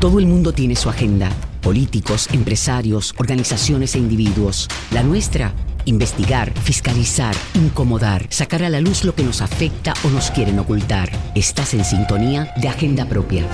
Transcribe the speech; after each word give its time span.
Todo 0.00 0.20
el 0.20 0.28
mundo 0.28 0.52
tiene 0.52 0.76
su 0.76 0.88
agenda. 0.88 1.28
Políticos, 1.60 2.28
empresarios, 2.32 3.16
organizaciones 3.18 3.96
e 3.96 3.98
individuos. 3.98 4.68
La 4.92 5.02
nuestra, 5.02 5.52
investigar, 5.86 6.52
fiscalizar, 6.60 7.34
incomodar, 7.54 8.24
sacar 8.30 8.62
a 8.62 8.68
la 8.68 8.80
luz 8.80 9.02
lo 9.04 9.16
que 9.16 9.24
nos 9.24 9.42
afecta 9.42 9.94
o 10.04 10.10
nos 10.10 10.30
quieren 10.30 10.60
ocultar. 10.60 11.10
Estás 11.34 11.74
en 11.74 11.84
sintonía 11.84 12.54
de 12.62 12.68
Agenda 12.68 13.06
Propia. 13.06 13.44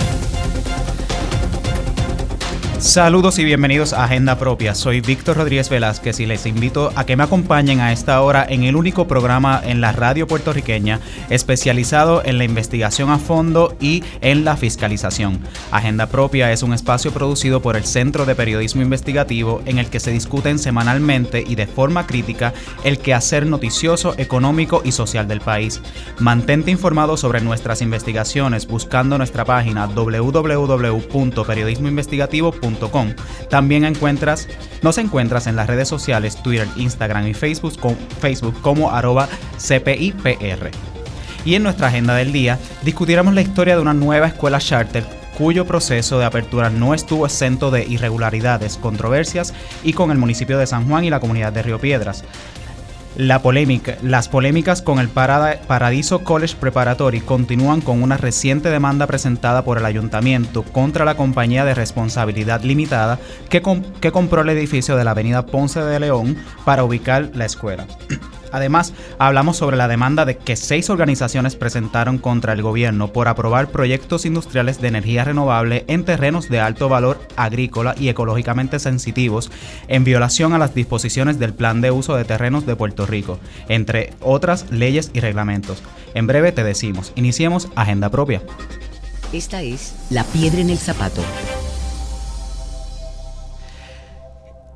Saludos 2.85 3.39
y 3.39 3.43
bienvenidos 3.43 3.93
a 3.93 4.03
Agenda 4.03 4.37
Propia. 4.37 4.75
Soy 4.75 5.01
Víctor 5.01 5.37
Rodríguez 5.37 5.69
Velázquez 5.69 6.19
y 6.19 6.27
les 6.27 6.45
invito 6.45 6.91
a 6.95 7.03
que 7.03 7.17
me 7.17 7.23
acompañen 7.23 7.79
a 7.79 7.91
esta 7.91 8.21
hora 8.21 8.45
en 8.47 8.63
el 8.63 8.75
único 8.75 9.07
programa 9.07 9.59
en 9.65 9.81
la 9.81 9.91
radio 9.91 10.27
puertorriqueña 10.27 10.99
especializado 11.31 12.21
en 12.23 12.37
la 12.37 12.43
investigación 12.43 13.09
a 13.09 13.17
fondo 13.17 13.75
y 13.81 14.03
en 14.21 14.45
la 14.45 14.55
fiscalización. 14.55 15.39
Agenda 15.71 16.05
Propia 16.05 16.51
es 16.51 16.61
un 16.61 16.75
espacio 16.75 17.11
producido 17.11 17.59
por 17.59 17.75
el 17.75 17.85
Centro 17.85 18.27
de 18.27 18.35
Periodismo 18.35 18.83
Investigativo 18.83 19.63
en 19.65 19.79
el 19.79 19.89
que 19.89 19.99
se 19.99 20.11
discuten 20.11 20.59
semanalmente 20.59 21.43
y 21.45 21.55
de 21.55 21.65
forma 21.65 22.05
crítica 22.05 22.53
el 22.83 22.99
quehacer 22.99 23.47
noticioso, 23.47 24.13
económico 24.19 24.83
y 24.85 24.91
social 24.91 25.27
del 25.27 25.41
país. 25.41 25.81
Mantente 26.19 26.69
informado 26.69 27.17
sobre 27.17 27.41
nuestras 27.41 27.81
investigaciones 27.81 28.67
buscando 28.67 29.17
nuestra 29.17 29.43
página 29.43 29.87
www.periodismoinvestigativo.com 29.87 32.74
también 33.49 33.85
encuentras, 33.85 34.47
nos 34.81 34.97
encuentras 34.97 35.47
en 35.47 35.55
las 35.55 35.67
redes 35.67 35.87
sociales 35.87 36.41
Twitter, 36.41 36.67
Instagram 36.75 37.27
y 37.27 37.33
Facebook, 37.33 37.79
con, 37.79 37.95
Facebook 38.19 38.59
como 38.61 38.91
arroba 38.91 39.27
CPIPR. 39.57 40.71
Y 41.45 41.55
en 41.55 41.63
nuestra 41.63 41.87
agenda 41.87 42.15
del 42.15 42.31
día 42.31 42.59
discutiremos 42.83 43.33
la 43.33 43.41
historia 43.41 43.75
de 43.75 43.81
una 43.81 43.93
nueva 43.93 44.27
escuela 44.27 44.59
charter 44.59 45.05
cuyo 45.37 45.65
proceso 45.65 46.17
de 46.17 46.25
apertura 46.25 46.69
no 46.69 46.93
estuvo 46.93 47.25
exento 47.25 47.69
de 47.69 47.83
irregularidades, 47.83 48.77
controversias 48.77 49.53
y 49.83 49.93
con 49.93 50.11
el 50.11 50.17
municipio 50.17 50.57
de 50.57 50.65
San 50.65 50.87
Juan 50.87 51.03
y 51.03 51.09
la 51.09 51.19
comunidad 51.19 51.51
de 51.53 51.61
Río 51.61 51.79
Piedras. 51.79 52.23
Las 53.17 54.27
polémicas 54.27 54.81
con 54.81 54.99
el 54.99 55.07
Paradiso 55.07 56.23
College 56.23 56.55
Preparatory 56.59 57.21
continúan 57.21 57.79
con 57.79 58.03
una 58.03 58.17
reciente 58.17 58.69
demanda 58.69 59.07
presentada 59.07 59.63
por 59.63 59.77
el 59.77 59.85
ayuntamiento 59.85 60.63
contra 60.63 61.05
la 61.05 61.15
compañía 61.15 61.63
de 61.63 61.73
responsabilidad 61.73 62.61
limitada 62.63 63.19
que 63.49 63.61
compró 63.61 64.41
el 64.41 64.49
edificio 64.49 64.97
de 64.97 65.05
la 65.05 65.11
avenida 65.11 65.45
Ponce 65.45 65.79
de 65.81 65.99
León 65.99 66.37
para 66.65 66.83
ubicar 66.83 67.31
la 67.33 67.45
escuela. 67.45 67.87
Además, 68.55 68.93
hablamos 69.19 69.57
sobre 69.57 69.75
la 69.75 69.89
demanda 69.89 70.23
de 70.23 70.37
que 70.37 70.55
seis 70.55 70.89
organizaciones 70.89 71.57
presentaron 71.57 72.17
contra 72.17 72.53
el 72.53 72.61
gobierno 72.61 73.11
por 73.11 73.27
aprobar 73.27 73.67
proyectos 73.67 74.25
industriales 74.25 74.79
de 74.79 74.87
energía 74.87 75.25
renovable 75.25 75.83
en 75.89 76.05
terrenos 76.05 76.47
de 76.47 76.61
alto 76.61 76.87
valor 76.87 77.19
agrícola 77.35 77.95
y 77.99 78.07
ecológicamente 78.07 78.79
sensitivos, 78.79 79.51
en 79.89 80.05
violación 80.05 80.53
a 80.53 80.57
las 80.57 80.73
disposiciones 80.73 81.37
del 81.37 81.53
Plan 81.53 81.81
de 81.81 81.91
Uso 81.91 82.15
de 82.15 82.23
Terrenos 82.23 82.65
de 82.65 82.77
Puerto 82.77 83.05
Rico, 83.05 83.39
entre 83.67 84.13
otras 84.21 84.71
leyes 84.71 85.11
y 85.13 85.19
reglamentos. 85.19 85.83
En 86.13 86.25
breve 86.25 86.53
te 86.53 86.63
decimos, 86.63 87.11
iniciemos 87.15 87.67
agenda 87.75 88.09
propia. 88.09 88.41
Esta 89.33 89.63
es 89.63 89.95
La 90.09 90.23
Piedra 90.23 90.61
en 90.61 90.69
el 90.69 90.77
Zapato 90.77 91.21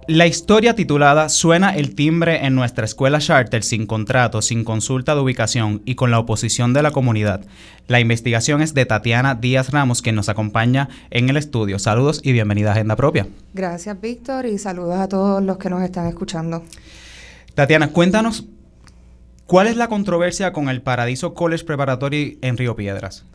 La 0.09 0.25
historia 0.25 0.73
titulada 0.73 1.29
Suena 1.29 1.75
el 1.75 1.93
timbre 1.93 2.47
en 2.47 2.55
nuestra 2.55 2.83
escuela 2.83 3.19
charter 3.19 3.61
sin 3.61 3.85
contrato, 3.85 4.41
sin 4.41 4.63
consulta 4.63 5.13
de 5.13 5.21
ubicación 5.21 5.83
y 5.85 5.93
con 5.93 6.09
la 6.09 6.17
oposición 6.17 6.73
de 6.73 6.81
la 6.81 6.89
comunidad. 6.89 7.45
La 7.88 7.99
investigación 7.99 8.63
es 8.63 8.73
de 8.73 8.88
Tatiana 8.88 9.35
Díaz 9.35 9.69
Ramos, 9.69 10.01
quien 10.01 10.16
nos 10.16 10.27
acompaña 10.27 10.89
en 11.11 11.29
el 11.29 11.38
estudio. 11.38 11.77
Saludos 11.77 12.21
y 12.23 12.31
bienvenida 12.31 12.69
a 12.69 12.71
Agenda 12.71 12.95
Propia. 12.95 13.27
Gracias, 13.53 14.01
Víctor, 14.01 14.47
y 14.47 14.57
saludos 14.57 14.97
a 14.97 15.07
todos 15.07 15.43
los 15.43 15.59
que 15.59 15.69
nos 15.69 15.83
están 15.83 16.07
escuchando. 16.07 16.63
Tatiana, 17.53 17.89
cuéntanos, 17.89 18.45
¿cuál 19.45 19.67
es 19.67 19.78
la 19.78 19.89
controversia 19.89 20.53
con 20.53 20.69
el 20.69 20.81
Paradiso 20.81 21.35
College 21.35 21.66
Preparatory 21.66 22.39
en 22.41 22.57
Río 22.57 22.75
Piedras? 22.75 23.25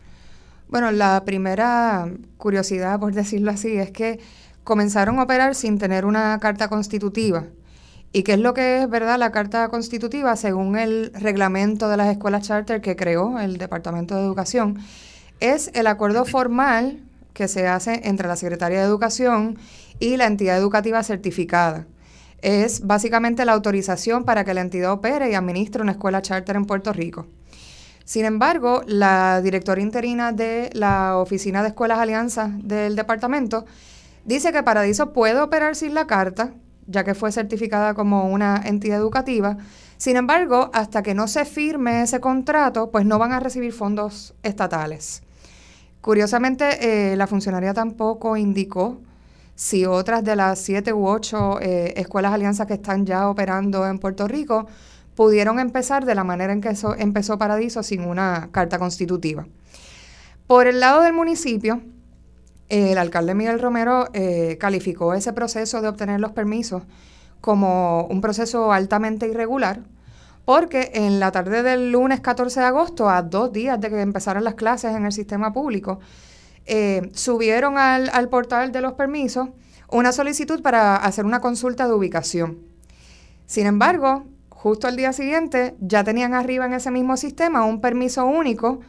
Bueno, 0.67 0.91
la 0.91 1.23
primera 1.23 2.09
curiosidad, 2.35 2.99
por 2.99 3.13
decirlo 3.13 3.51
así, 3.51 3.77
es 3.77 3.91
que 3.91 4.19
comenzaron 4.65 5.19
a 5.19 5.23
operar 5.23 5.55
sin 5.55 5.77
tener 5.77 6.05
una 6.05 6.37
carta 6.39 6.67
constitutiva. 6.67 7.45
¿Y 8.11 8.23
qué 8.23 8.33
es 8.33 8.39
lo 8.39 8.53
que 8.53 8.81
es, 8.81 8.89
verdad, 8.89 9.17
la 9.19 9.31
carta 9.31 9.69
constitutiva 9.69 10.35
según 10.35 10.77
el 10.77 11.11
reglamento 11.13 11.87
de 11.87 11.97
las 11.97 12.07
escuelas 12.07 12.47
charter 12.47 12.81
que 12.81 12.95
creó 12.95 13.39
el 13.39 13.57
Departamento 13.57 14.15
de 14.15 14.23
Educación? 14.23 14.79
Es 15.39 15.69
el 15.73 15.87
acuerdo 15.87 16.25
formal 16.25 16.99
que 17.33 17.47
se 17.47 17.67
hace 17.67 18.01
entre 18.07 18.27
la 18.27 18.35
Secretaría 18.35 18.79
de 18.79 18.85
Educación 18.85 19.57
y 19.99 20.17
la 20.17 20.25
entidad 20.25 20.57
educativa 20.57 21.03
certificada. 21.03 21.85
Es 22.41 22.87
básicamente 22.87 23.45
la 23.45 23.53
autorización 23.53 24.23
para 24.23 24.45
que 24.45 24.53
la 24.53 24.61
entidad 24.61 24.93
opere 24.93 25.29
y 25.29 25.35
administre 25.35 25.81
una 25.81 25.91
escuela 25.91 26.21
charter 26.21 26.55
en 26.55 26.65
Puerto 26.65 26.91
Rico. 26.91 27.27
Sin 28.03 28.25
embargo, 28.25 28.81
la 28.87 29.41
directora 29.41 29.81
interina 29.81 30.31
de 30.31 30.69
la 30.73 31.17
Oficina 31.17 31.61
de 31.61 31.69
Escuelas 31.69 31.99
Alianzas 31.99 32.51
del 32.63 32.95
departamento 32.95 33.65
Dice 34.25 34.51
que 34.51 34.63
Paradiso 34.63 35.13
puede 35.13 35.39
operar 35.39 35.75
sin 35.75 35.93
la 35.93 36.07
carta, 36.07 36.53
ya 36.87 37.03
que 37.03 37.13
fue 37.13 37.31
certificada 37.31 37.93
como 37.93 38.27
una 38.27 38.59
entidad 38.65 38.97
educativa. 38.97 39.57
Sin 39.97 40.17
embargo, 40.17 40.71
hasta 40.73 41.03
que 41.03 41.13
no 41.13 41.27
se 41.27 41.45
firme 41.45 42.01
ese 42.01 42.19
contrato, 42.19 42.89
pues 42.89 43.05
no 43.05 43.19
van 43.19 43.33
a 43.33 43.39
recibir 43.39 43.71
fondos 43.71 44.33
estatales. 44.41 45.21
Curiosamente, 46.01 47.11
eh, 47.11 47.15
la 47.15 47.27
funcionaria 47.27 47.73
tampoco 47.75 48.35
indicó 48.35 48.99
si 49.53 49.85
otras 49.85 50.23
de 50.23 50.35
las 50.35 50.59
siete 50.59 50.91
u 50.91 51.07
ocho 51.07 51.61
eh, 51.61 51.93
escuelas 51.95 52.33
alianzas 52.33 52.65
que 52.65 52.73
están 52.73 53.05
ya 53.05 53.29
operando 53.29 53.87
en 53.87 53.99
Puerto 53.99 54.27
Rico 54.27 54.65
pudieron 55.15 55.59
empezar 55.59 56.03
de 56.03 56.13
la 56.13 56.23
manera 56.23 56.51
en 56.51 56.61
que 56.61 56.69
eso 56.69 56.95
empezó 56.97 57.37
Paradiso 57.37 57.83
sin 57.83 58.01
una 58.01 58.49
carta 58.51 58.79
constitutiva. 58.79 59.47
Por 60.45 60.67
el 60.67 60.79
lado 60.79 61.01
del 61.01 61.13
municipio, 61.13 61.81
el 62.69 62.97
alcalde 62.97 63.35
Miguel 63.35 63.59
Romero 63.59 64.07
eh, 64.13 64.57
calificó 64.59 65.13
ese 65.13 65.33
proceso 65.33 65.81
de 65.81 65.87
obtener 65.87 66.19
los 66.19 66.31
permisos 66.31 66.83
como 67.41 68.05
un 68.05 68.21
proceso 68.21 68.71
altamente 68.71 69.27
irregular, 69.27 69.81
porque 70.45 70.91
en 70.95 71.19
la 71.19 71.31
tarde 71.31 71.63
del 71.63 71.91
lunes 71.91 72.21
14 72.21 72.59
de 72.59 72.65
agosto, 72.65 73.09
a 73.09 73.21
dos 73.21 73.51
días 73.51 73.79
de 73.79 73.89
que 73.89 74.01
empezaron 74.01 74.43
las 74.43 74.55
clases 74.55 74.95
en 74.95 75.05
el 75.05 75.11
sistema 75.11 75.53
público, 75.53 75.99
eh, 76.65 77.11
subieron 77.13 77.77
al, 77.77 78.09
al 78.11 78.29
portal 78.29 78.71
de 78.71 78.81
los 78.81 78.93
permisos 78.93 79.49
una 79.91 80.11
solicitud 80.11 80.61
para 80.63 80.95
hacer 80.95 81.25
una 81.25 81.41
consulta 81.41 81.87
de 81.87 81.93
ubicación. 81.93 82.59
Sin 83.45 83.67
embargo, 83.67 84.25
justo 84.49 84.87
al 84.87 84.95
día 84.95 85.13
siguiente 85.13 85.75
ya 85.79 86.03
tenían 86.03 86.33
arriba 86.33 86.65
en 86.65 86.73
ese 86.73 86.89
mismo 86.89 87.17
sistema 87.17 87.63
un 87.65 87.81
permiso 87.81 88.25
único 88.25 88.79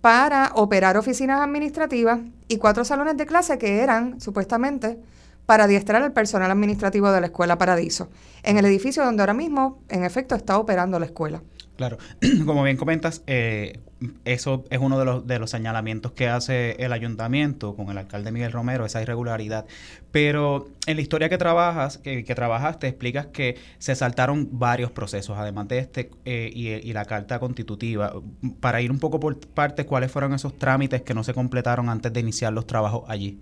para 0.00 0.52
operar 0.54 0.96
oficinas 0.96 1.40
administrativas 1.40 2.20
y 2.48 2.58
cuatro 2.58 2.84
salones 2.84 3.16
de 3.16 3.26
clase 3.26 3.58
que 3.58 3.80
eran 3.80 4.20
supuestamente 4.20 4.98
para 5.46 5.64
adiestrar 5.64 6.02
al 6.02 6.12
personal 6.12 6.50
administrativo 6.50 7.10
de 7.10 7.20
la 7.20 7.26
Escuela 7.28 7.56
Paradiso, 7.56 8.10
en 8.42 8.58
el 8.58 8.66
edificio 8.66 9.04
donde 9.04 9.22
ahora 9.22 9.34
mismo, 9.34 9.82
en 9.88 10.04
efecto, 10.04 10.34
está 10.34 10.58
operando 10.58 10.98
la 10.98 11.06
escuela. 11.06 11.42
Claro, 11.76 11.96
como 12.46 12.64
bien 12.64 12.76
comentas, 12.76 13.22
eh, 13.26 13.80
eso 14.24 14.64
es 14.70 14.78
uno 14.78 14.98
de 14.98 15.04
los, 15.04 15.26
de 15.26 15.38
los 15.38 15.50
señalamientos 15.50 16.12
que 16.12 16.28
hace 16.28 16.76
el 16.78 16.92
ayuntamiento 16.92 17.74
con 17.74 17.90
el 17.90 17.98
alcalde 17.98 18.30
Miguel 18.30 18.52
Romero, 18.52 18.86
esa 18.86 19.02
irregularidad. 19.02 19.66
Pero 20.12 20.68
en 20.86 20.96
la 20.96 21.02
historia 21.02 21.28
que 21.28 21.38
trabajas, 21.38 21.98
que, 21.98 22.24
que 22.24 22.34
trabajaste, 22.34 22.86
explicas 22.86 23.26
que 23.26 23.56
se 23.78 23.94
saltaron 23.96 24.48
varios 24.52 24.92
procesos, 24.92 25.36
además 25.36 25.68
de 25.68 25.78
este 25.78 26.10
eh, 26.24 26.50
y, 26.54 26.92
la 26.92 27.04
carta 27.04 27.38
constitutiva. 27.38 28.12
Para 28.60 28.80
ir 28.80 28.90
un 28.90 28.98
poco 28.98 29.18
por 29.20 29.38
partes, 29.38 29.84
¿cuáles 29.84 30.10
fueron 30.10 30.32
esos 30.32 30.56
trámites 30.56 31.02
que 31.02 31.14
no 31.14 31.24
se 31.24 31.34
completaron 31.34 31.88
antes 31.88 32.12
de 32.12 32.20
iniciar 32.20 32.52
los 32.52 32.66
trabajos 32.66 33.02
allí? 33.08 33.38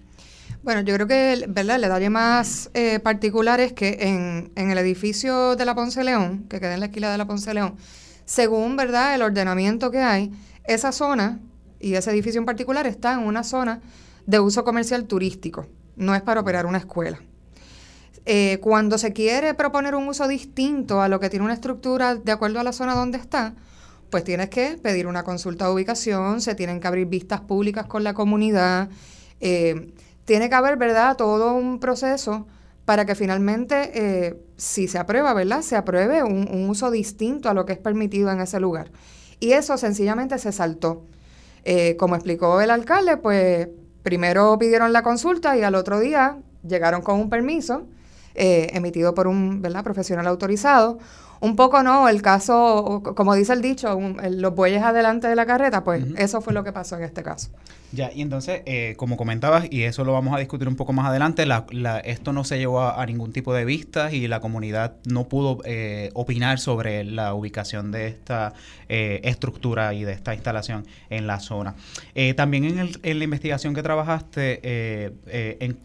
Bueno, 0.62 0.80
yo 0.80 0.94
creo 0.94 1.06
que 1.06 1.44
¿verdad? 1.48 1.76
el 1.76 1.82
detalle 1.82 2.10
más 2.10 2.70
eh, 2.72 2.98
particular 3.00 3.60
es 3.60 3.72
que 3.72 3.98
en, 4.00 4.52
en 4.56 4.70
el 4.70 4.78
edificio 4.78 5.54
de 5.56 5.64
la 5.64 5.74
Ponce 5.74 6.02
León, 6.02 6.46
que 6.48 6.60
queda 6.60 6.74
en 6.74 6.80
la 6.80 6.86
esquina 6.86 7.10
de 7.12 7.18
la 7.18 7.26
Ponce 7.26 7.52
León, 7.52 7.76
según 8.26 8.76
verdad 8.76 9.14
el 9.14 9.22
ordenamiento 9.22 9.90
que 9.90 10.00
hay, 10.00 10.32
esa 10.66 10.92
zona 10.92 11.40
y 11.80 11.94
ese 11.94 12.10
edificio 12.10 12.40
en 12.40 12.46
particular 12.46 12.86
está 12.86 13.14
en 13.14 13.20
una 13.20 13.44
zona 13.44 13.80
de 14.26 14.40
uso 14.40 14.64
comercial 14.64 15.04
turístico, 15.06 15.66
no 15.96 16.14
es 16.14 16.22
para 16.22 16.40
operar 16.40 16.66
una 16.66 16.78
escuela. 16.78 17.20
Eh, 18.28 18.58
cuando 18.60 18.98
se 18.98 19.12
quiere 19.12 19.54
proponer 19.54 19.94
un 19.94 20.08
uso 20.08 20.26
distinto 20.26 21.00
a 21.00 21.08
lo 21.08 21.20
que 21.20 21.30
tiene 21.30 21.44
una 21.44 21.54
estructura 21.54 22.16
de 22.16 22.32
acuerdo 22.32 22.58
a 22.58 22.64
la 22.64 22.72
zona 22.72 22.94
donde 22.94 23.18
está, 23.18 23.54
pues 24.10 24.24
tienes 24.24 24.50
que 24.50 24.78
pedir 24.82 25.06
una 25.06 25.22
consulta 25.22 25.66
de 25.66 25.72
ubicación, 25.72 26.40
se 26.40 26.54
tienen 26.54 26.80
que 26.80 26.88
abrir 26.88 27.06
vistas 27.06 27.40
públicas 27.40 27.86
con 27.86 28.02
la 28.02 28.14
comunidad, 28.14 28.88
eh, 29.40 29.92
tiene 30.24 30.48
que 30.48 30.54
haber, 30.56 30.76
¿verdad?, 30.76 31.16
todo 31.16 31.54
un 31.54 31.78
proceso 31.78 32.46
para 32.84 33.04
que 33.04 33.14
finalmente, 33.14 33.90
eh, 33.94 34.40
si 34.56 34.88
se 34.88 34.98
aprueba, 34.98 35.32
¿verdad?, 35.34 35.62
se 35.62 35.76
apruebe 35.76 36.22
un, 36.22 36.68
uso 36.68 36.90
distinto 36.90 37.48
a 37.48 37.54
lo 37.54 37.64
que 37.64 37.74
es 37.74 37.78
permitido 37.78 38.30
en 38.30 38.40
ese 38.40 38.60
lugar. 38.60 38.90
Y 39.40 39.52
eso 39.52 39.76
sencillamente 39.76 40.38
se 40.38 40.52
saltó. 40.52 41.02
Eh, 41.64 41.96
como 41.96 42.14
explicó 42.14 42.60
el 42.60 42.70
alcalde, 42.70 43.16
pues 43.16 43.68
primero 44.02 44.56
pidieron 44.58 44.92
la 44.92 45.02
consulta 45.02 45.56
y 45.56 45.62
al 45.62 45.74
otro 45.74 45.98
día 45.98 46.38
llegaron 46.66 47.02
con 47.02 47.18
un 47.18 47.28
permiso 47.28 47.86
eh, 48.34 48.68
emitido 48.72 49.14
por 49.14 49.26
un 49.26 49.62
¿verdad? 49.62 49.82
profesional 49.82 50.26
autorizado. 50.26 50.98
Un 51.40 51.56
poco 51.56 51.82
no, 51.82 52.08
el 52.08 52.22
caso, 52.22 53.02
como 53.14 53.34
dice 53.34 53.52
el 53.52 53.62
dicho, 53.62 53.98
los 54.30 54.54
bueyes 54.54 54.82
adelante 54.82 55.28
de 55.28 55.36
la 55.36 55.46
carreta, 55.46 55.84
pues 55.84 56.04
eso 56.16 56.40
fue 56.40 56.52
lo 56.52 56.64
que 56.64 56.72
pasó 56.72 56.96
en 56.96 57.04
este 57.04 57.22
caso. 57.22 57.50
Ya, 57.92 58.10
y 58.12 58.20
entonces, 58.20 58.62
eh, 58.66 58.94
como 58.96 59.16
comentabas, 59.16 59.68
y 59.70 59.84
eso 59.84 60.04
lo 60.04 60.12
vamos 60.12 60.34
a 60.34 60.38
discutir 60.38 60.66
un 60.66 60.76
poco 60.76 60.92
más 60.92 61.06
adelante, 61.06 61.46
la, 61.46 61.66
esto 62.04 62.32
no 62.32 62.44
se 62.44 62.58
llevó 62.58 62.82
a, 62.82 63.06
ningún 63.06 63.32
tipo 63.32 63.54
de 63.54 63.64
vistas 63.64 64.12
y 64.12 64.26
la 64.28 64.40
comunidad 64.40 64.96
no 65.06 65.28
pudo 65.28 65.58
eh, 65.64 66.10
opinar 66.14 66.58
sobre 66.58 67.04
la 67.04 67.32
ubicación 67.34 67.92
de 67.92 68.08
esta 68.08 68.52
estructura 68.88 69.94
y 69.94 70.04
de 70.04 70.12
esta 70.12 70.34
instalación 70.34 70.86
en 71.10 71.26
la 71.26 71.40
zona. 71.40 71.74
también 72.36 72.64
en, 73.02 73.18
la 73.18 73.24
investigación 73.24 73.74
que 73.74 73.82
trabajaste, 73.82 74.60
en, 75.26 75.78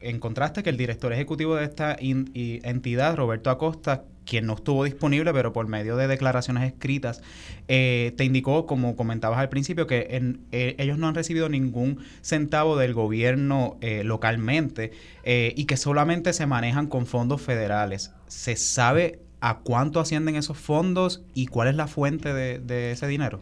encontraste 0.00 0.62
que 0.62 0.70
el 0.70 0.76
director 0.76 1.12
ejecutivo 1.12 1.56
de 1.56 1.64
esta 1.64 1.96
entidad, 1.98 3.16
Roberto 3.16 3.50
Acosta, 3.50 4.04
quien 4.30 4.46
no 4.46 4.54
estuvo 4.54 4.84
disponible, 4.84 5.32
pero 5.34 5.52
por 5.52 5.66
medio 5.66 5.96
de 5.96 6.06
declaraciones 6.06 6.72
escritas, 6.72 7.20
eh, 7.66 8.14
te 8.16 8.24
indicó, 8.24 8.64
como 8.64 8.94
comentabas 8.94 9.40
al 9.40 9.48
principio, 9.48 9.88
que 9.88 10.06
eh, 10.52 10.76
ellos 10.78 10.98
no 10.98 11.08
han 11.08 11.16
recibido 11.16 11.48
ningún 11.48 11.98
centavo 12.22 12.78
del 12.78 12.94
gobierno 12.94 13.76
eh, 13.80 14.04
localmente 14.04 14.92
y 15.24 15.64
que 15.66 15.76
solamente 15.76 16.32
se 16.32 16.46
manejan 16.46 16.86
con 16.86 17.06
fondos 17.06 17.42
federales. 17.42 18.12
¿Se 18.28 18.56
sabe 18.56 19.20
a 19.40 19.58
cuánto 19.58 20.00
ascienden 20.00 20.36
esos 20.36 20.58
fondos 20.58 21.22
y 21.34 21.46
cuál 21.46 21.68
es 21.68 21.74
la 21.74 21.88
fuente 21.88 22.32
de 22.32 22.92
ese 22.92 23.06
dinero? 23.06 23.40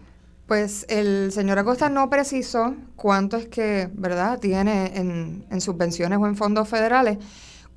Pues 0.49 0.87
el 0.89 1.31
señor 1.31 1.59
Acosta 1.59 1.91
no 1.91 2.09
precisó 2.09 2.75
cuánto 2.97 3.37
es 3.37 3.49
que, 3.49 3.91
¿verdad?, 3.93 4.39
tiene 4.41 4.97
en, 4.97 5.61
subvenciones 5.61 6.19
o 6.19 6.27
en 6.27 6.37
fondos 6.37 6.67
federales. 6.67 7.19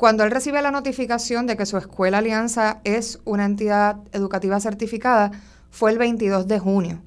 Cuando 0.01 0.23
él 0.23 0.31
recibe 0.31 0.63
la 0.63 0.71
notificación 0.71 1.45
de 1.45 1.55
que 1.55 1.67
su 1.67 1.77
escuela 1.77 2.17
Alianza 2.17 2.81
es 2.85 3.19
una 3.23 3.45
entidad 3.45 3.97
educativa 4.13 4.59
certificada, 4.59 5.29
fue 5.69 5.91
el 5.91 5.99
22 5.99 6.47
de 6.47 6.57
junio. 6.57 7.03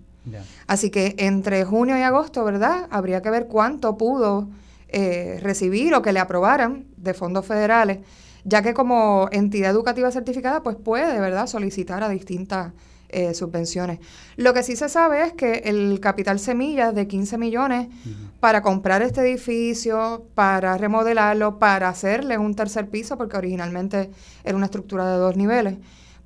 Así 0.68 0.90
que 0.90 1.16
entre 1.18 1.64
junio 1.64 1.98
y 1.98 2.02
agosto, 2.02 2.44
¿verdad? 2.44 2.86
Habría 2.90 3.20
que 3.20 3.30
ver 3.30 3.48
cuánto 3.48 3.98
pudo 3.98 4.48
eh, 4.86 5.40
recibir 5.42 5.92
o 5.92 6.02
que 6.02 6.12
le 6.12 6.20
aprobaran 6.20 6.86
de 6.96 7.14
fondos 7.14 7.44
federales, 7.44 7.98
ya 8.44 8.62
que 8.62 8.74
como 8.74 9.28
entidad 9.32 9.72
educativa 9.72 10.12
certificada, 10.12 10.62
pues 10.62 10.76
puede, 10.76 11.18
¿verdad?, 11.18 11.48
solicitar 11.48 12.04
a 12.04 12.08
distintas 12.08 12.74
eh, 13.08 13.34
subvenciones. 13.34 14.00
Lo 14.36 14.54
que 14.54 14.62
sí 14.62 14.76
se 14.76 14.88
sabe 14.88 15.24
es 15.24 15.32
que 15.32 15.62
el 15.64 16.00
capital 16.00 16.38
semilla 16.38 16.92
de 16.92 17.06
15 17.06 17.38
millones 17.38 17.88
para 18.40 18.62
comprar 18.62 19.02
este 19.02 19.20
edificio, 19.20 20.26
para 20.34 20.76
remodelarlo, 20.76 21.58
para 21.58 21.88
hacerle 21.88 22.38
un 22.38 22.54
tercer 22.54 22.88
piso, 22.88 23.16
porque 23.16 23.36
originalmente 23.36 24.10
era 24.42 24.56
una 24.56 24.66
estructura 24.66 25.10
de 25.10 25.18
dos 25.18 25.36
niveles, 25.36 25.76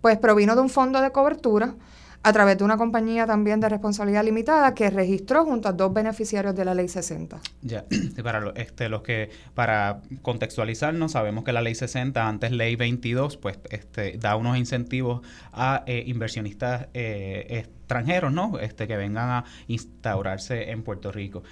pues 0.01 0.19
provino 0.19 0.55
de 0.55 0.63
un 0.63 0.71
fondo 0.71 1.01
de 1.01 1.11
cobertura 1.11 1.75
a 2.23 2.33
través 2.33 2.59
de 2.59 2.65
una 2.65 2.77
compañía 2.77 3.27
también 3.27 3.61
de 3.61 3.69
responsabilidad 3.69 4.25
limitada 4.25 4.75
que 4.75 4.91
registró 4.91 5.45
junto 5.45 5.69
a 5.69 5.73
dos 5.73 5.93
beneficiarios 5.93 6.55
de 6.55 6.65
la 6.65 6.75
ley 6.75 6.89
60. 6.89 7.41
Ya, 7.63 7.85
para 8.23 8.53
este, 8.57 8.89
los 8.89 9.03
que, 9.03 9.31
para 9.55 10.03
contextualizarnos, 10.23 11.13
sabemos 11.13 11.45
que 11.45 11.53
la 11.53 11.63
ley 11.63 11.75
60, 11.75 12.29
antes 12.29 12.51
ley 12.53 12.77
22, 12.77 13.37
pues 13.37 13.59
este, 13.71 14.19
da 14.19 14.37
unos 14.37 14.59
incentivos 14.59 15.27
a 15.53 15.85
eh, 15.87 16.05
inversionistas 16.07 16.89
eh, 16.95 17.47
extranjeros, 17.49 18.33
¿no? 18.33 18.59
Este, 18.59 18.87
que 18.87 18.97
vengan 18.97 19.31
a 19.31 19.45
instaurarse 19.67 20.71
en 20.71 20.83
Puerto 20.83 21.13
Rico. 21.13 21.43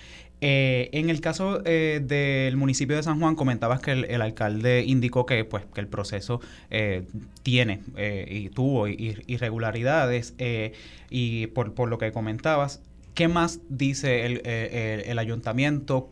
Eh, 0.49 0.91
en 0.93 1.11
el 1.11 1.21
caso 1.21 1.61
eh, 1.65 2.01
del 2.05 2.57
municipio 2.57 2.95
de 2.95 3.03
San 3.03 3.19
Juan, 3.19 3.35
comentabas 3.35 3.81
que 3.81 3.91
el, 3.91 4.23
alcalde 4.23 4.85
indicó 4.87 5.27
que, 5.27 5.45
pues, 5.45 5.65
que 5.75 5.81
el 5.81 5.89
proceso 5.89 6.41
eh, 6.71 7.05
tiene 7.43 7.83
y 8.29 8.49
tuvo 8.51 8.87
irregularidades 8.87 10.35
y 11.11 11.49
por, 11.49 11.75
por, 11.75 11.89
lo 11.89 11.99
que 11.99 12.13
comentabas, 12.13 12.81
¿qué 13.15 13.27
más 13.27 13.59
dice 13.69 14.25
el, 14.25 14.47
el, 14.47 15.19
ayuntamiento? 15.19 16.11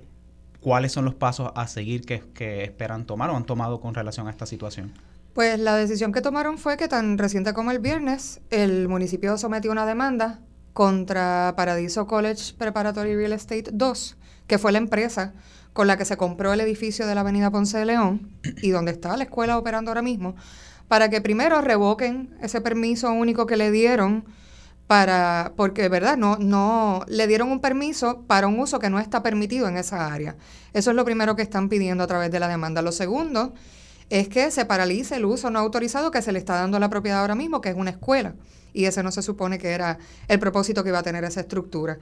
¿Cuáles 0.59 0.91
son 0.91 1.05
los 1.05 1.15
pasos 1.15 1.53
a 1.55 1.69
seguir 1.69 2.05
que, 2.05 2.21
que 2.35 2.65
esperan 2.65 3.07
tomar 3.07 3.31
o 3.31 3.37
han 3.37 3.45
tomado 3.45 3.81
con 3.81 3.95
relación 3.95 4.27
a 4.27 4.31
esta 4.31 4.47
situación? 4.47 4.95
Pues 5.33 5.61
la 5.61 5.77
decisión 5.77 6.11
que 6.11 6.21
tomaron 6.21 6.59
fue 6.59 6.77
que 6.77 6.89
tan 6.89 7.19
reciente 7.19 7.55
como 7.55 7.71
el 7.71 7.79
viernes, 7.79 8.41
el 8.51 8.89
municipio 8.89 9.39
sometió 9.39 9.71
una 9.71 9.87
demanda 9.87 10.41
contra 10.73 11.55
Paradiso 11.57 12.09
College 12.09 12.55
Preparatory 12.59 13.15
Real 13.15 13.33
Estate 13.33 13.67
2, 13.73 14.17
que 14.47 14.59
fue 14.59 14.73
la 14.73 14.79
empresa 14.79 15.35
con 15.73 15.87
la 15.87 15.97
que 15.97 16.05
se 16.05 16.17
compró 16.17 16.53
el 16.53 16.61
edificio 16.61 17.07
de 17.07 17.15
la 17.15 17.23
Avenida 17.23 17.51
Ponce 17.51 17.79
de 17.79 17.85
León 17.85 18.31
y 18.63 18.71
donde 18.71 18.93
está 18.93 19.17
la 19.17 19.25
escuela 19.25 19.59
operando 19.59 19.91
ahora 19.91 20.03
mismo, 20.03 20.37
para 20.89 21.11
que 21.11 21.21
primero 21.21 21.61
revoquen 21.61 22.37
ese 22.41 22.61
permiso 22.61 23.11
único 23.13 23.47
que 23.47 23.57
le 23.57 23.71
dieron 23.71 24.25
para 24.87 25.55
porque 25.57 25.89
verdad 25.89 26.19
no 26.19 26.37
no 26.37 27.05
le 27.09 27.27
dieron 27.27 27.51
un 27.51 27.61
permiso 27.61 28.23
para 28.27 28.47
un 28.47 28.61
uso 28.61 28.79
que 28.79 28.91
no 28.91 29.01
está 29.01 29.23
permitido 29.23 29.67
en 29.67 29.77
esa 29.77 30.13
área. 30.13 30.37
Eso 30.75 30.91
es 30.91 30.97
lo 30.97 31.05
primero 31.05 31.37
que 31.37 31.43
están 31.43 31.69
pidiendo 31.69 32.05
a 32.05 32.07
través 32.07 32.31
de 32.31 32.39
la 32.39 32.49
demanda. 32.49 32.83
Lo 32.83 32.93
segundo 32.93 33.55
es 34.11 34.29
que 34.29 34.51
se 34.51 34.67
paralice 34.67 35.17
el 35.17 35.25
uso 35.25 35.51
no 35.51 35.59
autorizado 35.59 36.11
que 36.11 36.21
se 36.21 36.33
le 36.33 36.39
está 36.39 36.57
dando 36.57 36.77
a 36.77 36.81
la 36.81 36.91
propiedad 36.91 37.21
ahora 37.21 37.35
mismo, 37.35 37.61
que 37.63 37.71
es 37.71 37.77
una 37.77 37.91
escuela 37.91 38.35
y 38.75 38.85
ese 38.85 39.03
no 39.03 39.11
se 39.11 39.23
supone 39.23 39.59
que 39.59 39.71
era 39.71 39.99
el 40.29 40.39
propósito 40.39 40.83
que 40.83 40.91
iba 40.91 40.99
a 40.99 41.03
tener 41.03 41.25
esa 41.25 41.41
estructura. 41.41 41.99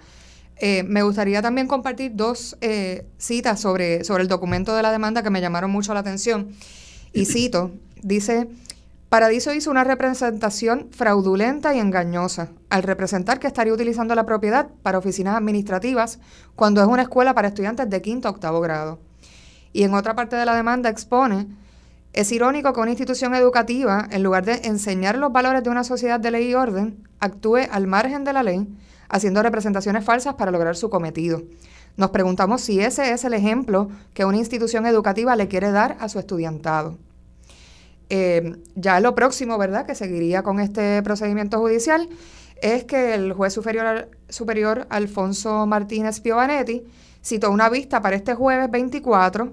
Eh, 0.65 0.85
me 0.85 1.03
gustaría 1.03 1.43
también 1.43 1.67
compartir 1.67 2.13
dos 2.15 2.57
eh, 2.61 3.05
citas 3.19 3.59
sobre, 3.59 4.05
sobre 4.05 4.23
el 4.23 4.29
documento 4.29 4.77
de 4.77 4.83
la 4.83 4.93
demanda 4.93 5.25
que 5.25 5.29
me 5.29 5.41
llamaron 5.41 5.73
mucho 5.73 5.93
la 5.93 5.99
atención. 5.99 6.53
Y 7.13 7.25
cito, 7.27 7.73
dice, 8.01 8.47
Paradiso 9.09 9.53
hizo 9.53 9.73
una 9.73 9.83
representación 9.83 10.87
fraudulenta 10.93 11.75
y 11.75 11.81
engañosa 11.81 12.51
al 12.71 12.85
representar 12.85 13.41
que 13.41 13.49
estaría 13.49 13.75
utilizando 13.75 14.15
la 14.15 14.25
propiedad 14.25 14.69
para 14.85 14.99
oficinas 14.99 15.35
administrativas 15.35 16.21
cuando 16.55 16.81
es 16.81 16.87
una 16.87 17.03
escuela 17.03 17.35
para 17.35 17.49
estudiantes 17.49 17.91
de 17.91 18.01
quinto 18.01 18.29
a 18.29 18.31
octavo 18.31 18.61
grado. 18.61 19.01
Y 19.73 19.83
en 19.83 19.95
otra 19.95 20.15
parte 20.15 20.37
de 20.37 20.47
la 20.47 20.55
demanda 20.55 20.91
expone 20.91 21.49
es 22.13 22.31
irónico 22.31 22.73
que 22.73 22.81
una 22.81 22.91
institución 22.93 23.35
educativa, 23.35 24.07
en 24.13 24.23
lugar 24.23 24.45
de 24.45 24.61
enseñar 24.69 25.19
los 25.19 25.33
valores 25.33 25.65
de 25.65 25.71
una 25.71 25.83
sociedad 25.83 26.21
de 26.21 26.31
ley 26.31 26.51
y 26.51 26.55
orden, 26.55 27.03
actúe 27.19 27.67
al 27.69 27.89
margen 27.89 28.23
de 28.23 28.33
la 28.33 28.45
ley, 28.45 28.69
haciendo 29.13 29.43
representaciones 29.43 30.05
falsas 30.05 30.35
para 30.35 30.51
lograr 30.51 30.75
su 30.75 30.91
cometido. 30.91 31.43
Nos 31.97 32.11
preguntamos 32.11 32.63
si 32.63 32.81
ese 32.81 33.13
es 33.13 33.25
el 33.25 33.35
ejemplo 33.35 33.91
que 34.15 34.25
una 34.25 34.39
institución 34.39 34.87
educativa 34.87 35.37
le 35.37 35.47
quiere 35.47 35.71
dar 35.71 35.97
a 36.01 36.09
su 36.09 36.19
estudiantado. 36.19 36.99
Eh, 38.09 38.57
ya 38.75 39.01
lo 39.01 39.15
próximo, 39.15 39.59
¿verdad?, 39.59 39.87
que 39.87 39.95
seguiría 39.95 40.43
con 40.43 40.61
este 40.61 41.03
procedimiento 41.03 41.59
judicial 41.61 42.09
es 42.63 42.85
que 42.85 43.15
el 43.15 43.33
juez 43.35 43.53
superior, 43.53 44.11
superior 44.29 44.87
Alfonso 44.89 45.67
Martínez 45.67 46.21
Piovanetti 46.21 46.85
citó 47.23 47.51
una 47.51 47.69
vista 47.69 48.01
para 48.01 48.17
este 48.17 48.35
jueves 48.35 48.71
24 48.71 49.53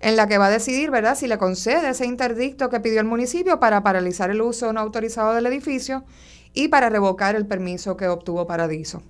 en 0.00 0.16
la 0.16 0.28
que 0.28 0.38
va 0.38 0.46
a 0.46 0.50
decidir, 0.50 0.90
¿verdad?, 0.90 1.16
si 1.16 1.26
le 1.26 1.38
concede 1.38 1.88
ese 1.88 2.04
interdicto 2.04 2.68
que 2.68 2.80
pidió 2.80 3.00
el 3.00 3.06
municipio 3.06 3.58
para 3.58 3.82
paralizar 3.82 4.30
el 4.30 4.42
uso 4.42 4.72
no 4.72 4.80
autorizado 4.80 5.32
del 5.34 5.46
edificio 5.46 6.04
y 6.58 6.66
para 6.66 6.88
revocar 6.88 7.36
el 7.36 7.46
permiso 7.46 7.96
que 7.96 8.08
obtuvo 8.08 8.48
Paradiso. 8.48 9.00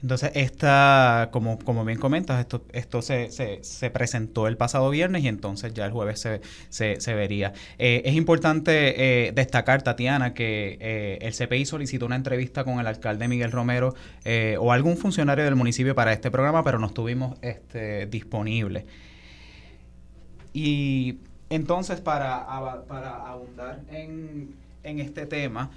Entonces, 0.00 0.30
esta, 0.34 1.28
como, 1.32 1.58
como 1.58 1.84
bien 1.84 1.98
comentas, 1.98 2.40
esto, 2.40 2.64
esto 2.72 3.02
se, 3.02 3.30
se, 3.30 3.90
presentó 3.90 4.48
el 4.48 4.56
pasado 4.56 4.88
viernes 4.88 5.22
y 5.22 5.28
entonces 5.28 5.74
ya 5.74 5.84
el 5.84 5.92
jueves 5.92 6.20
se, 6.20 6.40
se, 6.70 7.14
vería. 7.14 7.52
Eh, 7.78 8.02
es 8.06 8.14
importante 8.14 9.26
eh, 9.28 9.32
destacar, 9.32 9.82
Tatiana, 9.82 10.32
que 10.32 10.78
eh, 10.80 11.18
el 11.20 11.34
CPI 11.34 11.66
solicitó 11.66 12.06
una 12.06 12.16
entrevista 12.16 12.64
con 12.64 12.80
el 12.80 12.86
alcalde 12.86 13.28
Miguel 13.28 13.52
Romero 13.52 13.94
o 14.58 14.72
algún 14.72 14.96
funcionario 14.96 15.44
del 15.44 15.56
municipio 15.56 15.94
para 15.94 16.12
este 16.14 16.30
programa, 16.30 16.62
pero 16.64 16.78
no 16.78 16.86
estuvimos 16.86 17.36
este, 17.42 18.06
disponibles. 18.06 18.84
Y 20.54 21.18
entonces, 21.50 22.00
para, 22.00 22.46
para 22.88 23.26
abundar 23.26 23.80
en, 23.90 24.54
este 24.82 25.26
tema, 25.26 25.70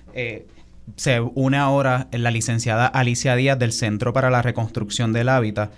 se 0.95 1.19
une 1.19 1.57
ahora 1.57 2.07
la 2.11 2.31
licenciada 2.31 2.87
Alicia 2.87 3.35
Díaz 3.35 3.59
del 3.59 3.71
Centro 3.71 4.13
para 4.13 4.29
la 4.29 4.41
Reconstrucción 4.41 5.13
del 5.13 5.29
Hábitat. 5.29 5.71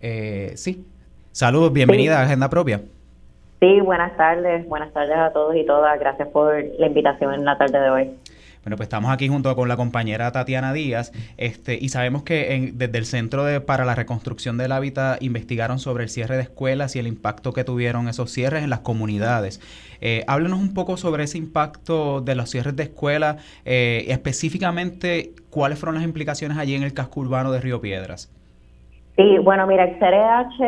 Eh, 0.00 0.52
sí, 0.56 0.84
saludos, 1.32 1.72
bienvenida 1.72 2.20
a 2.20 2.24
Agenda 2.24 2.48
Propia. 2.50 2.80
Sí, 3.60 3.80
buenas 3.80 4.16
tardes, 4.16 4.66
buenas 4.68 4.92
tardes 4.92 5.16
a 5.16 5.32
todos 5.32 5.54
y 5.54 5.66
todas. 5.66 5.98
Gracias 6.00 6.28
por 6.28 6.64
la 6.78 6.86
invitación 6.86 7.34
en 7.34 7.44
la 7.44 7.58
tarde 7.58 7.78
de 7.78 7.90
hoy. 7.90 8.10
Bueno, 8.62 8.76
pues 8.76 8.86
estamos 8.86 9.10
aquí 9.10 9.28
junto 9.28 9.54
con 9.56 9.68
la 9.68 9.76
compañera 9.76 10.30
Tatiana 10.32 10.74
Díaz 10.74 11.12
este, 11.38 11.78
y 11.80 11.88
sabemos 11.88 12.24
que 12.24 12.72
desde 12.74 12.98
el 12.98 13.06
Centro 13.06 13.44
de, 13.44 13.60
para 13.60 13.86
la 13.86 13.94
Reconstrucción 13.94 14.58
del 14.58 14.72
Hábitat 14.72 15.22
investigaron 15.22 15.78
sobre 15.78 16.04
el 16.04 16.10
cierre 16.10 16.36
de 16.36 16.42
escuelas 16.42 16.94
y 16.94 16.98
el 16.98 17.06
impacto 17.06 17.54
que 17.54 17.64
tuvieron 17.64 18.08
esos 18.08 18.30
cierres 18.30 18.62
en 18.62 18.70
las 18.70 18.80
comunidades. 18.80 19.60
Eh, 20.02 20.24
un 20.28 20.74
poco 20.74 20.96
sobre 20.96 21.24
ese 21.24 21.38
impacto 21.38 22.20
de 22.20 22.34
los 22.34 22.50
cierres 22.50 22.76
de 22.76 22.84
escuelas, 22.84 23.42
eh, 23.64 24.06
específicamente 24.08 25.32
cuáles 25.48 25.78
fueron 25.78 25.94
las 25.94 26.04
implicaciones 26.04 26.58
allí 26.58 26.74
en 26.74 26.82
el 26.82 26.92
casco 26.92 27.20
urbano 27.20 27.52
de 27.52 27.60
Río 27.60 27.80
Piedras. 27.80 28.30
Sí, 29.16 29.38
bueno, 29.38 29.66
mira, 29.66 29.84
el 29.84 29.98
CRH 29.98 30.64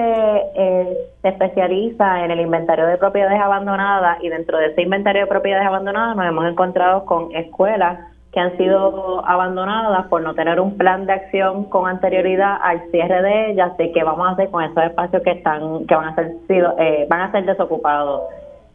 eh, 0.55 0.99
se 1.23 1.29
especializa 1.29 2.25
en 2.25 2.31
el 2.33 2.41
inventario 2.41 2.87
de 2.87 2.99
propiedades 2.99 3.41
abandonadas 3.41 4.19
y 4.23 4.29
dentro 4.29 4.59
de 4.59 4.67
ese 4.67 4.83
inventario 4.83 5.23
de 5.23 5.27
propiedades 5.29 5.67
abandonadas 5.67 6.17
nos 6.17 6.27
hemos 6.27 6.47
encontrado 6.47 7.05
con 7.07 7.35
escuelas 7.35 7.99
que 8.33 8.41
han 8.41 8.57
sido 8.57 9.27
abandonadas 9.27 10.07
por 10.07 10.23
no 10.23 10.35
tener 10.35 10.59
un 10.59 10.77
plan 10.79 11.07
de 11.07 11.13
acción 11.13 11.65
con 11.65 11.87
anterioridad 11.87 12.57
al 12.63 12.91
cierre 12.91 13.23
de 13.23 13.51
ellas, 13.51 13.77
de 13.77 13.93
qué 13.93 14.03
vamos 14.03 14.27
a 14.27 14.31
hacer 14.33 14.51
con 14.51 14.65
esos 14.65 14.83
espacios 14.85 15.23
que 15.23 15.33
están 15.33 15.87
que 15.87 15.95
van 15.95 16.09
a 16.09 16.15
ser 16.15 16.33
sido, 16.49 16.75
eh, 16.79 17.07
van 17.09 17.21
a 17.21 17.33
ser 17.33 17.45
desocupados. 17.45 18.23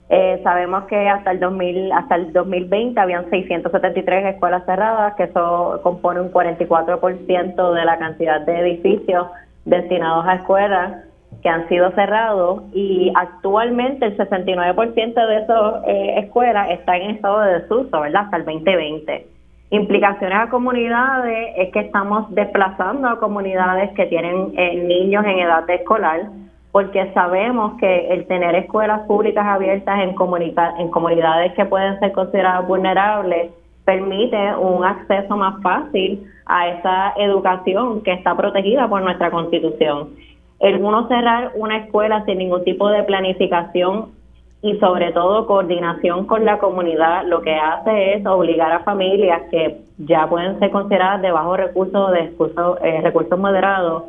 Eh, 0.10 0.40
sabemos 0.44 0.86
que 0.86 1.10
hasta 1.10 1.32
el 1.32 1.40
2000 1.40 1.92
hasta 1.92 2.16
el 2.16 2.32
2020 2.32 3.00
habían 3.00 3.30
673 3.30 4.36
escuelas 4.36 4.64
cerradas, 4.66 5.16
que 5.16 5.24
eso 5.24 5.82
compone 5.82 6.22
un 6.22 6.32
44% 6.32 7.74
de 7.74 7.86
la 7.86 7.98
cantidad 7.98 8.42
de 8.42 8.60
edificios 8.60 9.28
destinados 9.68 10.26
a 10.26 10.36
escuelas 10.36 11.04
que 11.44 11.50
han 11.50 11.68
sido 11.68 11.92
cerrados 11.92 12.64
y 12.74 13.12
actualmente 13.16 14.06
el 14.06 14.18
69% 14.18 15.28
de 15.28 15.38
esas 15.38 15.84
eh, 15.86 16.20
escuelas 16.20 16.72
están 16.72 16.96
en 16.96 17.12
estado 17.12 17.42
de 17.42 17.60
desuso, 17.60 18.02
¿verdad? 18.02 18.24
Hasta 18.24 18.38
el 18.38 18.46
2020. 18.46 19.28
Implicaciones 19.70 20.38
a 20.40 20.50
comunidades 20.50 21.54
es 21.58 21.74
que 21.74 21.82
estamos 21.82 22.34
desplazando 22.34 23.10
a 23.10 23.20
comunidades 23.20 23.92
que 23.92 24.06
tienen 24.06 24.54
eh, 24.58 24.76
niños 24.76 25.26
en 25.26 25.40
edad 25.40 25.70
escolar 25.70 26.22
porque 26.72 27.12
sabemos 27.14 27.78
que 27.80 28.08
el 28.10 28.26
tener 28.28 28.56
escuelas 28.56 29.02
públicas 29.02 29.46
abiertas 29.46 30.00
en, 30.00 30.16
en 30.80 30.90
comunidades 30.92 31.54
que 31.54 31.66
pueden 31.66 32.00
ser 32.00 32.14
consideradas 32.14 32.68
vulnerables 32.68 33.52
permite 33.88 34.38
un 34.58 34.84
acceso 34.84 35.38
más 35.38 35.62
fácil 35.64 36.30
a 36.46 36.68
esa 36.68 37.14
educación 37.16 38.04
que 38.04 38.12
está 38.12 38.36
protegida 38.36 38.90
por 38.90 39.02
nuestra 39.02 39.32
constitución. 39.32 40.10
El 40.60 40.84
uno 40.84 41.08
cerrar 41.08 41.54
una 41.56 41.78
escuela 41.78 42.26
sin 42.26 42.40
ningún 42.40 42.66
tipo 42.66 42.90
de 42.90 43.04
planificación 43.04 44.10
y 44.62 44.78
sobre 44.80 45.14
todo 45.14 45.48
coordinación 45.48 46.26
con 46.26 46.44
la 46.44 46.58
comunidad, 46.58 47.28
lo 47.28 47.42
que 47.42 47.56
hace 47.56 48.16
es 48.16 48.26
obligar 48.26 48.74
a 48.74 48.80
familias 48.80 49.44
que 49.52 49.80
ya 50.00 50.28
pueden 50.28 50.60
ser 50.60 50.70
consideradas 50.72 51.22
de 51.22 51.32
bajos 51.32 51.56
recursos 51.56 52.10
o 52.10 52.12
de 52.12 52.24
recursos, 52.24 52.78
eh, 52.82 53.00
recursos 53.02 53.40
moderados 53.40 54.04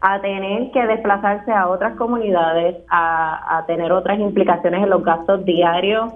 a 0.00 0.18
tener 0.22 0.70
que 0.70 0.86
desplazarse 0.86 1.52
a 1.52 1.68
otras 1.68 1.94
comunidades, 1.96 2.76
a 2.88 3.64
tener 3.66 3.92
otras 3.92 4.18
implicaciones 4.18 4.82
en 4.82 4.88
los 4.88 5.04
gastos 5.04 5.44
diarios 5.44 6.10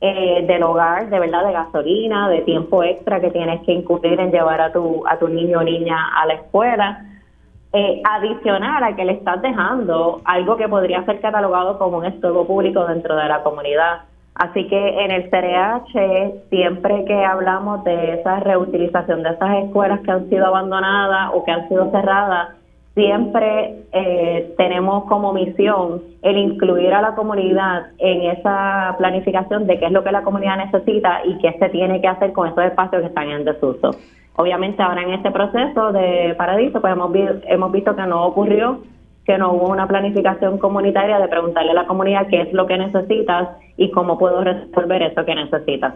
eh, 0.00 0.44
del 0.46 0.62
hogar, 0.62 1.10
de 1.10 1.18
verdad, 1.18 1.44
de 1.44 1.52
gasolina, 1.52 2.28
de 2.28 2.42
tiempo 2.42 2.82
extra 2.82 3.20
que 3.20 3.30
tienes 3.30 3.62
que 3.62 3.72
incurrir 3.72 4.20
en 4.20 4.30
llevar 4.30 4.60
a 4.60 4.72
tu, 4.72 5.04
a 5.06 5.18
tu 5.18 5.28
niño 5.28 5.58
o 5.58 5.62
niña 5.64 5.96
a 6.16 6.26
la 6.26 6.34
escuela. 6.34 7.04
Eh, 7.70 8.00
adicional 8.02 8.82
a 8.82 8.96
que 8.96 9.04
le 9.04 9.12
estás 9.12 9.42
dejando 9.42 10.22
algo 10.24 10.56
que 10.56 10.68
podría 10.68 11.04
ser 11.04 11.20
catalogado 11.20 11.78
como 11.78 11.98
un 11.98 12.06
estorbo 12.06 12.46
público 12.46 12.86
dentro 12.86 13.14
de 13.14 13.28
la 13.28 13.42
comunidad. 13.42 14.04
Así 14.34 14.66
que 14.68 15.04
en 15.04 15.10
el 15.10 15.28
CRH, 15.28 16.48
siempre 16.48 17.04
que 17.04 17.24
hablamos 17.24 17.82
de 17.84 18.20
esa 18.20 18.40
reutilización 18.40 19.22
de 19.22 19.30
esas 19.30 19.64
escuelas 19.64 20.00
que 20.00 20.12
han 20.12 20.30
sido 20.30 20.46
abandonadas 20.46 21.30
o 21.34 21.44
que 21.44 21.50
han 21.50 21.68
sido 21.68 21.90
cerradas, 21.90 22.50
siempre 22.98 23.84
eh, 23.92 24.54
tenemos 24.58 25.04
como 25.04 25.32
misión 25.32 26.02
el 26.20 26.36
incluir 26.36 26.92
a 26.92 27.00
la 27.00 27.14
comunidad 27.14 27.92
en 27.98 28.22
esa 28.22 28.96
planificación 28.98 29.68
de 29.68 29.78
qué 29.78 29.86
es 29.86 29.92
lo 29.92 30.02
que 30.02 30.10
la 30.10 30.24
comunidad 30.24 30.56
necesita 30.56 31.20
y 31.24 31.38
qué 31.38 31.52
se 31.60 31.68
tiene 31.68 32.00
que 32.00 32.08
hacer 32.08 32.32
con 32.32 32.48
esos 32.48 32.64
espacios 32.64 33.02
que 33.02 33.08
están 33.08 33.30
en 33.30 33.44
desuso. 33.44 33.92
Obviamente 34.34 34.82
ahora 34.82 35.02
en 35.02 35.12
este 35.12 35.30
proceso 35.30 35.92
de 35.92 36.34
Paradiso 36.36 36.80
pues 36.80 36.92
hemos, 36.92 37.12
hemos 37.46 37.70
visto 37.70 37.94
que 37.94 38.02
no 38.02 38.26
ocurrió, 38.26 38.80
que 39.24 39.38
no 39.38 39.52
hubo 39.52 39.68
una 39.68 39.86
planificación 39.86 40.58
comunitaria 40.58 41.20
de 41.20 41.28
preguntarle 41.28 41.70
a 41.70 41.74
la 41.74 41.86
comunidad 41.86 42.26
qué 42.28 42.40
es 42.40 42.52
lo 42.52 42.66
que 42.66 42.78
necesitas 42.78 43.48
y 43.76 43.92
cómo 43.92 44.18
puedo 44.18 44.42
resolver 44.42 45.02
eso 45.02 45.24
que 45.24 45.36
necesitas. 45.36 45.94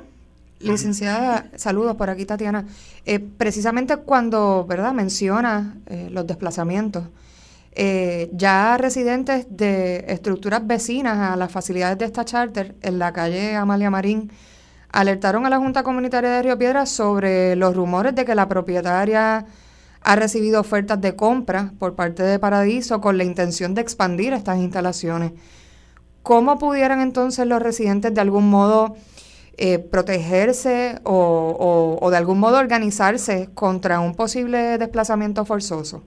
Licenciada, 0.62 1.47
saludos 1.57 1.97
por 1.97 2.09
aquí, 2.11 2.25
Tatiana. 2.25 2.66
Eh, 3.04 3.19
precisamente 3.19 3.97
cuando, 3.97 4.64
¿verdad?, 4.69 4.92
menciona 4.92 5.76
eh, 5.87 6.09
los 6.11 6.26
desplazamientos, 6.26 7.04
eh, 7.73 8.31
ya 8.33 8.76
residentes 8.76 9.47
de 9.49 10.04
estructuras 10.09 10.66
vecinas 10.66 11.33
a 11.33 11.37
las 11.37 11.50
facilidades 11.50 11.99
de 11.99 12.04
esta 12.04 12.25
charter 12.25 12.76
en 12.83 12.99
la 12.99 13.12
calle 13.12 13.57
Amalia 13.57 13.90
Marín 13.90 14.31
alertaron 14.92 15.47
a 15.47 15.50
la 15.50 15.59
Junta 15.59 15.83
Comunitaria 15.83 16.28
de 16.31 16.42
Río 16.42 16.59
Piedra 16.59 16.85
sobre 16.85 17.57
los 17.57 17.75
rumores 17.75 18.14
de 18.14 18.26
que 18.26 18.35
la 18.35 18.47
propietaria 18.47 19.47
ha 20.02 20.16
recibido 20.16 20.61
ofertas 20.61 21.00
de 21.00 21.16
compra 21.16 21.73
por 21.78 21.95
parte 21.95 22.23
de 22.23 22.38
Paradiso 22.38 23.00
con 23.00 23.16
la 23.16 23.25
intención 23.25 23.75
de 23.75 23.81
expandir 23.81 24.35
estas 24.35 24.59
instalaciones. 24.59 25.33
¿Cómo 26.23 26.59
pudieran 26.59 27.00
entonces 27.00 27.47
los 27.47 27.62
residentes 27.62 28.12
de 28.12 28.21
algún 28.21 28.50
modo 28.50 28.97
eh, 29.59 29.79
protegerse 29.79 31.01
o, 31.05 31.99
o, 32.01 32.11
de 32.11 32.17
algún 32.17 32.41
modo 32.41 32.59
organizarse 32.59 33.49
contra 33.55 34.01
un 34.01 34.15
posible 34.15 34.79
desplazamiento 34.79 35.45
forzoso? 35.45 36.03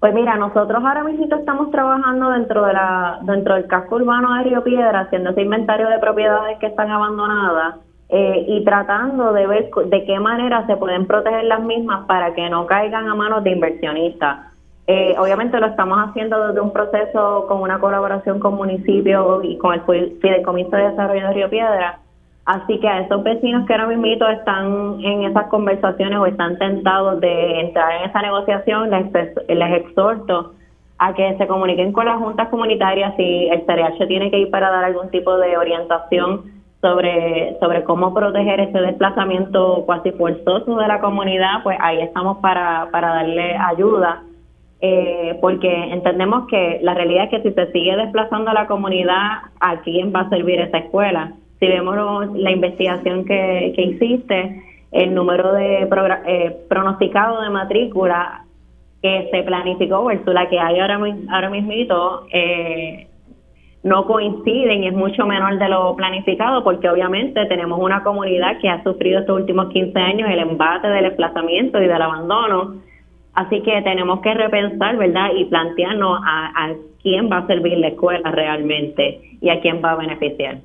Pues 0.00 0.14
mira, 0.14 0.36
nosotros 0.36 0.84
ahora 0.84 1.02
mismo 1.04 1.26
estamos 1.34 1.70
trabajando 1.70 2.30
dentro 2.30 2.64
de 2.66 2.72
la 2.72 3.18
dentro 3.22 3.54
del 3.54 3.66
casco 3.66 3.96
urbano 3.96 4.34
de 4.34 4.44
Río 4.44 4.62
Piedra, 4.62 5.00
haciendo 5.00 5.30
ese 5.30 5.42
inventario 5.42 5.88
de 5.88 5.98
propiedades 5.98 6.58
que 6.58 6.66
están 6.66 6.90
abandonadas 6.90 7.76
eh, 8.08 8.44
y 8.46 8.62
tratando 8.64 9.32
de 9.32 9.46
ver 9.46 9.70
de 9.86 10.04
qué 10.04 10.20
manera 10.20 10.66
se 10.66 10.76
pueden 10.76 11.06
proteger 11.06 11.44
las 11.44 11.62
mismas 11.62 12.06
para 12.06 12.34
que 12.34 12.48
no 12.48 12.66
caigan 12.66 13.08
a 13.08 13.14
manos 13.14 13.42
de 13.42 13.50
inversionistas. 13.50 14.52
Eh, 14.86 15.16
obviamente 15.18 15.58
lo 15.58 15.66
estamos 15.66 15.98
haciendo 15.98 16.46
desde 16.46 16.60
un 16.60 16.72
proceso 16.72 17.46
con 17.48 17.60
una 17.60 17.80
colaboración 17.80 18.38
con 18.38 18.54
municipios 18.54 19.42
y 19.42 19.58
con 19.58 19.74
el 19.74 19.80
Fideicomiso 20.20 20.76
de 20.76 20.90
Desarrollo 20.90 21.26
de 21.26 21.34
Río 21.34 21.50
Piedra, 21.50 21.98
Así 22.46 22.78
que 22.78 22.88
a 22.88 23.00
esos 23.00 23.24
vecinos 23.24 23.66
que 23.66 23.74
ahora 23.74 23.88
mismo 23.88 24.06
están 24.28 25.04
en 25.04 25.24
esas 25.24 25.48
conversaciones 25.48 26.16
o 26.16 26.26
están 26.26 26.56
tentados 26.58 27.20
de 27.20 27.60
entrar 27.60 27.90
en 27.96 28.08
esa 28.08 28.22
negociación, 28.22 28.90
les, 28.90 29.12
les 29.48 29.72
exhorto 29.82 30.52
a 30.98 31.12
que 31.12 31.36
se 31.36 31.46
comuniquen 31.48 31.92
con 31.92 32.06
las 32.06 32.18
juntas 32.18 32.48
comunitarias 32.48 33.14
si 33.16 33.48
el 33.48 33.66
CRH 33.66 34.06
tiene 34.06 34.30
que 34.30 34.38
ir 34.38 34.50
para 34.50 34.70
dar 34.70 34.84
algún 34.84 35.10
tipo 35.10 35.36
de 35.38 35.56
orientación 35.56 36.42
sobre, 36.80 37.58
sobre 37.58 37.82
cómo 37.82 38.14
proteger 38.14 38.60
ese 38.60 38.80
desplazamiento 38.80 39.82
cuasi 39.84 40.12
forzoso 40.12 40.76
de 40.76 40.86
la 40.86 41.00
comunidad, 41.00 41.64
pues 41.64 41.76
ahí 41.80 42.00
estamos 42.00 42.38
para, 42.38 42.88
para 42.92 43.08
darle 43.08 43.56
ayuda. 43.56 44.22
Eh, 44.80 45.38
porque 45.40 45.72
entendemos 45.92 46.46
que 46.48 46.78
la 46.82 46.94
realidad 46.94 47.24
es 47.24 47.30
que 47.30 47.48
si 47.48 47.54
se 47.54 47.72
sigue 47.72 47.96
desplazando 47.96 48.52
la 48.52 48.66
comunidad, 48.66 49.38
¿a 49.58 49.80
quién 49.80 50.12
va 50.14 50.20
a 50.20 50.28
servir 50.28 50.60
esa 50.60 50.78
escuela? 50.78 51.32
Si 51.58 51.66
vemos 51.66 52.34
la 52.34 52.50
investigación 52.50 53.24
que, 53.24 53.72
que 53.74 53.82
hiciste, 53.82 54.62
el 54.92 55.14
número 55.14 55.52
de 55.52 55.88
eh, 56.26 56.56
pronosticado 56.68 57.42
de 57.42 57.50
matrícula 57.50 58.44
que 59.02 59.28
se 59.30 59.42
planificó 59.42 60.04
versus 60.06 60.32
la 60.32 60.48
que 60.48 60.58
hay 60.58 60.80
ahora, 60.80 60.98
ahora 61.30 61.50
mismo 61.50 61.72
eh, 62.32 63.06
no 63.82 64.06
coinciden 64.06 64.84
y 64.84 64.88
es 64.88 64.94
mucho 64.94 65.26
menor 65.26 65.58
de 65.58 65.68
lo 65.68 65.94
planificado 65.94 66.64
porque 66.64 66.88
obviamente 66.88 67.44
tenemos 67.46 67.78
una 67.78 68.02
comunidad 68.02 68.58
que 68.58 68.68
ha 68.68 68.82
sufrido 68.82 69.20
estos 69.20 69.38
últimos 69.38 69.68
15 69.68 69.98
años 69.98 70.30
el 70.30 70.38
embate 70.38 70.88
del 70.88 71.04
desplazamiento 71.04 71.80
y 71.80 71.86
del 71.86 72.02
abandono. 72.02 72.76
Así 73.34 73.60
que 73.60 73.82
tenemos 73.82 74.20
que 74.20 74.32
repensar, 74.32 74.96
¿verdad? 74.96 75.28
Y 75.36 75.44
plantearnos 75.44 76.20
a, 76.24 76.64
a 76.64 76.74
quién 77.02 77.30
va 77.30 77.38
a 77.38 77.46
servir 77.46 77.76
la 77.76 77.88
escuela 77.88 78.30
realmente 78.30 79.20
y 79.42 79.50
a 79.50 79.60
quién 79.60 79.82
va 79.84 79.92
a 79.92 79.96
beneficiar. 79.96 80.56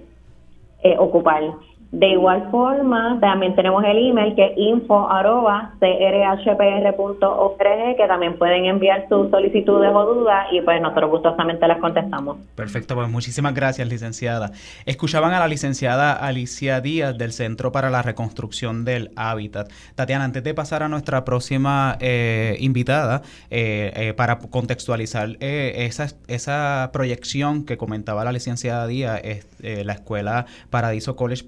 eh, 0.83 0.95
ocupar. 0.97 1.43
De 1.91 2.07
igual 2.09 2.49
forma, 2.51 3.17
también 3.21 3.55
tenemos 3.55 3.83
el 3.85 4.09
email 4.09 4.35
que 4.35 4.45
es 4.45 4.51
info 4.57 5.09
arroba 5.09 5.73
crhpr.org, 5.79 7.57
que 7.97 8.07
también 8.07 8.37
pueden 8.37 8.65
enviar 8.65 9.07
sus 9.07 9.29
solicitudes 9.31 9.91
o 9.93 10.05
dudas 10.13 10.47
y 10.51 10.61
pues 10.61 10.81
nosotros 10.81 11.11
gustosamente 11.11 11.65
las 11.65 11.79
contestamos. 11.79 12.37
Perfecto, 12.55 12.95
pues 12.95 13.09
muchísimas 13.09 13.53
gracias, 13.53 13.87
licenciada. 13.87 14.51
Escuchaban 14.85 15.33
a 15.33 15.39
la 15.39 15.47
licenciada 15.47 16.13
Alicia 16.13 16.81
Díaz 16.81 17.17
del 17.17 17.31
Centro 17.31 17.71
para 17.71 17.89
la 17.89 18.01
Reconstrucción 18.01 18.83
del 18.83 19.11
Hábitat. 19.15 19.71
Tatiana, 19.95 20.25
antes 20.25 20.43
de 20.43 20.53
pasar 20.53 20.83
a 20.83 20.89
nuestra 20.89 21.23
próxima 21.23 21.97
eh, 22.01 22.57
invitada, 22.59 23.21
eh, 23.49 23.93
eh, 23.95 24.13
para 24.13 24.39
contextualizar 24.39 25.37
esa, 25.39 26.07
esa 26.27 26.89
proyección 26.91 27.65
que 27.65 27.77
comentaba 27.77 28.25
la 28.25 28.31
licenciada 28.31 28.87
Díaz, 28.87 29.21
la 29.59 29.93
Escuela 29.93 30.45
Paradiso 30.69 31.15
College 31.15 31.43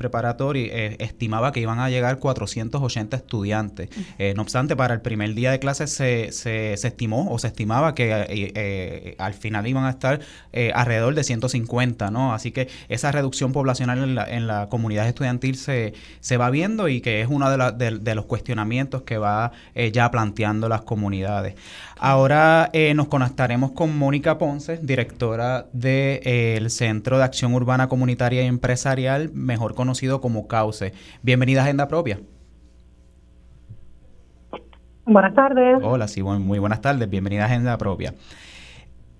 Eh, 0.55 0.95
estimaba 0.99 1.51
que 1.51 1.59
iban 1.59 1.79
a 1.79 1.89
llegar 1.89 2.19
480 2.19 3.17
estudiantes. 3.17 3.89
Eh, 4.17 4.33
no 4.35 4.41
obstante, 4.41 4.75
para 4.75 4.93
el 4.93 5.01
primer 5.01 5.33
día 5.33 5.51
de 5.51 5.59
clases 5.59 5.91
se, 5.91 6.31
se, 6.31 6.73
estimó 6.73 7.31
o 7.31 7.39
se 7.39 7.47
estimaba 7.47 7.95
que 7.95 8.09
eh, 8.29 9.15
al 9.17 9.33
final 9.33 9.67
iban 9.67 9.85
a 9.85 9.89
estar 9.89 10.21
alrededor 10.73 11.15
de 11.15 11.23
150, 11.23 12.11
¿no? 12.11 12.33
Así 12.33 12.51
que 12.51 12.67
esa 12.89 13.11
reducción 13.11 13.51
poblacional 13.51 13.99
en 13.99 14.15
la, 14.15 14.23
en 14.25 14.47
la 14.47 14.67
comunidad 14.69 15.07
estudiantil 15.07 15.55
se, 15.55 15.93
se 16.19 16.37
va 16.37 16.49
viendo 16.49 16.87
y 16.87 17.01
que 17.01 17.21
es 17.21 17.27
uno 17.29 17.49
de, 17.49 17.99
de, 17.99 18.15
los 18.15 18.25
cuestionamientos 18.25 19.03
que 19.03 19.17
va 19.17 19.51
ya 19.91 20.09
planteando 20.11 20.69
las 20.69 20.81
comunidades. 20.81 21.55
Ahora 22.01 22.71
nos 22.95 23.09
conectaremos 23.09 23.71
con 23.71 23.97
Mónica 23.97 24.37
Ponce, 24.37 24.77
directora 24.77 25.65
del 25.73 26.69
Centro 26.69 27.17
de 27.17 27.25
Acción 27.25 27.53
Urbana 27.53 27.89
Comunitaria 27.89 28.41
y 28.41 28.45
Empresarial, 28.45 29.31
mejor 29.33 29.75
conocido 29.75 30.21
como 30.21 30.47
Cauce. 30.47 30.93
Bienvenida 31.23 31.59
a 31.59 31.63
Agenda 31.65 31.89
Propia. 31.89 32.21
Buenas 35.05 35.33
tardes. 35.33 35.79
Hola, 35.83 36.07
sí, 36.07 36.23
muy 36.23 36.59
buenas 36.59 36.79
tardes. 36.79 37.09
Bienvenida 37.09 37.43
a 37.43 37.45
Agenda 37.47 37.77
Propia. 37.77 38.13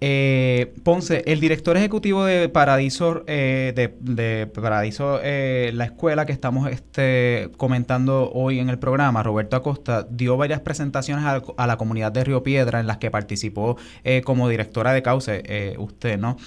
Eh, 0.01 0.73
Ponce, 0.83 1.23
el 1.25 1.41
director 1.41 1.75
ejecutivo 1.75 2.23
de 2.23 2.47
Paradiso, 2.47 3.23
eh, 3.27 3.73
de, 3.75 4.47
Paradiso, 4.47 5.19
eh, 5.21 5.71
la 5.73 5.85
escuela 5.85 6.25
que 6.25 6.31
estamos 6.31 6.71
este, 6.71 7.49
comentando 7.57 8.31
hoy 8.31 8.59
en 8.59 8.69
el 8.69 8.79
programa, 8.79 9.23
Roberto 9.23 9.57
Acosta, 9.57 10.07
dio 10.09 10.37
varias 10.37 10.61
presentaciones 10.61 11.25
a, 11.25 11.67
la 11.67 11.77
comunidad 11.77 12.13
de 12.13 12.23
Río 12.23 12.43
Piedra 12.43 12.79
en 12.79 12.87
las 12.87 12.97
que 12.97 13.11
participó 13.11 13.77
eh, 14.05 14.21
como 14.21 14.47
directora 14.47 14.93
de 14.93 15.01
Cauce, 15.01 15.75
usted, 15.77 16.17
¿no? 16.17 16.37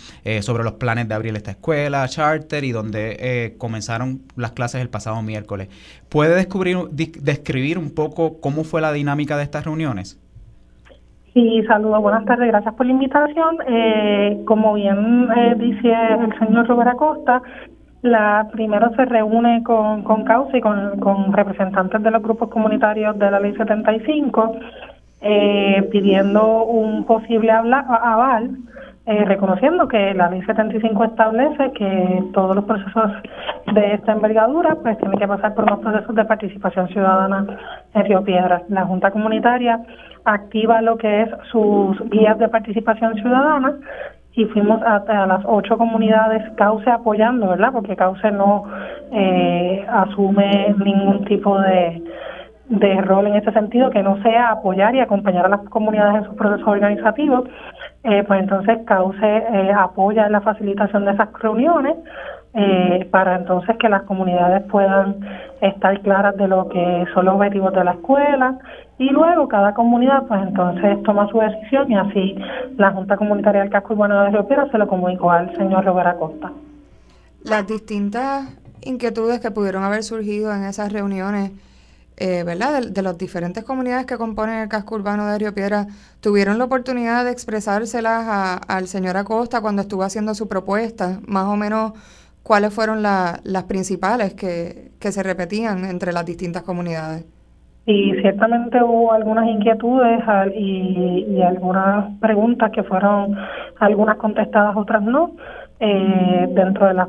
sobre 0.40 0.64
los 0.64 0.74
planes 0.74 1.08
de 1.08 1.14
abrir 1.14 1.36
esta 1.36 1.50
escuela, 1.50 2.06
charter 2.08 2.64
y 2.64 2.72
donde 2.72 3.54
comenzaron 3.58 4.22
las 4.36 4.52
clases 4.52 4.80
el 4.80 4.88
pasado 4.88 5.20
miércoles. 5.22 5.68
¿Puede 6.08 6.34
descubrir, 6.34 6.88
describir 6.90 7.78
un 7.78 7.90
poco 7.90 8.40
cómo 8.40 8.64
fue 8.64 8.80
la 8.80 8.92
dinámica 8.92 9.36
de 9.36 9.44
estas 9.44 9.64
reuniones? 9.64 10.21
Sí, 11.34 11.62
saludos, 11.66 12.02
buenas 12.02 12.26
tardes, 12.26 12.48
gracias 12.48 12.74
por 12.74 12.84
la 12.84 12.92
invitación. 12.92 13.56
Eh, 13.66 14.42
como 14.44 14.74
bien 14.74 15.28
eh, 15.34 15.54
dice 15.56 15.90
el 15.90 16.38
señor 16.38 16.66
Robert 16.66 16.90
Acosta, 16.90 17.40
la 18.02 18.48
primero 18.52 18.94
se 18.96 19.06
reúne 19.06 19.62
con, 19.62 20.02
con 20.02 20.24
Causa 20.24 20.54
y 20.58 20.60
con, 20.60 21.32
representantes 21.32 22.02
de 22.02 22.10
los 22.10 22.22
grupos 22.22 22.50
comunitarios 22.50 23.18
de 23.18 23.30
la 23.30 23.40
Ley 23.40 23.54
75, 23.54 24.56
eh, 25.22 25.88
pidiendo 25.90 26.64
un 26.64 27.06
posible 27.06 27.50
aval, 27.50 28.50
eh, 29.04 29.24
reconociendo 29.24 29.88
que 29.88 30.14
la 30.14 30.30
Ley 30.30 30.42
75 30.42 31.04
establece 31.04 31.72
que 31.72 32.24
todos 32.32 32.54
los 32.54 32.64
procesos 32.64 33.10
de 33.74 33.94
esta 33.94 34.12
envergadura 34.12 34.76
pues 34.76 34.96
tienen 34.98 35.18
que 35.18 35.26
pasar 35.26 35.54
por 35.54 35.64
unos 35.64 35.80
procesos 35.80 36.14
de 36.14 36.24
participación 36.24 36.88
ciudadana 36.88 37.44
en 37.94 38.04
Río 38.04 38.22
Piedras. 38.22 38.62
La 38.68 38.84
Junta 38.84 39.10
Comunitaria 39.10 39.80
activa 40.24 40.82
lo 40.82 40.96
que 40.98 41.22
es 41.22 41.30
sus 41.50 41.98
guías 42.10 42.38
de 42.38 42.48
participación 42.48 43.14
ciudadana 43.14 43.74
y 44.34 44.44
fuimos 44.46 44.80
a, 44.82 45.00
las 45.26 45.44
ocho 45.46 45.76
comunidades 45.76 46.42
Cauce 46.56 46.88
apoyando, 46.88 47.48
¿verdad? 47.48 47.72
Porque 47.72 47.96
Cauce 47.96 48.30
no 48.30 48.64
eh, 49.10 49.84
asume 49.88 50.74
ningún 50.78 51.24
tipo 51.24 51.60
de, 51.60 52.02
de 52.68 53.00
rol 53.02 53.26
en 53.26 53.36
ese 53.36 53.52
sentido 53.52 53.90
que 53.90 54.02
no 54.02 54.22
sea 54.22 54.50
apoyar 54.50 54.94
y 54.94 55.00
acompañar 55.00 55.44
a 55.46 55.50
las 55.50 55.60
comunidades 55.68 56.16
en 56.16 56.24
sus 56.24 56.34
procesos 56.34 56.66
organizativos. 56.66 57.44
Eh, 58.04 58.24
pues 58.26 58.40
entonces 58.40 58.78
Cauce 58.84 59.24
eh, 59.24 59.72
apoya 59.72 60.28
la 60.28 60.40
facilitación 60.40 61.04
de 61.04 61.12
esas 61.12 61.28
reuniones 61.34 61.96
eh, 62.54 63.08
para 63.12 63.36
entonces 63.36 63.76
que 63.78 63.88
las 63.88 64.02
comunidades 64.02 64.64
puedan 64.64 65.20
estar 65.60 66.00
claras 66.02 66.36
de 66.36 66.48
lo 66.48 66.68
que 66.68 67.04
son 67.14 67.26
los 67.26 67.36
objetivos 67.36 67.72
de 67.72 67.84
la 67.84 67.92
escuela 67.92 68.58
y 68.98 69.08
luego 69.10 69.46
cada 69.46 69.72
comunidad 69.72 70.26
pues 70.26 70.42
entonces 70.42 71.00
toma 71.04 71.28
su 71.28 71.38
decisión 71.38 71.90
y 71.92 71.94
así 71.94 72.36
la 72.76 72.90
Junta 72.90 73.16
Comunitaria 73.16 73.60
del 73.60 73.70
Casco 73.70 73.94
Urbano 73.94 74.24
de 74.24 74.30
Río 74.30 74.48
Piedra 74.48 74.68
se 74.70 74.78
lo 74.78 74.88
comunicó 74.88 75.30
al 75.30 75.56
señor 75.56 75.84
Robert 75.84 76.08
Acosta. 76.08 76.50
Las 77.44 77.66
distintas 77.68 78.58
inquietudes 78.82 79.40
que 79.40 79.52
pudieron 79.52 79.84
haber 79.84 80.02
surgido 80.02 80.52
en 80.52 80.64
esas 80.64 80.92
reuniones, 80.92 81.52
eh, 82.24 82.44
¿verdad? 82.44 82.82
De, 82.84 83.02
las 83.02 83.18
diferentes 83.18 83.64
comunidades 83.64 84.06
que 84.06 84.16
componen 84.16 84.60
el 84.60 84.68
casco 84.68 84.94
urbano 84.94 85.26
de 85.26 85.38
Río 85.38 85.52
Piedra, 85.52 85.88
tuvieron 86.20 86.56
la 86.56 86.66
oportunidad 86.66 87.24
de 87.24 87.32
expresárselas 87.32 88.60
al 88.68 88.86
señor 88.86 89.16
Acosta 89.16 89.60
cuando 89.60 89.82
estuvo 89.82 90.04
haciendo 90.04 90.32
su 90.34 90.46
propuesta, 90.46 91.18
más 91.26 91.46
o 91.46 91.56
menos 91.56 91.94
¿cuáles 92.44 92.72
fueron 92.72 93.02
las 93.02 93.64
principales 93.66 94.34
que, 94.34 94.92
que 95.00 95.10
se 95.10 95.24
repetían 95.24 95.84
entre 95.84 96.12
las 96.12 96.24
distintas 96.24 96.62
comunidades? 96.62 97.26
Y 97.86 98.12
ciertamente 98.20 98.80
hubo 98.80 99.12
algunas 99.12 99.48
inquietudes 99.48 100.20
y, 100.54 101.26
y, 101.28 101.42
algunas 101.42 102.16
preguntas 102.20 102.70
que 102.70 102.84
fueron 102.84 103.36
algunas 103.80 104.18
contestadas, 104.18 104.76
otras 104.76 105.02
no. 105.02 105.32
Eh, 105.80 106.46
dentro 106.50 106.86
de 106.86 106.94
las 106.94 107.08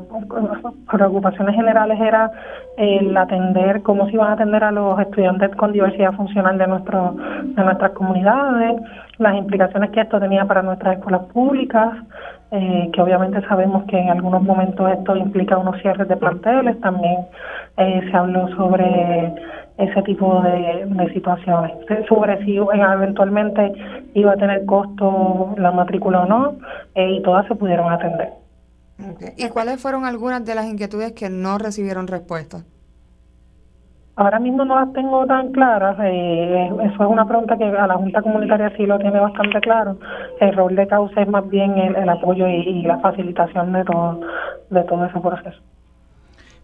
preocupaciones 0.90 1.54
generales 1.54 2.00
era 2.00 2.30
el 2.76 3.16
atender 3.16 3.82
cómo 3.82 4.06
se 4.06 4.14
iban 4.14 4.30
a 4.30 4.32
atender 4.32 4.64
a 4.64 4.72
los 4.72 4.98
estudiantes 4.98 5.54
con 5.54 5.72
diversidad 5.72 6.12
funcional 6.14 6.58
de 6.58 6.66
nuestro 6.66 7.14
de 7.44 7.62
nuestras 7.62 7.92
comunidades, 7.92 8.82
las 9.18 9.36
implicaciones 9.36 9.90
que 9.90 10.00
esto 10.00 10.18
tenía 10.18 10.44
para 10.44 10.62
nuestras 10.62 10.96
escuelas 10.96 11.22
públicas, 11.32 11.92
eh, 12.50 12.90
que 12.92 13.00
obviamente 13.00 13.40
sabemos 13.48 13.84
que 13.84 13.98
en 13.98 14.10
algunos 14.10 14.42
momentos 14.42 14.90
esto 14.90 15.16
implica 15.16 15.56
unos 15.56 15.80
cierres 15.80 16.08
de 16.08 16.16
planteles, 16.16 16.80
también 16.80 17.26
eh, 17.76 18.00
se 18.10 18.16
habló 18.16 18.48
sobre 18.56 19.34
ese 19.76 20.02
tipo 20.02 20.40
de, 20.42 21.12
situaciones, 21.12 21.72
sobre 22.08 22.44
si 22.44 22.56
eventualmente 22.56 23.72
iba 24.14 24.32
a 24.32 24.36
tener 24.36 24.64
costo 24.66 25.54
la 25.58 25.72
matrícula 25.72 26.20
o 26.20 26.26
no, 26.26 26.54
eh, 26.94 27.10
y 27.10 27.22
todas 27.22 27.46
se 27.46 27.54
pudieron 27.56 27.92
atender. 27.92 28.43
¿Y 29.36 29.48
cuáles 29.48 29.80
fueron 29.80 30.04
algunas 30.04 30.44
de 30.44 30.54
las 30.54 30.66
inquietudes 30.66 31.12
que 31.12 31.28
no 31.28 31.58
recibieron 31.58 32.06
respuesta? 32.06 32.64
Ahora 34.16 34.38
mismo 34.38 34.64
no 34.64 34.76
las 34.76 34.92
tengo 34.92 35.26
tan 35.26 35.50
claras. 35.50 35.96
Eh, 36.00 36.70
eso 36.84 37.04
es 37.04 37.10
una 37.10 37.26
pregunta 37.26 37.58
que 37.58 37.64
a 37.64 37.86
la 37.86 37.96
Junta 37.96 38.22
Comunitaria 38.22 38.72
sí 38.76 38.86
lo 38.86 38.98
tiene 38.98 39.18
bastante 39.18 39.60
claro. 39.60 39.98
El 40.40 40.54
rol 40.54 40.76
de 40.76 40.86
causa 40.86 41.22
es 41.22 41.28
más 41.28 41.48
bien 41.48 41.76
el, 41.76 42.08
apoyo 42.08 42.46
y, 42.46 42.82
la 42.82 42.98
facilitación 43.00 43.72
de 43.72 43.84
todo, 43.84 44.20
de 44.70 44.82
todo 44.84 45.04
ese 45.06 45.18
proceso. 45.18 45.60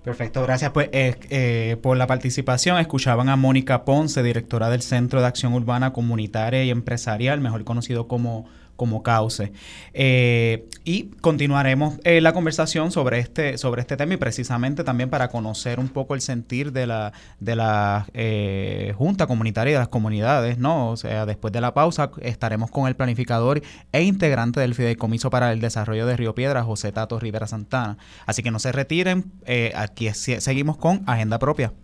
Perfecto, 0.04 0.42
gracias 0.44 0.70
pues 0.70 0.88
eh, 0.92 1.14
eh, 1.28 1.76
por 1.82 1.96
la 1.96 2.06
participación. 2.06 2.78
Escuchaban 2.78 3.28
a 3.28 3.36
Mónica 3.36 3.84
Ponce, 3.84 4.22
directora 4.22 4.70
del 4.70 4.80
Centro 4.80 5.20
de 5.20 5.26
Acción 5.26 5.52
Urbana 5.52 5.92
Comunitaria 5.92 6.62
y 6.64 6.70
Empresarial, 6.70 7.40
mejor 7.40 7.64
conocido 7.64 8.06
como 8.06 8.46
como 8.80 9.02
cauce. 9.02 9.52
Eh, 9.92 10.66
y 10.84 11.10
continuaremos 11.20 11.98
eh, 12.04 12.22
la 12.22 12.32
conversación 12.32 12.90
sobre 12.90 13.18
este, 13.18 13.58
sobre 13.58 13.82
este 13.82 13.94
tema 13.98 14.14
y 14.14 14.16
precisamente 14.16 14.84
también 14.84 15.10
para 15.10 15.28
conocer 15.28 15.78
un 15.78 15.90
poco 15.90 16.14
el 16.14 16.22
sentir 16.22 16.72
de 16.72 16.86
la, 16.86 17.12
de 17.40 17.56
la 17.56 18.06
eh, 18.14 18.94
Junta 18.96 19.26
Comunitaria 19.26 19.72
y 19.72 19.74
de 19.74 19.80
las 19.80 19.88
comunidades, 19.88 20.56
¿no? 20.56 20.88
O 20.88 20.96
sea, 20.96 21.26
después 21.26 21.52
de 21.52 21.60
la 21.60 21.74
pausa 21.74 22.10
estaremos 22.22 22.70
con 22.70 22.88
el 22.88 22.96
planificador 22.96 23.60
e 23.92 24.02
integrante 24.02 24.60
del 24.60 24.74
Fideicomiso 24.74 25.28
para 25.28 25.52
el 25.52 25.60
Desarrollo 25.60 26.06
de 26.06 26.16
Río 26.16 26.34
Piedra, 26.34 26.62
José 26.62 26.90
Tato 26.90 27.20
Rivera 27.20 27.46
Santana. 27.46 27.98
Así 28.24 28.42
que 28.42 28.50
no 28.50 28.60
se 28.60 28.72
retiren, 28.72 29.30
aquí 29.74 30.08
seguimos 30.14 30.78
con 30.78 31.02
Agenda 31.06 31.38
Propia. 31.38 31.74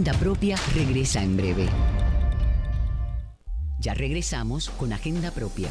Agenda 0.00 0.18
Propia 0.18 0.56
regresa 0.74 1.22
en 1.22 1.36
breve. 1.36 1.66
Ya 3.80 3.92
regresamos 3.92 4.70
con 4.70 4.94
Agenda 4.94 5.30
Propia. 5.30 5.68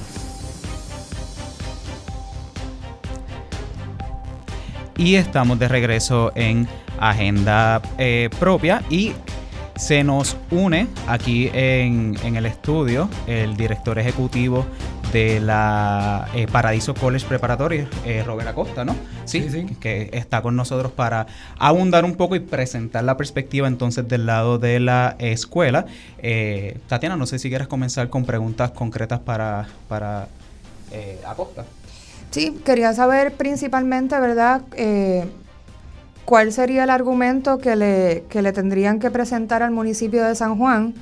y 4.98 5.15
estamos 5.15 5.58
de 5.58 5.68
regreso 5.68 6.32
en 6.36 6.68
Agenda 7.00 7.82
eh, 7.98 8.30
Propia 8.39 8.84
y 8.92 9.13
se 9.76 10.04
nos 10.04 10.38
une 10.52 10.88
aquí 11.08 11.50
en, 11.54 12.15
el 12.22 12.46
estudio 12.46 13.10
el 13.26 13.58
director 13.58 13.98
ejecutivo 13.98 14.65
de 15.12 15.39
la 15.39 16.28
eh, 16.36 16.48
Paradiso 16.52 16.93
College 16.93 17.26
Preparatoria, 17.28 17.88
eh, 18.06 18.24
Robert 18.26 18.50
Acosta, 18.50 18.86
¿no? 18.86 18.95
Sí, 19.26 19.48
sí, 19.50 19.65
que 19.80 20.10
está 20.13 20.41
con 20.41 20.56
nosotros 20.56 20.91
para 20.91 21.28
abundar 21.58 22.06
un 22.06 22.15
poco 22.15 22.36
y 22.36 22.39
presentar 22.39 23.04
la 23.04 23.17
perspectiva 23.17 23.67
entonces 23.67 24.08
del 24.08 24.26
lado 24.26 24.60
de 24.60 24.80
la 24.80 25.15
escuela. 25.19 25.86
Eh, 26.19 26.78
Tatiana, 26.88 27.15
no 27.15 27.26
sé 27.26 27.39
si 27.39 27.50
quieres 27.50 27.67
comenzar 27.67 28.10
con 28.10 28.26
preguntas 28.26 28.72
concretas 28.72 29.19
para, 29.19 29.67
para 29.88 30.28
Acosta. 31.28 31.65
Sí, 32.32 32.60
quería 32.63 32.93
saber 32.93 33.34
principalmente, 33.34 34.19
¿verdad? 34.19 34.62
¿Cuál 36.26 36.52
sería 36.52 36.84
el 36.84 36.91
argumento 36.91 37.58
que 37.58 37.76
le, 37.76 38.24
que 38.30 38.43
le 38.43 38.54
tendrían 38.54 39.00
que 39.00 39.10
presentar 39.10 39.63
al 39.63 39.72
municipio 39.72 40.24
de 40.24 40.36
San 40.36 40.58
Juan? 40.58 40.93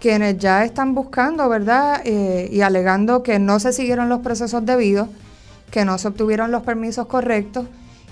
Quienes 0.00 0.38
ya 0.38 0.64
están 0.64 0.94
buscando, 0.94 1.48
¿verdad? 1.48 2.02
Eh, 2.04 2.48
y 2.52 2.60
alegando 2.60 3.22
que 3.22 3.38
no 3.38 3.58
se 3.60 3.72
siguieron 3.72 4.08
los 4.08 4.20
procesos 4.20 4.64
debidos, 4.64 5.08
que 5.70 5.84
no 5.84 5.98
se 5.98 6.08
obtuvieron 6.08 6.50
los 6.50 6.62
permisos 6.62 7.06
correctos 7.06 7.66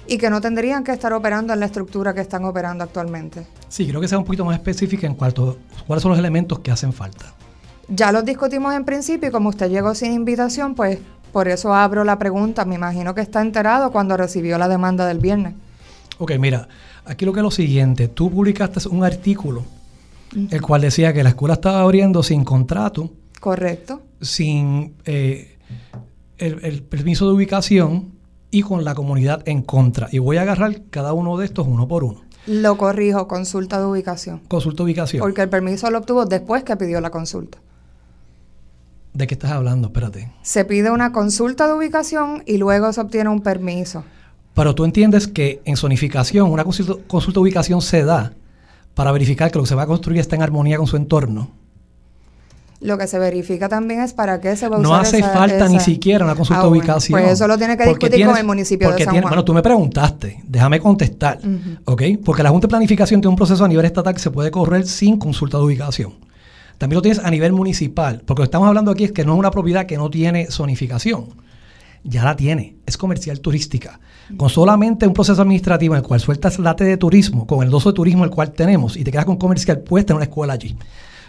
y 0.06 0.18
que 0.18 0.30
no 0.30 0.40
tendrían 0.40 0.84
que 0.84 0.92
estar 0.92 1.12
operando 1.12 1.52
en 1.52 1.60
la 1.60 1.66
estructura 1.66 2.14
que 2.14 2.20
están 2.20 2.44
operando 2.44 2.84
actualmente. 2.84 3.46
Sí, 3.68 3.86
creo 3.86 4.00
que 4.00 4.08
sea 4.08 4.18
un 4.18 4.24
poquito 4.24 4.44
más 4.44 4.56
específica 4.56 5.06
en 5.06 5.14
cuanto 5.14 5.58
cuáles 5.86 6.02
son 6.02 6.10
los 6.10 6.18
elementos 6.18 6.58
que 6.60 6.70
hacen 6.70 6.92
falta. 6.92 7.32
Ya 7.88 8.12
los 8.12 8.24
discutimos 8.24 8.74
en 8.74 8.84
principio 8.84 9.28
y 9.28 9.32
como 9.32 9.50
usted 9.50 9.70
llegó 9.70 9.94
sin 9.94 10.12
invitación, 10.12 10.74
pues 10.74 10.98
por 11.32 11.48
eso 11.48 11.74
abro 11.74 12.04
la 12.04 12.18
pregunta. 12.18 12.64
Me 12.64 12.76
imagino 12.76 13.14
que 13.14 13.20
está 13.20 13.40
enterado 13.40 13.92
cuando 13.92 14.16
recibió 14.16 14.56
la 14.58 14.68
demanda 14.68 15.06
del 15.06 15.18
viernes. 15.18 15.54
Ok, 16.18 16.32
mira, 16.38 16.68
aquí 17.04 17.24
lo 17.24 17.32
que 17.32 17.40
es 17.40 17.44
lo 17.44 17.50
siguiente. 17.50 18.08
Tú 18.08 18.30
publicaste 18.30 18.88
un 18.88 19.04
artículo 19.04 19.64
el 20.50 20.62
cual 20.62 20.82
decía 20.82 21.12
que 21.12 21.22
la 21.22 21.30
escuela 21.30 21.54
estaba 21.54 21.80
abriendo 21.80 22.22
sin 22.22 22.44
contrato. 22.44 23.10
Correcto. 23.40 24.02
Sin 24.20 24.94
eh, 25.04 25.58
el, 26.38 26.82
permiso 26.82 27.26
de 27.26 27.34
ubicación 27.34 28.12
y 28.50 28.62
con 28.62 28.84
la 28.84 28.94
comunidad 28.94 29.42
en 29.46 29.62
contra. 29.62 30.08
Y 30.10 30.18
voy 30.18 30.36
a 30.36 30.42
agarrar 30.42 30.82
cada 30.90 31.12
uno 31.12 31.36
de 31.38 31.46
estos 31.46 31.66
uno 31.66 31.88
por 31.88 32.04
uno. 32.04 32.22
Lo 32.46 32.76
corrijo, 32.76 33.26
consulta 33.26 33.78
de 33.78 33.86
ubicación. 33.86 34.40
Consulta 34.48 34.78
de 34.78 34.84
ubicación. 34.84 35.20
Porque 35.20 35.42
el 35.42 35.48
permiso 35.48 35.90
lo 35.90 35.98
obtuvo 35.98 36.26
después 36.26 36.62
que 36.62 36.76
pidió 36.76 37.00
la 37.00 37.10
consulta. 37.10 37.58
¿De 39.12 39.26
qué 39.26 39.34
estás 39.34 39.52
hablando? 39.52 39.88
Espérate. 39.88 40.32
Se 40.42 40.64
pide 40.64 40.90
una 40.90 41.12
consulta 41.12 41.66
de 41.68 41.74
ubicación 41.74 42.42
y 42.46 42.58
luego 42.58 42.92
se 42.92 43.00
obtiene 43.00 43.30
un 43.30 43.40
permiso. 43.40 44.04
Pero 44.54 44.74
tú 44.74 44.84
entiendes 44.84 45.26
que 45.26 45.62
en 45.64 45.76
zonificación 45.76 46.50
una 46.50 46.64
consulta, 46.64 46.94
consulta 47.06 47.38
de 47.38 47.42
ubicación 47.42 47.80
se 47.80 48.04
da 48.04 48.32
para 48.94 49.12
verificar 49.12 49.50
que 49.50 49.58
lo 49.58 49.64
que 49.64 49.68
se 49.68 49.74
va 49.74 49.82
a 49.82 49.86
construir 49.86 50.20
está 50.20 50.36
en 50.36 50.42
armonía 50.42 50.76
con 50.78 50.86
su 50.86 50.96
entorno. 50.96 51.50
Lo 52.80 52.98
que 52.98 53.06
se 53.06 53.18
verifica 53.18 53.68
también 53.68 54.00
es 54.00 54.12
para 54.12 54.40
qué 54.40 54.56
se 54.56 54.68
va 54.68 54.76
a 54.76 54.80
usar 54.80 54.90
No 54.90 54.96
hace 54.96 55.22
falta 55.22 55.68
ni 55.68 55.80
siquiera 55.80 56.24
una 56.24 56.34
consulta 56.34 56.62
de 56.62 56.66
ah, 56.66 56.70
ubicación. 56.70 57.18
Pues 57.18 57.32
eso 57.32 57.48
lo 57.48 57.56
tiene 57.56 57.78
que 57.78 57.86
discutir 57.86 58.26
con 58.26 58.36
el 58.36 58.44
municipio 58.44 58.90
de 58.90 59.04
San 59.04 59.14
Juan. 59.14 59.22
bueno, 59.22 59.44
tú 59.44 59.54
me 59.54 59.62
preguntaste, 59.62 60.42
déjame 60.44 60.80
contestar, 60.80 61.38
¿ok? 61.86 62.02
Porque 62.24 62.42
la 62.42 62.50
Junta 62.50 62.66
de 62.66 62.70
Planificación 62.70 63.20
tiene 63.20 63.30
un 63.30 63.36
proceso 63.36 63.64
a 63.64 63.68
nivel 63.68 63.86
estatal 63.86 64.12
que 64.12 64.20
se 64.20 64.30
puede 64.30 64.50
correr 64.50 64.86
sin 64.86 65.18
consulta 65.18 65.56
de 65.56 65.64
ubicación. 65.64 66.12
También 66.76 66.96
lo 66.96 67.02
tienes 67.02 67.24
a 67.24 67.30
nivel 67.30 67.52
municipal, 67.52 68.22
porque 68.26 68.42
lo 68.42 68.44
que 68.44 68.48
estamos 68.48 68.68
hablando 68.68 68.90
aquí 68.90 69.04
es 69.04 69.12
que 69.12 69.24
no 69.24 69.32
es 69.32 69.38
una 69.38 69.50
propiedad 69.50 69.86
que 69.86 69.96
no 69.96 70.10
tiene 70.10 70.48
zonificación. 70.50 71.28
Ya 72.04 72.22
la 72.22 72.36
tiene, 72.36 72.76
es 72.84 72.98
comercial 72.98 73.40
turística. 73.40 73.98
Con 74.36 74.50
solamente 74.50 75.06
un 75.06 75.14
proceso 75.14 75.40
administrativo 75.40 75.94
en 75.94 76.02
el 76.02 76.06
cual 76.06 76.20
sueltas 76.20 76.58
la 76.58 76.76
T 76.76 76.84
de 76.84 76.98
turismo, 76.98 77.46
con 77.46 77.64
el 77.64 77.70
doso 77.70 77.90
de 77.90 77.96
turismo 77.96 78.24
el 78.24 78.30
cual 78.30 78.52
tenemos, 78.52 78.96
y 78.96 79.04
te 79.04 79.10
quedas 79.10 79.24
con 79.24 79.38
comercial, 79.38 79.80
puedes 79.80 80.04
tener 80.04 80.16
una 80.16 80.24
escuela 80.24 80.52
allí. 80.52 80.76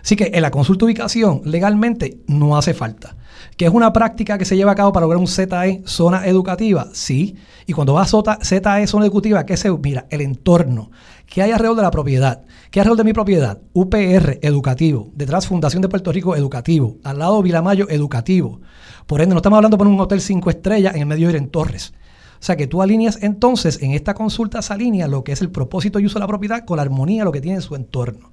Así 0.03 0.15
que 0.15 0.31
en 0.33 0.41
la 0.43 0.51
consulta 0.51 0.85
de 0.85 0.91
ubicación 0.91 1.41
legalmente 1.45 2.19
no 2.27 2.57
hace 2.57 2.73
falta. 2.73 3.15
¿Que 3.57 3.65
es 3.65 3.71
una 3.71 3.91
práctica 3.91 4.37
que 4.37 4.45
se 4.45 4.55
lleva 4.55 4.73
a 4.73 4.75
cabo 4.75 4.91
para 4.91 5.05
lograr 5.05 5.19
un 5.19 5.27
ZE, 5.27 5.81
zona 5.85 6.27
educativa? 6.27 6.89
Sí. 6.93 7.37
Y 7.65 7.73
cuando 7.73 7.93
vas 7.93 8.13
a 8.13 8.37
ZE, 8.43 8.87
zona 8.87 9.05
educativa, 9.05 9.45
¿qué 9.45 9.57
se 9.57 9.71
mira? 9.71 10.05
El 10.09 10.21
entorno. 10.21 10.91
¿Qué 11.25 11.41
hay 11.41 11.51
alrededor 11.51 11.77
de 11.77 11.83
la 11.83 11.91
propiedad? 11.91 12.43
¿Qué 12.71 12.79
hay 12.79 12.81
alrededor 12.81 12.97
de 12.97 13.03
mi 13.03 13.13
propiedad? 13.13 13.61
UPR, 13.73 14.39
educativo. 14.41 15.11
Detrás, 15.15 15.47
Fundación 15.47 15.81
de 15.81 15.89
Puerto 15.89 16.11
Rico, 16.11 16.35
educativo. 16.35 16.97
Al 17.03 17.19
lado, 17.19 17.41
Vilamayo, 17.41 17.89
educativo. 17.89 18.61
Por 19.07 19.21
ende, 19.21 19.33
no 19.33 19.39
estamos 19.39 19.57
hablando 19.57 19.77
por 19.77 19.87
un 19.87 19.99
hotel 19.99 20.21
cinco 20.21 20.49
estrellas 20.49 20.95
en 20.95 21.01
el 21.01 21.07
medio 21.07 21.29
de 21.29 21.37
en 21.37 21.49
Torres. 21.49 21.93
O 22.39 22.43
sea 22.45 22.55
que 22.55 22.67
tú 22.67 22.81
alineas 22.81 23.19
entonces 23.21 23.81
en 23.81 23.91
esta 23.91 24.13
consulta 24.13 24.61
se 24.61 24.73
alinea 24.73 25.07
lo 25.07 25.23
que 25.23 25.31
es 25.31 25.41
el 25.41 25.49
propósito 25.49 25.99
y 25.99 26.05
uso 26.05 26.15
de 26.15 26.21
la 26.21 26.27
propiedad 26.27 26.63
con 26.63 26.77
la 26.77 26.83
armonía 26.83 27.23
lo 27.23 27.31
que 27.31 27.41
tiene 27.41 27.57
en 27.57 27.61
su 27.61 27.75
entorno. 27.75 28.31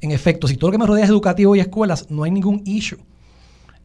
En 0.00 0.10
efecto, 0.10 0.48
si 0.48 0.56
todo 0.56 0.68
lo 0.68 0.72
que 0.72 0.78
me 0.78 0.86
rodea 0.86 1.04
es 1.04 1.10
educativo 1.10 1.54
y 1.54 1.60
escuelas, 1.60 2.10
no 2.10 2.24
hay 2.24 2.30
ningún 2.30 2.62
issue 2.64 2.98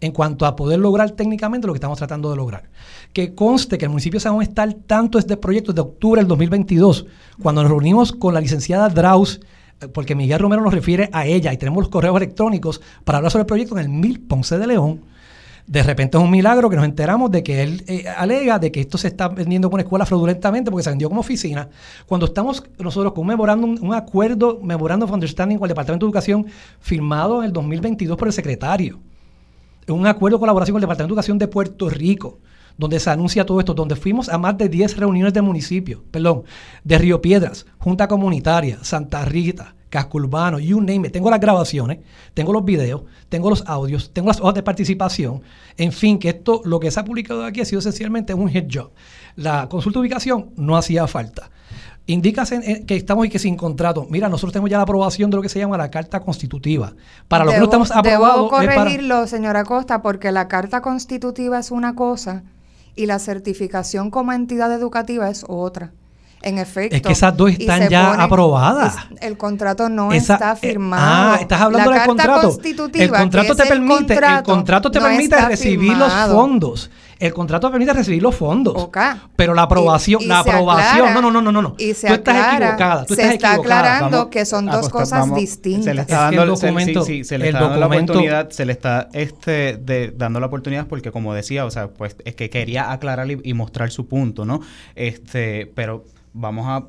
en 0.01 0.11
cuanto 0.11 0.45
a 0.45 0.55
poder 0.55 0.79
lograr 0.79 1.11
técnicamente 1.11 1.67
lo 1.67 1.73
que 1.73 1.77
estamos 1.77 1.97
tratando 1.97 2.29
de 2.29 2.37
lograr. 2.37 2.69
Que 3.13 3.35
conste 3.35 3.77
que 3.77 3.85
el 3.85 3.89
municipio 3.89 4.17
de 4.17 4.23
San 4.23 4.33
Juan 4.33 4.47
está 4.47 4.63
al 4.63 4.75
tanto 4.75 5.17
de 5.17 5.21
este 5.21 5.37
proyecto 5.37 5.73
de 5.73 5.81
octubre 5.81 6.21
del 6.21 6.27
2022, 6.27 7.05
cuando 7.41 7.61
nos 7.61 7.71
reunimos 7.71 8.11
con 8.11 8.33
la 8.33 8.41
licenciada 8.41 8.89
Draus, 8.89 9.41
eh, 9.81 9.87
porque 9.87 10.15
Miguel 10.15 10.39
Romero 10.39 10.61
nos 10.61 10.73
refiere 10.73 11.09
a 11.11 11.25
ella 11.25 11.53
y 11.53 11.57
tenemos 11.57 11.83
los 11.83 11.89
correos 11.89 12.17
electrónicos 12.17 12.81
para 13.03 13.17
hablar 13.17 13.31
sobre 13.31 13.41
el 13.41 13.47
proyecto 13.47 13.77
en 13.77 13.85
el 13.85 13.89
Mil 13.89 14.19
Ponce 14.21 14.57
de 14.57 14.67
León 14.67 15.01
de 15.69 15.83
repente 15.83 16.17
es 16.17 16.23
un 16.23 16.31
milagro 16.31 16.67
que 16.67 16.75
nos 16.75 16.83
enteramos 16.83 17.29
de 17.29 17.43
que 17.43 17.61
él 17.61 17.83
eh, 17.85 18.05
alega 18.17 18.57
de 18.57 18.71
que 18.71 18.81
esto 18.81 18.97
se 18.97 19.07
está 19.07 19.27
vendiendo 19.27 19.69
con 19.69 19.79
escuela 19.79 20.03
fraudulentamente 20.03 20.71
porque 20.71 20.83
se 20.83 20.89
vendió 20.89 21.09
como 21.09 21.21
oficina. 21.21 21.69
Cuando 22.07 22.25
estamos 22.25 22.63
nosotros 22.79 23.13
con 23.13 23.29
un 23.29 23.79
un 23.79 23.93
acuerdo, 23.93 24.59
memorandum 24.63 25.07
of 25.07 25.13
understanding 25.13 25.59
con 25.59 25.67
el 25.67 25.69
Departamento 25.69 26.07
de 26.07 26.09
Educación 26.09 26.47
firmado 26.79 27.41
en 27.41 27.45
el 27.45 27.53
2022 27.53 28.17
por 28.17 28.27
el 28.27 28.33
secretario. 28.33 28.99
Un 29.89 30.07
acuerdo 30.07 30.37
de 30.37 30.41
colaboración 30.41 30.73
con 30.73 30.79
el 30.79 30.83
Departamento 30.83 31.13
de 31.13 31.13
Educación 31.15 31.37
de 31.37 31.47
Puerto 31.47 31.89
Rico 31.89 32.39
donde 32.79 32.99
se 33.01 33.09
anuncia 33.09 33.45
todo 33.45 33.59
esto, 33.59 33.73
donde 33.73 33.97
fuimos 33.97 34.29
a 34.29 34.37
más 34.37 34.57
de 34.57 34.69
10 34.69 34.95
reuniones 34.95 35.33
de 35.33 35.41
municipio, 35.41 36.01
perdón, 36.11 36.43
de 36.85 36.97
Río 36.97 37.21
Piedras, 37.21 37.65
Junta 37.77 38.07
Comunitaria, 38.07 38.79
Santa 38.83 39.25
Rita, 39.25 39.75
casco 39.89 40.17
urbano, 40.17 40.59
you 40.59 40.79
name. 40.79 41.09
Tengo 41.09 41.29
las 41.29 41.41
grabaciones, 41.41 41.99
tengo 42.33 42.53
los 42.53 42.63
videos, 42.63 43.01
tengo 43.27 43.49
los 43.49 43.63
audios, 43.67 44.11
tengo 44.13 44.29
las 44.29 44.39
hojas 44.39 44.55
de 44.55 44.63
participación. 44.63 45.41
En 45.75 45.91
fin, 45.91 46.19
que 46.19 46.29
esto, 46.29 46.61
lo 46.63 46.79
que 46.79 46.89
se 46.89 47.01
ha 47.01 47.03
publicado 47.03 47.43
aquí 47.43 47.59
ha 47.59 47.65
sido 47.65 47.79
esencialmente 47.79 48.33
un 48.33 48.49
head 48.49 48.67
job. 48.71 48.91
La 49.35 49.67
consulta 49.67 49.99
de 49.99 50.01
ubicación 50.01 50.51
no 50.55 50.77
hacía 50.77 51.05
falta. 51.07 51.51
Indica 52.09 52.43
que 52.43 52.95
estamos 52.95 53.27
y 53.27 53.29
que 53.29 53.37
sin 53.37 53.55
contrato. 53.55 54.07
Mira, 54.09 54.29
nosotros 54.29 54.51
tenemos 54.51 54.71
ya 54.71 54.77
la 54.77 54.83
aprobación 54.83 55.29
de 55.29 55.37
lo 55.37 55.43
que 55.43 55.49
se 55.49 55.59
llama 55.59 55.77
la 55.77 55.91
carta 55.91 56.19
constitutiva. 56.21 56.93
Para 57.27 57.45
lo 57.45 57.51
que 57.51 57.59
no 57.59 57.65
estamos 57.65 57.91
aprobados. 57.91 58.35
Debo 58.35 58.49
corregirlo, 58.49 59.27
señora 59.27 59.63
Costa, 59.63 60.01
porque 60.01 60.31
la 60.31 60.47
carta 60.47 60.81
constitutiva 60.81 61.59
es 61.59 61.69
una 61.69 61.93
cosa 61.93 62.41
y 62.95 63.05
la 63.05 63.19
certificación 63.19 64.09
como 64.09 64.33
entidad 64.33 64.73
educativa 64.73 65.29
es 65.29 65.45
otra. 65.47 65.91
En 66.41 66.57
efecto. 66.57 66.95
Es 66.95 67.03
que 67.03 67.11
esas 67.11 67.37
dos 67.37 67.51
están 67.51 67.89
ya 67.89 68.13
aprobadas. 68.13 68.95
el 69.21 69.37
contrato 69.37 69.87
no 69.87 70.11
está 70.11 70.53
eh, 70.53 70.55
firmado. 70.55 71.33
ah, 71.33 71.37
estás 71.39 71.61
hablando 71.61 71.91
del 71.91 72.05
contrato. 72.05 72.59
El 72.93 73.11
contrato 73.11 73.55
te 73.55 73.65
permite, 73.65 74.13
el 74.15 74.43
contrato, 74.43 74.89
te 74.89 74.99
permite 74.99 75.35
recibir 75.45 75.95
los 75.95 76.11
fondos. 76.11 76.89
El 77.19 77.33
contrato 77.33 77.69
permite 77.69 77.91
recibir 77.91 78.23
los 78.23 78.33
fondos. 78.33 78.89
Pero 79.35 79.53
la 79.53 79.63
aprobación, 79.63 80.25
la 80.25 80.39
aprobación, 80.39 81.13
no, 81.13 81.21
no, 81.21 81.29
no, 81.29 81.51
no, 81.51 81.61
no. 81.61 81.75
Y 81.77 81.93
se 81.93 82.07
tú 82.07 82.13
estás 82.13 82.55
equivocada. 82.55 83.05
Tú 83.05 83.15
se 83.15 83.33
está 83.33 83.53
aclarando 83.53 84.29
que 84.29 84.45
son 84.45 84.65
dos 84.65 84.89
cosas 84.89 85.33
distintas. 85.35 85.85
Se 85.85 85.93
le 85.93 86.01
está 86.01 86.21
dando 86.23 86.43
el 86.43 86.49
documento, 86.49 87.03
sí, 87.03 87.23
se 87.23 87.37
le 87.37 87.47
está 87.47 87.61
dando 87.61 87.77
la 87.77 87.87
oportunidad, 87.87 88.49
se 88.49 88.65
le 88.65 88.71
está 88.71 89.09
este 89.13 89.77
de, 89.77 90.13
dando 90.15 90.39
la 90.39 90.47
oportunidad 90.47 90.87
porque 90.87 91.11
como 91.11 91.33
decía, 91.33 91.65
o 91.65 91.71
sea, 91.71 91.89
pues 91.89 92.15
es 92.23 92.35
que 92.35 92.49
quería 92.49 92.91
aclarar 92.91 93.29
y, 93.29 93.39
y 93.43 93.53
mostrar 93.53 93.91
su 93.91 94.07
punto, 94.07 94.45
¿no? 94.45 94.61
Este, 94.95 95.71
pero 95.75 96.05
vamos 96.33 96.65
a, 96.67 96.87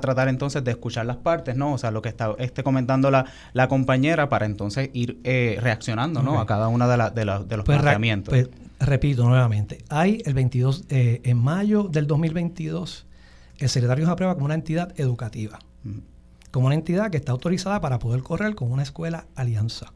tratar 0.00 0.28
entonces 0.28 0.62
de 0.62 0.70
escuchar 0.70 1.06
las 1.06 1.16
partes, 1.16 1.56
¿no? 1.56 1.72
O 1.72 1.78
sea, 1.78 1.90
lo 1.90 2.00
que 2.00 2.08
está 2.08 2.36
esté 2.38 2.62
comentando 2.62 3.10
la, 3.10 3.24
la 3.52 3.66
compañera 3.66 4.28
para 4.28 4.46
entonces 4.46 4.90
ir 4.92 5.18
eh, 5.24 5.58
reaccionando, 5.60 6.22
¿no? 6.22 6.38
A 6.38 6.46
cada 6.46 6.68
una 6.68 6.86
de, 6.86 7.10
de, 7.10 7.24
de 7.24 7.56
los 7.56 7.66
pues 7.66 7.80
planteamientos. 7.80 8.32
Pues, 8.32 8.48
repito 8.80 9.24
nuevamente, 9.24 9.84
hay 9.88 10.22
el 10.24 10.34
22, 10.34 10.84
eh, 10.88 11.20
en 11.24 11.38
mayo 11.38 11.84
del 11.84 12.06
2022, 12.06 13.06
el 13.58 13.68
secretario 13.68 14.04
se 14.04 14.12
aprueba 14.12 14.34
como 14.34 14.46
una 14.46 14.54
entidad 14.54 14.98
educativa, 15.00 15.58
como 16.50 16.66
una 16.66 16.74
entidad 16.74 17.10
que 17.10 17.16
está 17.16 17.32
autorizada 17.32 17.80
para 17.80 17.98
poder 17.98 18.22
correr 18.22 18.54
con 18.54 18.70
una 18.70 18.82
escuela 18.82 19.26
alianza. 19.34 19.92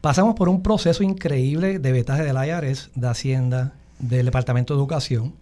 Pasamos 0.00 0.34
por 0.34 0.48
un 0.48 0.62
proceso 0.62 1.02
increíble 1.02 1.78
de 1.78 1.92
vetaje 1.92 2.24
del 2.24 2.36
IARES, 2.36 2.90
de 2.94 3.08
Hacienda, 3.08 3.74
del 3.98 4.26
Departamento 4.26 4.74
de 4.74 4.80
Educación, 4.80 5.34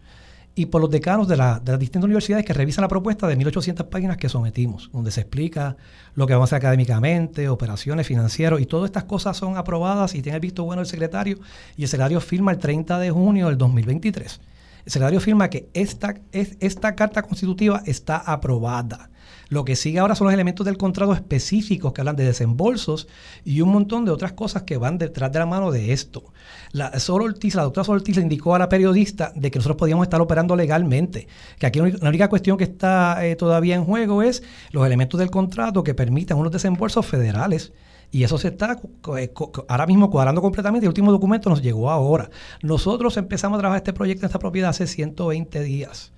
y 0.54 0.66
por 0.66 0.80
los 0.80 0.90
decanos 0.90 1.28
de, 1.28 1.36
las 1.36 1.62
distintas 1.78 2.04
universidades 2.04 2.44
que 2.44 2.52
revisan 2.52 2.82
la 2.82 2.88
propuesta 2.88 3.26
de 3.26 3.38
1.800 3.38 3.88
páginas 3.88 4.16
que 4.18 4.28
sometimos, 4.28 4.90
donde 4.92 5.10
se 5.10 5.22
explica 5.22 5.76
lo 6.14 6.26
que 6.26 6.34
vamos 6.34 6.52
a 6.52 6.56
hacer 6.56 6.66
académicamente, 6.66 7.48
operaciones, 7.48 8.06
financieros, 8.06 8.60
y 8.60 8.66
todas 8.66 8.88
estas 8.88 9.04
cosas 9.04 9.36
son 9.36 9.56
aprobadas 9.56 10.14
y 10.14 10.20
tiene 10.20 10.36
el 10.36 10.40
visto 10.40 10.64
bueno 10.64 10.82
el 10.82 10.86
secretario, 10.86 11.38
y 11.76 11.82
el 11.84 11.88
secretario 11.88 12.20
firma 12.20 12.52
el 12.52 12.58
30 12.58 12.98
de 12.98 13.10
junio 13.10 13.48
del 13.48 13.56
2023. 13.56 14.40
el 14.84 14.92
secretario 14.92 15.20
firma 15.20 15.48
que 15.48 15.68
esta, 15.72 16.14
esta 16.32 16.94
carta 16.94 17.22
constitutiva 17.22 17.82
está 17.86 18.18
aprobada. 18.18 19.08
Lo 19.52 19.66
que 19.66 19.76
sigue 19.76 19.98
ahora 19.98 20.14
son 20.14 20.24
los 20.24 20.32
elementos 20.32 20.64
del 20.64 20.78
contrato 20.78 21.12
específicos 21.12 21.92
que 21.92 22.00
hablan 22.00 22.16
de 22.16 22.24
desembolsos 22.24 23.06
y 23.44 23.60
un 23.60 23.68
montón 23.68 24.06
de 24.06 24.10
otras 24.10 24.32
cosas 24.32 24.62
que 24.62 24.78
van 24.78 24.96
detrás 24.96 25.30
de 25.30 25.40
la 25.40 25.44
mano 25.44 25.70
de 25.70 25.92
esto. 25.92 26.32
La, 26.70 26.98
Sol 26.98 27.20
Ortiz, 27.20 27.54
la 27.54 27.64
doctora 27.64 27.84
Sol 27.84 27.96
Ortiz 27.96 28.16
le 28.16 28.22
indicó 28.22 28.54
a 28.54 28.58
la 28.58 28.70
periodista 28.70 29.30
de 29.34 29.50
que 29.50 29.58
nosotros 29.58 29.76
podíamos 29.76 30.04
estar 30.04 30.22
operando 30.22 30.56
legalmente, 30.56 31.28
que 31.58 31.66
aquí 31.66 31.80
la 31.80 32.08
única 32.08 32.30
cuestión 32.30 32.56
que 32.56 32.64
está 32.64 33.26
eh, 33.26 33.36
todavía 33.36 33.74
en 33.74 33.84
juego 33.84 34.22
es 34.22 34.42
los 34.70 34.86
elementos 34.86 35.20
del 35.20 35.30
contrato 35.30 35.84
que 35.84 35.92
permitan 35.92 36.38
unos 36.38 36.50
desembolsos 36.50 37.04
federales. 37.04 37.74
Y 38.10 38.24
eso 38.24 38.38
se 38.38 38.48
está 38.48 38.80
eh, 39.18 39.34
ahora 39.68 39.86
mismo 39.86 40.08
cuadrando 40.08 40.40
completamente. 40.40 40.86
El 40.86 40.88
último 40.88 41.12
documento 41.12 41.50
nos 41.50 41.60
llegó 41.60 41.90
ahora. 41.90 42.30
Nosotros 42.62 43.18
empezamos 43.18 43.58
a 43.58 43.60
trabajar 43.60 43.82
este 43.82 43.92
proyecto 43.92 44.24
en 44.24 44.28
esta 44.30 44.38
propiedad 44.38 44.70
hace 44.70 44.86
120 44.86 45.60
días. 45.60 46.10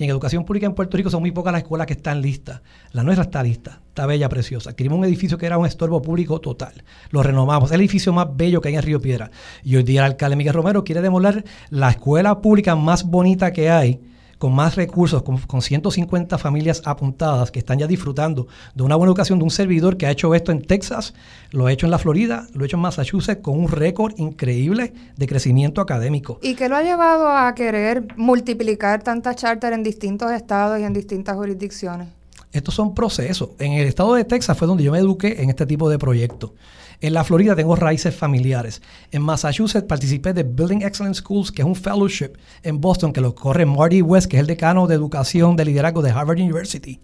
Y 0.00 0.04
en 0.04 0.10
educación 0.10 0.46
pública 0.46 0.64
en 0.64 0.72
Puerto 0.72 0.96
Rico 0.96 1.10
son 1.10 1.20
muy 1.20 1.30
pocas 1.30 1.52
las 1.52 1.60
escuelas 1.60 1.86
que 1.86 1.92
están 1.92 2.22
listas. 2.22 2.62
La 2.92 3.02
nuestra 3.02 3.24
está 3.24 3.42
lista, 3.42 3.82
está 3.88 4.06
bella, 4.06 4.30
preciosa. 4.30 4.70
Adquirimos 4.70 4.98
un 4.98 5.04
edificio 5.04 5.36
que 5.36 5.44
era 5.44 5.58
un 5.58 5.66
estorbo 5.66 6.00
público 6.00 6.40
total. 6.40 6.72
Lo 7.10 7.22
renomamos. 7.22 7.68
Es 7.68 7.74
el 7.74 7.82
edificio 7.82 8.10
más 8.14 8.34
bello 8.34 8.62
que 8.62 8.68
hay 8.68 8.76
en 8.76 8.82
Río 8.82 8.98
Piedra. 8.98 9.30
Y 9.62 9.76
hoy 9.76 9.82
día 9.82 10.00
el 10.00 10.12
alcalde 10.12 10.36
Miguel 10.36 10.54
Romero 10.54 10.84
quiere 10.84 11.02
demoler 11.02 11.44
la 11.68 11.90
escuela 11.90 12.40
pública 12.40 12.76
más 12.76 13.04
bonita 13.04 13.52
que 13.52 13.68
hay 13.68 14.00
con 14.40 14.54
más 14.54 14.74
recursos, 14.74 15.22
con, 15.22 15.60
150 15.60 16.38
familias 16.38 16.80
apuntadas 16.86 17.50
que 17.50 17.58
están 17.58 17.78
ya 17.78 17.86
disfrutando 17.86 18.46
de 18.74 18.82
una 18.82 18.96
buena 18.96 19.10
educación 19.10 19.38
de 19.38 19.44
un 19.44 19.50
servidor 19.50 19.98
que 19.98 20.06
ha 20.06 20.10
hecho 20.10 20.34
esto 20.34 20.50
en 20.50 20.62
Texas, 20.62 21.12
lo 21.50 21.66
ha 21.66 21.72
hecho 21.72 21.86
en 21.86 21.90
la 21.90 21.98
Florida, 21.98 22.46
lo 22.54 22.62
ha 22.62 22.66
hecho 22.66 22.78
en 22.78 22.80
Massachusetts 22.80 23.42
con 23.42 23.58
un 23.58 23.68
récord 23.68 24.14
increíble 24.16 24.94
de 25.14 25.26
crecimiento 25.26 25.82
académico. 25.82 26.38
¿Y 26.40 26.54
qué 26.54 26.70
lo 26.70 26.76
ha 26.76 26.82
llevado 26.82 27.28
a 27.28 27.54
querer 27.54 28.06
multiplicar 28.16 29.02
tantas 29.02 29.36
charter 29.36 29.74
en 29.74 29.82
distintos 29.82 30.32
estados 30.32 30.80
y 30.80 30.84
en 30.84 30.94
distintas 30.94 31.36
jurisdicciones? 31.36 32.08
Estos 32.50 32.74
son 32.74 32.94
procesos. 32.94 33.50
En 33.58 33.74
el 33.74 33.86
estado 33.86 34.14
de 34.14 34.24
Texas 34.24 34.56
fue 34.56 34.66
donde 34.66 34.82
yo 34.82 34.90
me 34.90 34.98
eduqué 34.98 35.42
en 35.42 35.50
este 35.50 35.66
tipo 35.66 35.90
de 35.90 35.98
proyectos. 35.98 36.52
En 37.02 37.14
la 37.14 37.24
Florida 37.24 37.56
tengo 37.56 37.76
raíces 37.76 38.14
familiares. 38.14 38.82
En 39.10 39.22
Massachusetts 39.22 39.86
participé 39.86 40.34
de 40.34 40.42
Building 40.42 40.82
Excellence 40.82 41.20
Schools, 41.20 41.50
que 41.50 41.62
es 41.62 41.66
un 41.66 41.74
fellowship 41.74 42.32
en 42.62 42.80
Boston 42.80 43.12
que 43.12 43.22
lo 43.22 43.34
corre 43.34 43.64
Marty 43.64 44.02
West, 44.02 44.28
que 44.28 44.36
es 44.36 44.40
el 44.40 44.46
decano 44.46 44.86
de 44.86 44.96
educación 44.96 45.56
de 45.56 45.64
liderazgo 45.64 46.02
de 46.02 46.10
Harvard 46.10 46.38
University 46.38 47.00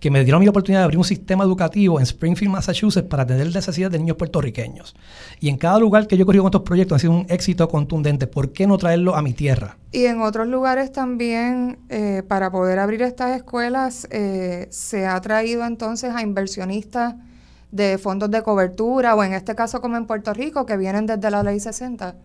que 0.00 0.10
me 0.10 0.22
dieron 0.24 0.40
mi 0.40 0.48
oportunidad 0.48 0.80
de 0.80 0.84
abrir 0.84 0.98
un 0.98 1.04
sistema 1.04 1.44
educativo 1.44 1.98
en 1.98 2.04
Springfield, 2.04 2.52
Massachusetts, 2.52 3.08
para 3.08 3.24
atender 3.24 3.52
necesidades 3.52 3.92
de 3.92 3.98
niños 3.98 4.16
puertorriqueños. 4.16 4.94
Y 5.40 5.48
en 5.48 5.56
cada 5.56 5.78
lugar 5.78 6.06
que 6.06 6.16
yo 6.16 6.22
he 6.22 6.26
corrido 6.26 6.44
con 6.44 6.50
estos 6.50 6.62
proyectos 6.62 6.96
ha 6.96 6.98
sido 7.00 7.12
un 7.12 7.26
éxito 7.28 7.68
contundente. 7.68 8.26
¿Por 8.26 8.52
qué 8.52 8.66
no 8.66 8.78
traerlo 8.78 9.16
a 9.16 9.22
mi 9.22 9.32
tierra? 9.32 9.76
Y 9.90 10.04
en 10.04 10.20
otros 10.20 10.46
lugares 10.46 10.92
también, 10.92 11.78
eh, 11.88 12.22
para 12.26 12.50
poder 12.50 12.78
abrir 12.78 13.02
estas 13.02 13.36
escuelas, 13.36 14.06
eh, 14.10 14.68
se 14.70 15.06
ha 15.06 15.20
traído 15.20 15.64
entonces 15.64 16.12
a 16.14 16.22
inversionistas 16.22 17.16
de 17.70 17.98
fondos 17.98 18.30
de 18.30 18.42
cobertura 18.42 19.14
o 19.14 19.22
en 19.22 19.34
este 19.34 19.54
caso 19.54 19.80
como 19.80 19.96
en 19.96 20.06
Puerto 20.06 20.32
Rico 20.34 20.66
que 20.66 20.76
vienen 20.76 21.06
desde 21.06 21.30
la 21.30 21.42
ley 21.42 21.60
60? 21.60 22.16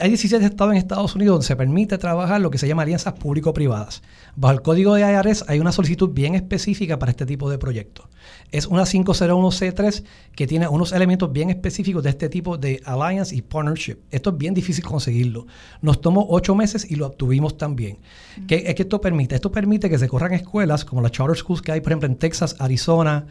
Hay 0.00 0.08
17 0.08 0.44
estados 0.44 0.72
en 0.72 0.78
Estados 0.78 1.14
Unidos 1.16 1.34
donde 1.34 1.46
se 1.46 1.56
permite 1.56 1.98
trabajar 1.98 2.40
lo 2.40 2.50
que 2.50 2.58
se 2.58 2.68
llama 2.68 2.82
alianzas 2.82 3.14
público-privadas. 3.14 4.02
Bajo 4.36 4.54
el 4.54 4.62
código 4.62 4.94
de 4.94 5.02
IRS 5.02 5.44
hay 5.48 5.58
una 5.58 5.72
solicitud 5.72 6.10
bien 6.10 6.36
específica 6.36 6.98
para 6.98 7.10
este 7.10 7.26
tipo 7.26 7.50
de 7.50 7.58
proyectos. 7.58 8.06
Es 8.52 8.66
una 8.66 8.82
501C3 8.82 10.04
que 10.36 10.46
tiene 10.46 10.68
unos 10.68 10.92
elementos 10.92 11.32
bien 11.32 11.50
específicos 11.50 12.04
de 12.04 12.10
este 12.10 12.28
tipo 12.28 12.56
de 12.56 12.80
alliance 12.84 13.34
y 13.34 13.42
partnership. 13.42 13.96
Esto 14.12 14.30
es 14.30 14.38
bien 14.38 14.54
difícil 14.54 14.84
conseguirlo. 14.84 15.46
Nos 15.82 16.00
tomó 16.00 16.26
ocho 16.30 16.54
meses 16.54 16.88
y 16.88 16.94
lo 16.94 17.06
obtuvimos 17.06 17.56
también. 17.56 17.98
¿Qué 18.46 18.64
es 18.66 18.74
que 18.76 18.82
esto 18.82 19.00
permite? 19.00 19.34
Esto 19.34 19.50
permite 19.50 19.90
que 19.90 19.98
se 19.98 20.08
corran 20.08 20.34
escuelas 20.34 20.84
como 20.84 21.02
las 21.02 21.10
charter 21.10 21.36
schools 21.36 21.62
que 21.62 21.72
hay, 21.72 21.80
por 21.80 21.92
ejemplo, 21.92 22.08
en 22.08 22.16
Texas, 22.16 22.54
Arizona, 22.60 23.26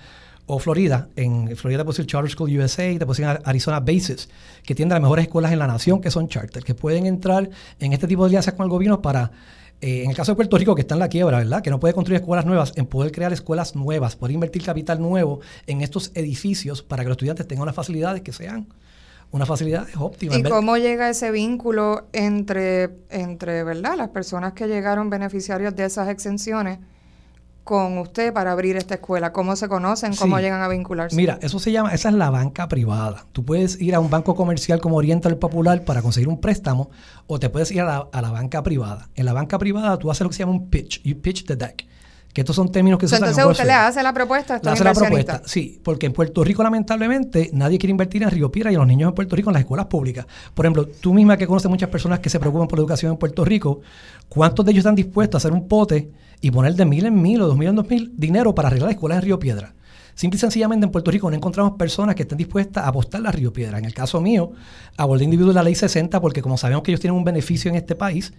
o 0.45 0.59
Florida. 0.59 1.09
En 1.15 1.55
Florida 1.55 1.79
te 1.79 1.85
puedo 1.85 2.03
Charter 2.03 2.31
School 2.31 2.57
USA, 2.57 2.97
te 2.97 3.05
puedo 3.05 3.39
Arizona 3.45 3.79
Bases, 3.79 4.29
que 4.63 4.75
tienen 4.75 4.91
las 4.93 5.01
mejores 5.01 5.25
escuelas 5.25 5.51
en 5.51 5.59
la 5.59 5.67
nación 5.67 6.01
que 6.01 6.11
son 6.11 6.27
charter, 6.27 6.63
que 6.63 6.75
pueden 6.75 7.05
entrar 7.05 7.49
en 7.79 7.93
este 7.93 8.07
tipo 8.07 8.23
de 8.23 8.29
alianzas 8.29 8.53
con 8.53 8.65
el 8.65 8.69
gobierno 8.69 9.01
para, 9.01 9.31
eh, 9.81 10.03
en 10.03 10.09
el 10.09 10.15
caso 10.15 10.31
de 10.31 10.35
Puerto 10.35 10.57
Rico, 10.57 10.75
que 10.75 10.81
está 10.81 10.95
en 10.95 10.99
la 10.99 11.07
quiebra, 11.07 11.37
¿verdad? 11.37 11.61
Que 11.61 11.69
no 11.69 11.79
puede 11.79 11.93
construir 11.93 12.19
escuelas 12.19 12.45
nuevas, 12.45 12.73
en 12.75 12.85
poder 12.85 13.11
crear 13.11 13.31
escuelas 13.31 13.75
nuevas, 13.75 14.15
poder 14.15 14.33
invertir 14.33 14.63
capital 14.63 15.01
nuevo 15.01 15.39
en 15.67 15.81
estos 15.81 16.11
edificios 16.13 16.83
para 16.83 17.03
que 17.03 17.09
los 17.09 17.15
estudiantes 17.15 17.47
tengan 17.47 17.65
las 17.65 17.75
facilidades 17.75 18.21
que 18.21 18.33
sean 18.33 18.67
unas 19.31 19.47
facilidades 19.47 19.95
óptimas. 19.97 20.37
¿Y 20.37 20.43
cómo 20.43 20.77
llega 20.77 21.09
ese 21.09 21.31
vínculo 21.31 22.07
entre, 22.13 22.97
entre, 23.09 23.63
¿verdad? 23.63 23.95
Las 23.97 24.09
personas 24.09 24.53
que 24.53 24.67
llegaron 24.67 25.09
beneficiarios 25.09 25.75
de 25.75 25.85
esas 25.85 26.07
exenciones 26.09 26.77
con 27.63 27.97
usted 27.97 28.33
para 28.33 28.51
abrir 28.51 28.75
esta 28.75 28.95
escuela? 28.95 29.31
¿Cómo 29.31 29.55
se 29.55 29.67
conocen? 29.67 30.15
¿Cómo 30.15 30.39
llegan 30.39 30.61
a 30.61 30.67
vincularse? 30.67 31.15
Mira, 31.15 31.39
eso 31.41 31.59
se 31.59 31.71
llama, 31.71 31.93
esa 31.93 32.09
es 32.09 32.15
la 32.15 32.29
banca 32.29 32.67
privada. 32.67 33.25
Tú 33.31 33.45
puedes 33.45 33.79
ir 33.81 33.95
a 33.95 33.99
un 33.99 34.09
banco 34.09 34.35
comercial 34.35 34.81
como 34.81 34.97
Oriental 34.97 35.37
Popular 35.37 35.83
para 35.85 36.01
conseguir 36.01 36.27
un 36.27 36.41
préstamo 36.41 36.89
o 37.27 37.39
te 37.39 37.49
puedes 37.49 37.71
ir 37.71 37.81
a 37.81 38.07
la, 38.11 38.31
banca 38.31 38.63
privada. 38.63 39.09
En 39.15 39.25
la 39.25 39.33
banca 39.33 39.57
privada 39.57 39.97
tú 39.97 40.11
haces 40.11 40.21
lo 40.21 40.29
que 40.29 40.35
se 40.35 40.39
llama 40.39 40.53
un 40.53 40.69
pitch. 40.69 41.01
You 41.03 41.19
pitch 41.19 41.45
the 41.45 41.55
deck. 41.55 41.85
Que 42.33 42.41
estos 42.41 42.55
son 42.55 42.71
términos 42.71 42.99
que 42.99 43.07
se 43.07 43.13
usan 43.13 43.29
Entonces 43.29 43.51
usted 43.51 43.65
le 43.65 43.73
hace 43.73 44.01
la 44.01 44.11
propuesta. 44.11 44.59
Le 44.63 44.71
hace 44.71 44.83
la 44.83 44.93
propuesta, 44.93 45.43
sí. 45.45 45.79
Porque 45.83 46.07
en 46.07 46.13
Puerto 46.13 46.43
Rico, 46.43 46.63
lamentablemente, 46.63 47.51
nadie 47.53 47.77
quiere 47.77 47.91
invertir 47.91 48.23
en 48.23 48.31
Río 48.31 48.51
Piedra 48.51 48.71
y 48.71 48.73
en 48.73 48.79
los 48.79 48.87
niños 48.87 49.09
en 49.09 49.13
Puerto 49.13 49.35
Rico 49.35 49.51
en 49.51 49.53
las 49.53 49.61
escuelas 49.61 49.85
públicas. 49.85 50.25
Por 50.55 50.65
ejemplo, 50.65 50.87
tú 50.87 51.13
misma 51.13 51.37
que 51.37 51.45
conoces 51.45 51.69
muchas 51.69 51.89
personas 51.89 52.19
que 52.19 52.31
se 52.31 52.39
preocupan 52.39 52.67
por 52.67 52.79
la 52.79 52.81
educación 52.81 53.11
en 53.11 53.19
Puerto 53.19 53.45
Rico, 53.45 53.81
¿cuántos 54.29 54.65
de 54.65 54.71
ellos 54.71 54.81
están 54.81 54.95
dispuestos 54.95 55.35
a 55.35 55.47
hacer 55.47 55.53
un 55.53 55.67
pote 55.67 56.09
y 56.43 56.51
poner 56.51 56.75
de 56.75 56.83
mil 56.83 57.05
en 57.05 57.21
mil 57.21 57.41
o 57.41 57.47
dos 57.47 57.57
mil 57.57 57.69
en 57.69 57.75
dos 57.77 57.87
mil 57.87 58.11
dinero 58.17 58.53
para 58.53 58.67
arreglar 58.67 58.89
escuelas 58.89 59.19
en 59.19 59.21
Río 59.21 59.39
Piedra. 59.39 59.75
Simple 60.13 60.35
y 60.35 60.39
sencillamente 60.41 60.85
en 60.85 60.91
Puerto 60.91 61.09
Rico 61.09 61.29
no 61.29 61.37
encontramos 61.37 61.77
personas 61.77 62.15
que 62.15 62.23
estén 62.23 62.37
dispuestas 62.37 62.83
a 62.83 62.89
apostar 62.89 63.25
a 63.25 63.31
Río 63.31 63.53
Piedra. 63.53 63.77
En 63.77 63.85
el 63.85 63.93
caso 63.93 64.19
mío, 64.19 64.51
abordé 64.97 65.25
de 65.25 65.53
la 65.53 65.63
ley 65.63 65.73
60 65.73 66.19
porque 66.19 66.41
como 66.41 66.57
sabemos 66.57 66.83
que 66.83 66.91
ellos 66.91 66.99
tienen 66.99 67.17
un 67.17 67.23
beneficio 67.23 67.71
en 67.71 67.75
este 67.77 67.95
país, 67.95 68.33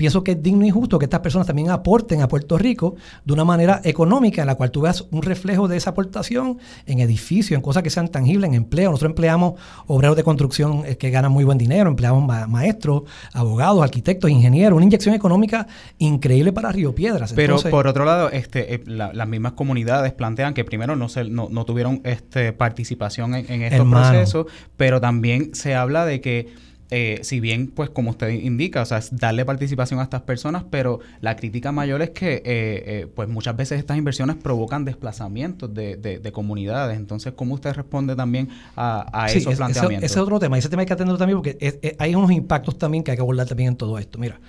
pienso 0.00 0.24
que 0.24 0.30
es 0.30 0.42
digno 0.42 0.64
y 0.64 0.70
justo 0.70 0.98
que 0.98 1.04
estas 1.04 1.20
personas 1.20 1.46
también 1.46 1.68
aporten 1.68 2.22
a 2.22 2.28
Puerto 2.28 2.56
Rico 2.56 2.94
de 3.26 3.34
una 3.34 3.44
manera 3.44 3.82
económica 3.84 4.40
en 4.40 4.46
la 4.46 4.54
cual 4.54 4.70
tú 4.70 4.80
veas 4.80 5.04
un 5.10 5.20
reflejo 5.20 5.68
de 5.68 5.76
esa 5.76 5.90
aportación 5.90 6.56
en 6.86 7.00
edificios, 7.00 7.54
en 7.54 7.60
cosas 7.60 7.82
que 7.82 7.90
sean 7.90 8.08
tangibles, 8.08 8.48
en 8.48 8.54
empleo. 8.54 8.92
Nosotros 8.92 9.10
empleamos 9.10 9.60
obreros 9.86 10.16
de 10.16 10.24
construcción 10.24 10.84
eh, 10.86 10.96
que 10.96 11.10
ganan 11.10 11.30
muy 11.30 11.44
buen 11.44 11.58
dinero, 11.58 11.90
empleamos 11.90 12.24
maestros, 12.48 13.02
abogados, 13.34 13.82
arquitectos, 13.82 14.30
ingenieros, 14.30 14.74
una 14.74 14.86
inyección 14.86 15.14
económica 15.14 15.66
increíble 15.98 16.54
para 16.54 16.72
Río 16.72 16.94
Piedras. 16.94 17.34
Pero 17.34 17.58
por 17.58 17.86
otro 17.86 18.06
lado, 18.06 18.30
este, 18.30 18.76
eh, 18.76 18.82
las 18.86 19.28
mismas 19.28 19.52
comunidades 19.52 20.14
plantean 20.14 20.54
que 20.54 20.64
primero 20.64 20.96
no, 20.96 21.10
se, 21.10 21.24
no, 21.24 21.64
tuvieron 21.66 22.00
este, 22.04 22.54
participación 22.54 23.34
en, 23.34 23.60
estos 23.60 23.86
procesos, 23.86 24.46
pero 24.78 24.98
también 24.98 25.54
se 25.54 25.74
habla 25.74 26.06
de 26.06 26.22
que 26.22 26.69
eh, 26.92 27.20
si 27.22 27.38
bien, 27.38 27.68
pues 27.68 27.88
como 27.90 28.10
usted 28.10 28.30
indica, 28.30 28.82
o 28.82 28.84
sea, 28.84 28.98
es 28.98 29.16
darle 29.16 29.44
participación 29.44 30.00
a 30.00 30.02
estas 30.02 30.22
personas, 30.22 30.64
pero 30.70 30.98
la 31.20 31.36
crítica 31.36 31.70
mayor 31.70 32.02
es 32.02 32.10
que, 32.10 32.34
eh, 32.34 32.42
eh, 32.44 33.06
pues 33.14 33.28
muchas 33.28 33.56
veces 33.56 33.78
estas 33.78 33.96
inversiones 33.96 34.36
provocan 34.36 34.84
desplazamientos 34.84 35.72
de, 35.72 35.96
de, 35.96 36.32
comunidades. 36.32 36.96
Entonces, 36.96 37.32
¿cómo 37.34 37.54
usted 37.54 37.74
responde 37.74 38.16
también 38.16 38.48
a, 38.76 39.26
esos 39.28 39.54
planteamientos? 39.54 40.10
Ese, 40.10 40.14
es 40.14 40.22
otro 40.22 40.40
tema, 40.40 40.58
ese 40.58 40.68
tema 40.68 40.80
hay 40.80 40.86
que 40.86 40.92
atenderlo 40.92 41.18
también 41.18 41.38
porque 41.38 41.96
hay 41.98 42.14
unos 42.14 42.32
impactos 42.32 42.76
también 42.76 43.04
que 43.04 43.12
hay 43.12 43.16
que 43.16 43.22
abordar 43.22 43.46
también 43.46 43.68
en 43.68 43.76
todo 43.76 43.96
esto. 43.98 44.18
Mira, 44.18 44.40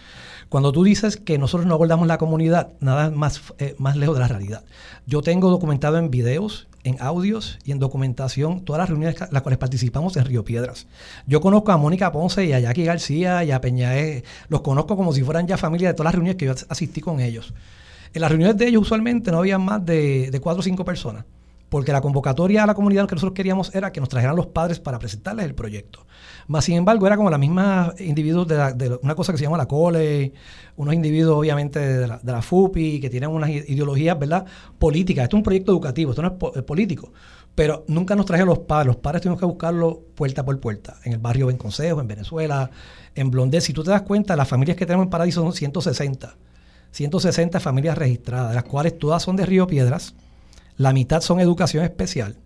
cuando 0.49 0.71
tú 0.71 0.83
dices 0.83 1.17
que 1.17 1.37
nosotros 1.37 1.67
no 1.67 1.75
abordamos 1.75 2.07
la 2.07 2.17
comunidad, 2.17 2.73
nada 2.79 3.11
más, 3.11 3.41
más 3.77 3.95
lejos 3.95 4.15
de 4.15 4.21
la 4.21 4.27
realidad. 4.27 4.63
Yo 5.05 5.21
tengo 5.21 5.49
documentado 5.49 5.97
en 5.99 6.09
videos 6.09 6.67
en 6.83 6.97
audios 7.01 7.59
y 7.65 7.71
en 7.71 7.79
documentación 7.79 8.65
todas 8.65 8.79
las 8.79 8.89
reuniones 8.89 9.19
las 9.31 9.41
cuales 9.41 9.57
participamos 9.57 10.17
en 10.17 10.25
Río 10.25 10.43
Piedras. 10.43 10.87
Yo 11.27 11.41
conozco 11.41 11.71
a 11.71 11.77
Mónica 11.77 12.11
Ponce 12.11 12.45
y 12.45 12.53
a 12.53 12.59
Jackie 12.59 12.85
García 12.85 13.43
y 13.43 13.51
a 13.51 13.61
Peñaé, 13.61 14.23
los 14.49 14.61
conozco 14.61 14.97
como 14.97 15.13
si 15.13 15.23
fueran 15.23 15.47
ya 15.47 15.57
familia 15.57 15.89
de 15.89 15.93
todas 15.93 16.05
las 16.05 16.15
reuniones 16.15 16.37
que 16.37 16.45
yo 16.45 16.53
asistí 16.69 17.01
con 17.01 17.19
ellos. 17.19 17.53
En 18.13 18.21
las 18.21 18.29
reuniones 18.29 18.57
de 18.57 18.67
ellos 18.67 18.81
usualmente 18.81 19.31
no 19.31 19.39
había 19.39 19.57
más 19.57 19.85
de, 19.85 20.31
de 20.31 20.39
cuatro 20.41 20.59
o 20.59 20.63
cinco 20.63 20.83
personas 20.83 21.25
porque 21.71 21.93
la 21.93 22.01
convocatoria 22.01 22.63
a 22.63 22.67
la 22.67 22.73
comunidad 22.73 23.07
que 23.07 23.15
nosotros 23.15 23.33
queríamos 23.33 23.73
era 23.73 23.93
que 23.93 24.01
nos 24.01 24.09
trajeran 24.09 24.35
los 24.35 24.47
padres 24.47 24.81
para 24.81 24.99
presentarles 24.99 25.45
el 25.45 25.55
proyecto. 25.55 26.05
Más 26.47 26.65
sin 26.65 26.75
embargo, 26.75 27.07
era 27.07 27.15
como 27.15 27.29
la 27.29 27.37
misma 27.37 27.93
individuos 27.97 28.45
de, 28.45 28.99
una 29.01 29.15
cosa 29.15 29.31
que 29.31 29.37
se 29.37 29.45
llama 29.45 29.57
la 29.57 29.69
COLE, 29.69 30.33
unos 30.75 30.93
individuos 30.93 31.37
obviamente 31.37 31.79
de 31.79 32.07
la, 32.07 32.41
FUPI, 32.41 32.99
que 32.99 33.09
tienen 33.09 33.29
unas 33.29 33.49
ideologías, 33.51 34.19
¿verdad?, 34.19 34.45
políticas. 34.77 35.23
Esto 35.23 35.37
es 35.37 35.39
un 35.39 35.43
proyecto 35.43 35.71
educativo, 35.71 36.11
esto 36.11 36.21
no 36.21 36.37
es, 36.53 36.61
político. 36.63 37.13
Pero 37.55 37.85
nunca 37.87 38.17
nos 38.17 38.25
trajeron 38.25 38.49
los 38.49 38.59
padres. 38.59 38.87
Los 38.87 38.97
padres 38.97 39.21
tuvimos 39.21 39.39
que 39.39 39.45
buscarlo 39.45 40.01
puerta 40.13 40.43
por 40.43 40.59
puerta. 40.59 40.97
En 41.05 41.13
el 41.13 41.19
barrio 41.19 41.47
Ben 41.47 41.55
Consejo, 41.55 42.01
en 42.01 42.07
Venezuela, 42.07 42.69
en 43.15 43.31
Blondel. 43.31 43.61
Si 43.61 43.71
tú 43.71 43.81
te 43.81 43.91
das 43.91 44.01
cuenta, 44.01 44.35
las 44.35 44.49
familias 44.49 44.75
que 44.75 44.85
tenemos 44.85 45.05
en 45.05 45.09
Paraíso 45.09 45.41
son 45.41 45.53
160. 45.53 46.35
160 46.91 47.61
familias 47.61 47.97
registradas, 47.97 48.49
de 48.49 48.55
las 48.55 48.65
cuales 48.65 48.99
todas 48.99 49.23
son 49.23 49.37
de 49.37 49.45
Río 49.45 49.67
Piedras 49.67 50.15
la 50.77 50.93
mitad 50.93 51.21
son 51.21 51.39
educación 51.39 51.83
especial. 51.83 52.37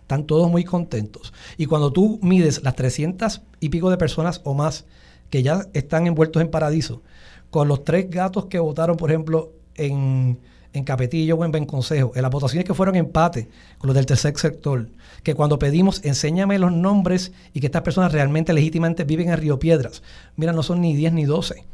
Están 0.00 0.24
todos 0.24 0.50
muy 0.50 0.64
contentos. 0.64 1.32
Y 1.56 1.66
cuando 1.66 1.92
tú 1.92 2.18
mides 2.22 2.62
las 2.62 2.76
300 2.76 3.42
y 3.60 3.68
pico 3.68 3.90
de 3.90 3.96
personas 3.96 4.40
o 4.44 4.54
más 4.54 4.84
que 5.30 5.42
ya 5.42 5.66
están 5.72 6.06
envueltos 6.06 6.42
en 6.42 6.50
paradiso, 6.50 7.02
con 7.50 7.68
los 7.68 7.84
tres 7.84 8.10
gatos 8.10 8.46
que 8.46 8.58
votaron, 8.58 8.96
por 8.96 9.10
ejemplo, 9.10 9.52
en, 9.74 10.38
en 10.72 10.84
Capetillo 10.84 11.36
o 11.36 11.44
en 11.44 11.52
Benconsejo, 11.52 12.12
en 12.14 12.22
las 12.22 12.30
votaciones 12.30 12.66
que 12.66 12.74
fueron 12.74 12.96
empate 12.96 13.48
con 13.78 13.88
los 13.88 13.94
del 13.94 14.06
tercer 14.06 14.36
sector, 14.36 14.88
que 15.22 15.34
cuando 15.34 15.58
pedimos 15.58 16.04
enséñame 16.04 16.58
los 16.58 16.72
nombres 16.72 17.32
y 17.52 17.60
que 17.60 17.66
estas 17.66 17.82
personas 17.82 18.12
realmente 18.12 18.52
legítimamente 18.52 19.04
viven 19.04 19.30
en 19.30 19.38
Río 19.38 19.58
Piedras, 19.58 20.02
mira, 20.36 20.52
no 20.52 20.62
son 20.62 20.80
ni 20.80 20.94
10 20.94 21.12
ni 21.12 21.24
12. 21.24 21.64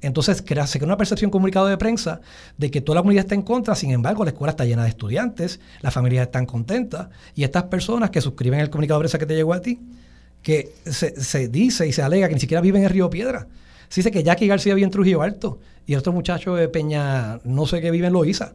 Entonces 0.00 0.38
se 0.38 0.44
crea 0.44 0.66
una 0.82 0.96
percepción 0.96 1.30
comunicado 1.30 1.66
de 1.66 1.76
prensa 1.76 2.20
de 2.56 2.70
que 2.70 2.80
toda 2.80 2.96
la 2.96 3.00
comunidad 3.02 3.24
está 3.24 3.34
en 3.34 3.42
contra, 3.42 3.74
sin 3.74 3.90
embargo 3.90 4.24
la 4.24 4.30
escuela 4.30 4.50
está 4.50 4.64
llena 4.64 4.84
de 4.84 4.90
estudiantes, 4.90 5.58
las 5.80 5.92
familias 5.92 6.26
están 6.26 6.46
contentas 6.46 7.08
y 7.34 7.42
estas 7.42 7.64
personas 7.64 8.10
que 8.10 8.20
suscriben 8.20 8.60
el 8.60 8.70
comunicado 8.70 9.00
de 9.00 9.02
prensa 9.02 9.18
que 9.18 9.26
te 9.26 9.34
llegó 9.34 9.54
a 9.54 9.60
ti, 9.60 9.80
que 10.42 10.72
se, 10.84 11.20
se 11.20 11.48
dice 11.48 11.86
y 11.88 11.92
se 11.92 12.02
alega 12.02 12.28
que 12.28 12.34
ni 12.34 12.40
siquiera 12.40 12.60
viven 12.60 12.84
en 12.84 12.90
Río 12.90 13.10
Piedra. 13.10 13.48
Se 13.88 14.00
dice 14.00 14.10
que 14.10 14.22
Jackie 14.22 14.46
García 14.46 14.74
vive 14.74 14.84
en 14.84 14.90
Trujillo 14.90 15.22
Alto 15.22 15.58
y 15.86 15.94
el 15.94 15.98
otro 15.98 16.12
muchacho 16.12 16.54
de 16.54 16.68
Peña, 16.68 17.40
no 17.44 17.66
sé 17.66 17.80
qué 17.80 17.90
vive 17.90 18.06
en 18.06 18.12
Loíza. 18.12 18.52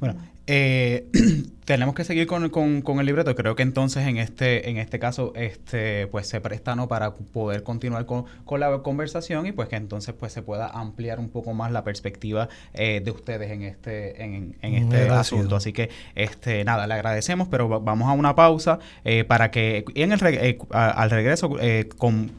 Bueno, 0.00 0.16
eh, 0.46 1.08
tenemos 1.64 1.94
que 1.94 2.04
seguir 2.04 2.26
con, 2.26 2.44
el 2.44 3.06
libreto. 3.06 3.34
Creo 3.34 3.56
que 3.56 3.62
entonces 3.62 4.06
en 4.06 4.18
este, 4.18 4.70
en 4.70 4.78
este 4.78 4.98
caso, 4.98 5.32
este, 5.34 6.06
pues 6.06 6.28
se 6.28 6.40
presta 6.40 6.76
¿no? 6.76 6.86
para 6.86 7.14
poder 7.14 7.64
continuar 7.64 8.06
con, 8.06 8.26
la 8.58 8.78
conversación 8.82 9.46
y 9.46 9.52
pues 9.52 9.68
que 9.68 9.76
entonces 9.76 10.14
pues 10.16 10.32
se 10.32 10.42
pueda 10.42 10.68
ampliar 10.68 11.18
un 11.18 11.28
poco 11.28 11.52
más 11.52 11.72
la 11.72 11.82
perspectiva 11.82 12.48
eh, 12.74 13.00
de 13.04 13.10
ustedes 13.10 13.50
en 13.50 13.62
este, 13.62 14.22
en, 14.22 14.56
este 14.62 15.08
asunto. 15.10 15.56
Así 15.56 15.72
que 15.72 15.90
este, 16.14 16.64
nada, 16.64 16.86
le 16.86 16.94
agradecemos, 16.94 17.48
pero 17.48 17.68
vamos 17.80 18.08
a 18.08 18.12
una 18.12 18.36
pausa 18.36 18.78
eh, 19.04 19.24
para 19.24 19.50
que 19.50 19.84
en 19.94 20.12
el 20.12 20.58
al 20.70 21.10
regreso 21.10 21.56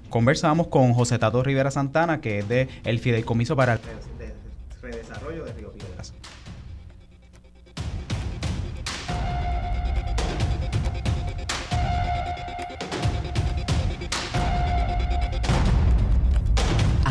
conversamos 0.09 0.67
con 0.67 0.93
José 0.93 1.19
Tato 1.19 1.43
Rivera 1.43 1.71
Santana, 1.71 2.21
que 2.21 2.39
es 2.39 2.47
de 2.47 2.67
el 2.85 2.99
Fideicomiso 2.99 3.55
para 3.55 3.73
el 3.73 3.79
Redesarrollo 4.81 5.43
de 5.43 5.53
Río 5.53 5.71
Piedras. 5.73 6.13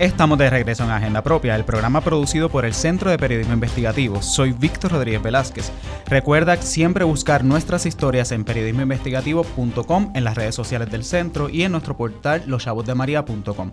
Estamos 0.00 0.38
de 0.38 0.48
regreso 0.48 0.82
en 0.82 0.88
Agenda 0.88 1.22
Propia, 1.22 1.54
el 1.54 1.66
programa 1.66 2.00
producido 2.00 2.48
por 2.48 2.64
el 2.64 2.72
Centro 2.72 3.10
de 3.10 3.18
Periodismo 3.18 3.52
Investigativo. 3.52 4.22
Soy 4.22 4.52
Víctor 4.52 4.92
Rodríguez 4.92 5.22
Velázquez. 5.22 5.70
Recuerda 6.06 6.56
siempre 6.56 7.04
buscar 7.04 7.44
nuestras 7.44 7.84
historias 7.84 8.32
en 8.32 8.44
periodismoinvestigativo.com, 8.44 10.12
en 10.14 10.24
las 10.24 10.36
redes 10.36 10.54
sociales 10.54 10.90
del 10.90 11.04
centro 11.04 11.50
y 11.50 11.64
en 11.64 11.72
nuestro 11.72 11.98
portal 11.98 12.44
loschavosdemaria.com. 12.46 13.72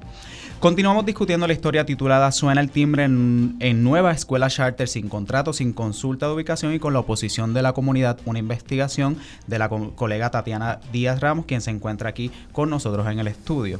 Continuamos 0.60 1.06
discutiendo 1.06 1.48
la 1.48 1.54
historia 1.54 1.86
titulada 1.86 2.30
Suena 2.34 2.60
el 2.60 2.72
timbre 2.72 3.06
en, 3.06 3.84
nueva 3.84 4.12
escuela 4.12 4.50
charter 4.50 4.90
sin 4.90 5.08
contrato, 5.08 5.54
sin 5.54 5.72
consulta 5.72 6.28
de 6.28 6.34
ubicación 6.34 6.74
y 6.74 6.80
con 6.80 6.92
la 6.92 7.00
oposición 7.00 7.54
de 7.54 7.62
la 7.62 7.72
comunidad. 7.72 8.20
Una 8.26 8.40
investigación 8.40 9.16
de 9.48 9.60
la 9.60 9.70
colega 9.70 10.30
Tatiana 10.30 10.82
Díaz 10.92 11.22
Ramos, 11.22 11.46
quien 11.46 11.62
se 11.62 11.72
encuentra 11.72 12.10
aquí 12.10 12.32
con 12.52 12.70
nosotros 12.70 13.08
en 13.08 13.20
el 13.20 13.28
estudio. 13.28 13.80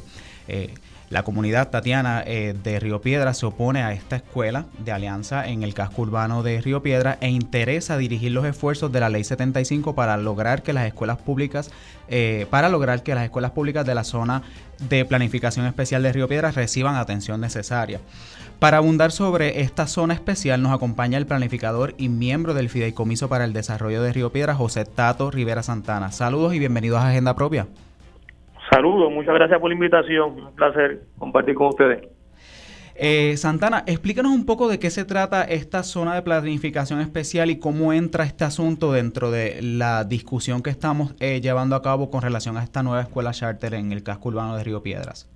Eh, 0.50 0.72
la 1.10 1.22
comunidad 1.22 1.70
tatiana 1.70 2.22
eh, 2.26 2.54
de 2.62 2.80
Río 2.80 3.00
Piedra 3.00 3.32
se 3.32 3.46
opone 3.46 3.82
a 3.82 3.92
esta 3.92 4.16
escuela 4.16 4.66
de 4.84 4.92
alianza 4.92 5.48
en 5.48 5.62
el 5.62 5.72
casco 5.72 6.02
urbano 6.02 6.42
de 6.42 6.60
Río 6.60 6.82
Piedra 6.82 7.16
e 7.20 7.30
interesa 7.30 7.96
dirigir 7.96 8.32
los 8.32 8.44
esfuerzos 8.44 8.92
de 8.92 9.00
la 9.00 9.08
Ley 9.08 9.24
75 9.24 9.94
para 9.94 10.16
lograr 10.18 10.62
que 10.62 10.74
las 10.74 10.86
escuelas 10.86 11.18
públicas, 11.18 11.70
eh, 12.08 12.46
para 12.50 12.68
lograr 12.68 13.02
que 13.02 13.14
las 13.14 13.24
escuelas 13.24 13.52
públicas 13.52 13.86
de 13.86 13.94
la 13.94 14.04
zona 14.04 14.42
de 14.88 15.04
planificación 15.04 15.66
especial 15.66 16.02
de 16.02 16.12
Río 16.12 16.28
Piedra 16.28 16.50
reciban 16.50 16.96
atención 16.96 17.40
necesaria. 17.40 18.00
Para 18.58 18.78
abundar 18.78 19.12
sobre 19.12 19.62
esta 19.62 19.86
zona 19.86 20.14
especial 20.14 20.60
nos 20.60 20.72
acompaña 20.72 21.16
el 21.16 21.26
planificador 21.26 21.94
y 21.96 22.08
miembro 22.08 22.54
del 22.54 22.68
Fideicomiso 22.68 23.28
para 23.28 23.44
el 23.44 23.52
Desarrollo 23.52 24.02
de 24.02 24.12
Río 24.12 24.30
Piedra, 24.30 24.54
José 24.54 24.84
Tato 24.84 25.30
Rivera 25.30 25.62
Santana. 25.62 26.12
Saludos 26.12 26.54
y 26.54 26.58
bienvenidos 26.58 27.00
a 27.00 27.08
Agenda 27.08 27.34
Propia. 27.34 27.66
Saludos, 28.70 29.10
muchas 29.12 29.34
gracias 29.34 29.60
por 29.60 29.70
la 29.70 29.74
invitación. 29.74 30.40
Un 30.40 30.54
placer 30.54 31.02
compartir 31.18 31.54
con 31.54 31.68
ustedes. 31.68 32.08
Eh, 33.00 33.36
Santana, 33.36 33.84
explícanos 33.86 34.32
un 34.32 34.44
poco 34.44 34.68
de 34.68 34.80
qué 34.80 34.90
se 34.90 35.04
trata 35.04 35.44
esta 35.44 35.84
zona 35.84 36.16
de 36.16 36.22
planificación 36.22 37.00
especial 37.00 37.48
y 37.48 37.60
cómo 37.60 37.92
entra 37.92 38.24
este 38.24 38.44
asunto 38.44 38.92
dentro 38.92 39.30
de 39.30 39.60
la 39.62 40.02
discusión 40.02 40.62
que 40.62 40.70
estamos 40.70 41.14
eh, 41.20 41.40
llevando 41.40 41.76
a 41.76 41.82
cabo 41.82 42.10
con 42.10 42.22
relación 42.22 42.56
a 42.56 42.64
esta 42.64 42.82
nueva 42.82 43.02
escuela 43.02 43.30
charter 43.30 43.74
en 43.74 43.92
el 43.92 44.02
casco 44.02 44.30
urbano 44.30 44.56
de 44.56 44.64
Río 44.64 44.82
Piedras. 44.82 45.30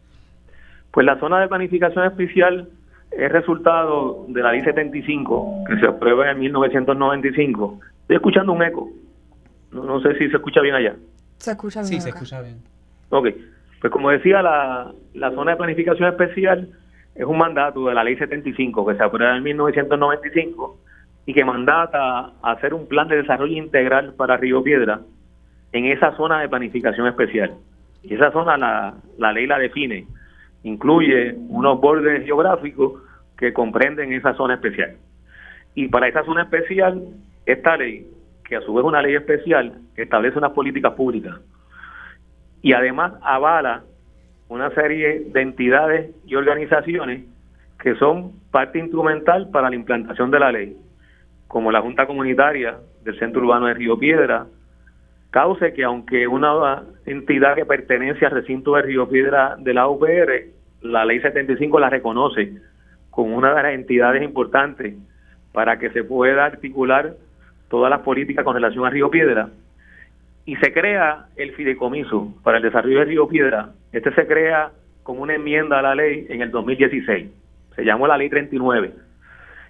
Pues 0.91 1.07
la 1.07 1.21
zona 1.21 1.41
de 1.41 1.47
planificación 1.47 2.05
especial 2.05 2.69
es 3.13 3.31
resultado 3.31 4.27
de 4.29 4.43
la 4.43 4.51
ley 4.51 4.63
75 4.63 5.65
que 5.69 5.79
se 5.79 5.87
aprueba 5.87 6.31
en 6.33 6.41
1995. 6.41 7.81
Estoy 8.03 8.17
escuchando 8.17 8.53
un 8.53 8.63
eco. 8.63 8.91
No, 9.71 10.01
sé 10.01 10.19
si 10.19 10.29
se 10.29 10.37
escucha 10.37 10.61
bien 10.61 10.75
allá. 10.75 10.97
Se 11.39 11.53
escucha 11.53 11.81
bien. 11.81 11.93
Sí, 11.93 12.01
se 12.01 12.09
escucha 12.09 12.43
bien. 12.43 12.59
Ok, 13.15 13.29
pues 13.79 13.93
como 13.93 14.09
decía, 14.09 14.41
la, 14.41 15.31
zona 15.35 15.51
de 15.51 15.57
planificación 15.59 16.09
especial 16.09 16.71
es 17.15 17.27
un 17.27 17.37
mandato 17.37 17.87
de 17.87 17.95
la 17.95 18.03
ley 18.03 18.17
75 18.17 18.87
que 18.87 18.95
se 18.95 19.03
aprueba 19.03 19.37
en 19.37 19.43
1995 19.43 20.79
y 21.27 21.35
que 21.35 21.45
mandata 21.45 22.33
hacer 22.43 22.73
un 22.73 22.89
plan 22.89 23.09
de 23.09 23.17
desarrollo 23.17 23.55
integral 23.55 24.15
para 24.15 24.39
Río 24.39 24.63
Piedra 24.63 25.01
en 25.73 25.85
esa 25.85 26.17
zona 26.17 26.41
de 26.41 26.49
planificación 26.49 27.07
especial. 27.07 27.53
Y 28.03 28.15
esa 28.15 28.33
zona 28.33 28.57
la, 28.57 28.95
la 29.19 29.33
ley 29.33 29.47
la 29.47 29.59
define, 29.59 30.07
incluye 30.63 31.35
unos 31.51 31.83
bordes 31.83 32.25
geográficos 32.25 32.95
que 33.37 33.53
comprenden 33.53 34.15
esa 34.15 34.33
zona 34.37 34.55
especial. 34.55 34.97
Y 35.75 35.89
para 35.89 36.09
esa 36.09 36.25
zona 36.25 36.45
especial, 36.45 37.03
esta 37.45 37.77
ley, 37.77 38.07
que 38.43 38.57
a 38.57 38.63
su 38.63 38.73
vez 38.73 38.83
es 38.83 38.89
una 38.89 39.03
ley 39.03 39.17
especial, 39.17 39.83
establece 39.97 40.39
unas 40.39 40.53
políticas 40.53 40.95
públicas 40.95 41.39
y 42.63 42.73
además 42.73 43.13
avala 43.23 43.83
una 44.49 44.71
serie 44.71 45.25
de 45.33 45.41
entidades 45.43 46.11
y 46.25 46.37
organizaciones 46.37 47.25
que 47.81 47.97
son 47.97 48.33
parte 48.51 48.79
instrumental 48.79 49.51
para 49.51 49.69
la 49.69 49.77
implantación 49.77 50.31
de 50.31 50.39
la 50.39 50.53
ley, 50.53 50.77
como 51.49 51.73
la 51.73 51.81
Junta 51.81 52.07
Comunitaria 52.07 52.77
del 53.03 53.19
Centro 53.19 53.43
Urbano 53.43 53.67
de 53.67 53.75
Río 53.75 53.99
Piedra, 53.99 54.47
cause 55.31 55.73
que 55.73 55.83
aunque 55.83 56.29
una 56.29 56.85
entidad 57.07 57.57
que 57.57 57.65
pertenece 57.65 58.25
al 58.25 58.33
recinto 58.33 58.75
de 58.75 58.83
Río 58.83 59.09
Piedra 59.09 59.57
de 59.59 59.75
la 59.75 59.89
UPR, 59.89 60.45
la 60.83 61.05
ley 61.05 61.21
75 61.21 61.81
la 61.81 61.91
reconoce 61.91 62.53
como 63.11 63.37
una 63.37 63.55
de 63.55 63.63
las 63.63 63.75
entidades 63.75 64.23
importantes 64.23 64.95
para 65.53 65.79
que 65.79 65.91
se 65.91 66.05
pueda 66.05 66.45
articular 66.45 67.15
todas 67.69 67.91
las 67.91 68.01
políticas 68.01 68.45
con 68.45 68.55
relación 68.55 68.85
a 68.85 68.91
Río 68.91 69.11
Piedra, 69.11 69.49
y 70.45 70.57
se 70.57 70.73
crea 70.73 71.27
el 71.37 71.53
fideicomiso 71.53 72.35
para 72.43 72.59
el 72.59 72.65
desarrollo 72.65 73.01
de 73.01 73.05
Río 73.05 73.29
Piedra. 73.29 73.71
Este 73.93 74.13
se 74.15 74.27
crea 74.27 74.71
como 75.03 75.23
una 75.23 75.35
enmienda 75.35 75.79
a 75.79 75.83
la 75.83 75.95
ley 75.95 76.27
en 76.29 76.43
el 76.43 76.51
2016. 76.51 77.31
Se 77.77 77.85
llamó 77.85 78.07
la 78.07 78.17
ley 78.17 78.29
39. 78.29 78.93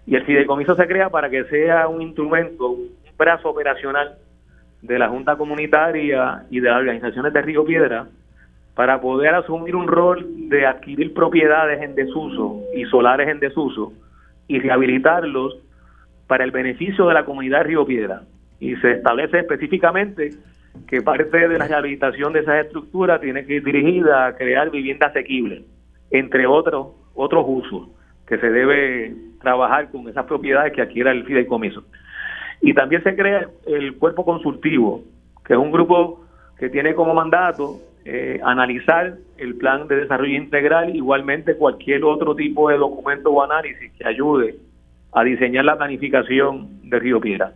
Y 0.07 0.17
el 0.17 0.25
fideicomiso 0.25 0.75
se 0.75 0.87
crea 0.87 1.11
para 1.11 1.31
que 1.31 1.45
sea 1.45 1.89
un 1.89 2.03
instrumento, 2.03 2.71
un 2.71 2.89
brazo 3.17 3.51
operacional 3.51 4.17
de 4.81 4.99
la 4.99 5.09
Junta 5.09 5.37
Comunitaria 5.37 6.45
y 6.51 6.61
de 6.61 6.69
las 6.69 6.79
organizaciones 6.79 7.33
de 7.33 7.43
Río 7.43 7.65
Piedra 7.65 8.07
para 8.75 9.01
poder 9.01 9.35
asumir 9.35 9.77
un 9.77 9.87
rol 9.87 10.49
de 10.49 10.67
adquirir 10.67 11.13
propiedades 11.13 11.83
en 11.83 11.95
desuso 11.95 12.63
y 12.75 12.85
solares 12.87 13.29
en 13.29 13.39
desuso 13.39 13.93
y 14.49 14.59
rehabilitarlos 14.59 15.59
para 16.27 16.45
el 16.45 16.51
beneficio 16.51 17.07
de 17.07 17.15
la 17.15 17.25
comunidad 17.25 17.59
de 17.59 17.65
Río 17.65 17.87
Piedra. 17.87 18.23
Y 18.59 18.75
se 18.77 18.93
establece 18.93 19.41
específicamente 19.41 20.31
que 20.87 21.03
parte 21.03 21.49
de 21.49 21.59
la 21.59 21.67
rehabilitación 21.67 22.33
de 22.33 22.41
esas 22.41 22.67
estructuras 22.67 23.21
tiene 23.21 23.45
que 23.45 23.55
ir 23.55 23.65
dirigida 23.65 24.27
a 24.27 24.37
crear 24.37 24.71
vivienda 24.71 25.07
asequible, 25.07 25.65
entre 26.11 26.47
otros 26.47 26.89
otros 27.15 27.45
usos 27.47 27.89
que 28.27 28.39
se 28.39 28.51
debe 28.51 29.15
trabajar 29.41 29.91
con 29.91 30.09
esas 30.09 30.25
propiedades 30.25 30.73
que 30.73 30.83
adquiera 30.83 31.11
el 31.11 31.25
fideicomiso. 31.25 31.85
Y 32.61 32.73
también 32.75 33.03
se 33.03 33.15
crea 33.17 33.49
el 33.67 33.97
cuerpo 33.99 34.25
consultivo, 34.25 35.03
que 35.45 35.55
es 35.55 35.59
un 35.59 35.73
grupo 35.73 36.25
que 36.59 36.71
tiene 36.71 36.95
como 36.95 37.13
mandato 37.13 37.81
eh, 38.05 38.41
analizar 38.45 39.15
el 39.37 39.57
plan 39.57 39.89
de 39.89 39.97
desarrollo 39.97 40.37
integral, 40.37 40.95
igualmente 40.95 41.57
cualquier 41.57 42.05
otro 42.05 42.35
tipo 42.35 42.71
de 42.71 42.77
documento 42.77 43.31
o 43.31 43.43
análisis 43.43 43.93
que 43.93 44.07
ayude 44.07 44.57
a 45.13 45.25
diseñar 45.25 45.65
la 45.65 45.77
planificación 45.77 46.89
de 46.89 46.99
Río 46.99 47.21
Piedra. 47.21 47.53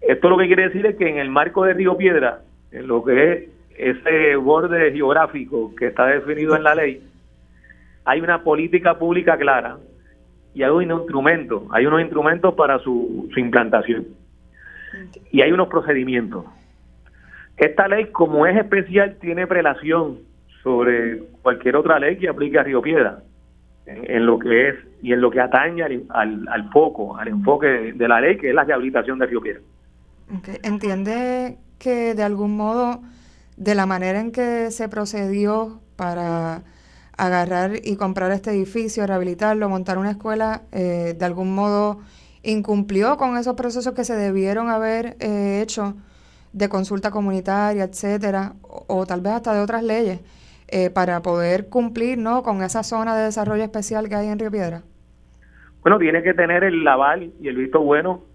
Esto 0.00 0.30
lo 0.30 0.38
que 0.38 0.46
quiere 0.46 0.68
decir 0.68 0.86
es 0.86 0.96
que 0.96 1.08
en 1.08 1.18
el 1.18 1.30
marco 1.30 1.64
de 1.64 1.74
Río 1.74 1.96
Piedra, 1.96 2.40
en 2.70 2.86
lo 2.86 3.04
que 3.04 3.32
es 3.32 3.48
ese 3.78 4.36
borde 4.36 4.92
geográfico 4.92 5.74
que 5.74 5.88
está 5.88 6.06
definido 6.06 6.56
en 6.56 6.62
la 6.62 6.74
ley, 6.74 7.02
hay 8.04 8.20
una 8.20 8.42
política 8.42 8.98
pública 8.98 9.36
clara 9.36 9.78
y 10.54 10.62
hay 10.62 10.70
un 10.70 10.90
instrumento, 10.90 11.66
hay 11.70 11.86
unos 11.86 12.00
instrumentos 12.00 12.54
para 12.54 12.78
su, 12.78 13.28
implantación. 13.36 14.06
y 15.30 15.42
hay 15.42 15.52
unos 15.52 15.68
procedimientos. 15.68 16.44
Esta 17.56 17.88
ley, 17.88 18.06
como 18.06 18.46
es 18.46 18.56
especial, 18.56 19.16
tiene 19.20 19.46
prelación 19.46 20.20
sobre 20.62 21.18
cualquier 21.42 21.76
otra 21.76 21.98
ley 21.98 22.16
que 22.16 22.28
aplique 22.28 22.58
a 22.58 22.62
Río 22.62 22.80
Piedra, 22.80 23.20
en, 23.86 24.26
lo 24.26 24.38
que 24.38 24.68
es 24.68 24.74
y 25.02 25.12
en 25.12 25.20
lo 25.20 25.30
que 25.30 25.40
atañe 25.40 25.82
al, 25.82 26.48
al, 26.48 26.70
foco, 26.70 27.16
al 27.16 27.28
enfoque 27.28 27.92
de 27.94 28.08
la 28.08 28.20
ley, 28.20 28.36
que 28.36 28.48
es 28.48 28.54
la 28.54 28.64
rehabilitación 28.64 29.18
de 29.18 29.26
Río 29.26 29.40
Piedra. 29.40 29.60
¿Entiende 30.62 31.58
que 31.78 32.14
de 32.14 32.22
algún 32.22 32.56
modo, 32.56 33.02
de 33.56 33.74
la 33.74 33.86
manera 33.86 34.20
en 34.20 34.30
que 34.32 34.70
se 34.70 34.88
procedió 34.88 35.80
para 35.96 36.62
agarrar 37.16 37.72
y 37.82 37.96
comprar 37.96 38.30
este 38.30 38.50
edificio, 38.50 39.06
rehabilitarlo, 39.06 39.68
montar 39.68 39.98
una 39.98 40.12
escuela, 40.12 40.62
eh, 40.72 41.14
de 41.18 41.24
algún 41.24 41.54
modo 41.54 42.00
incumplió 42.42 43.16
con 43.16 43.36
esos 43.36 43.54
procesos 43.54 43.92
que 43.94 44.04
se 44.04 44.14
debieron 44.14 44.68
haber 44.68 45.16
eh, 45.18 45.60
hecho 45.62 45.96
de 46.52 46.68
consulta 46.68 47.10
comunitaria, 47.10 47.84
etcétera, 47.84 48.54
o, 48.62 49.04
tal 49.06 49.20
vez 49.20 49.32
hasta 49.34 49.52
de 49.52 49.60
otras 49.60 49.82
leyes, 49.82 50.20
eh, 50.68 50.90
para 50.90 51.20
poder 51.20 51.68
cumplir 51.68 52.18
¿no? 52.18 52.42
con 52.42 52.62
esa 52.62 52.82
zona 52.82 53.16
de 53.16 53.24
desarrollo 53.24 53.64
especial 53.64 54.08
que 54.08 54.14
hay 54.14 54.28
en 54.28 54.38
Río 54.38 54.50
Piedra? 54.50 54.82
Bueno, 55.82 55.98
tiene 55.98 56.22
que 56.22 56.34
tener 56.34 56.64
el 56.64 56.86
aval 56.86 57.32
y 57.40 57.48
el 57.48 57.56
visto 57.56 57.80
bueno 57.80 58.27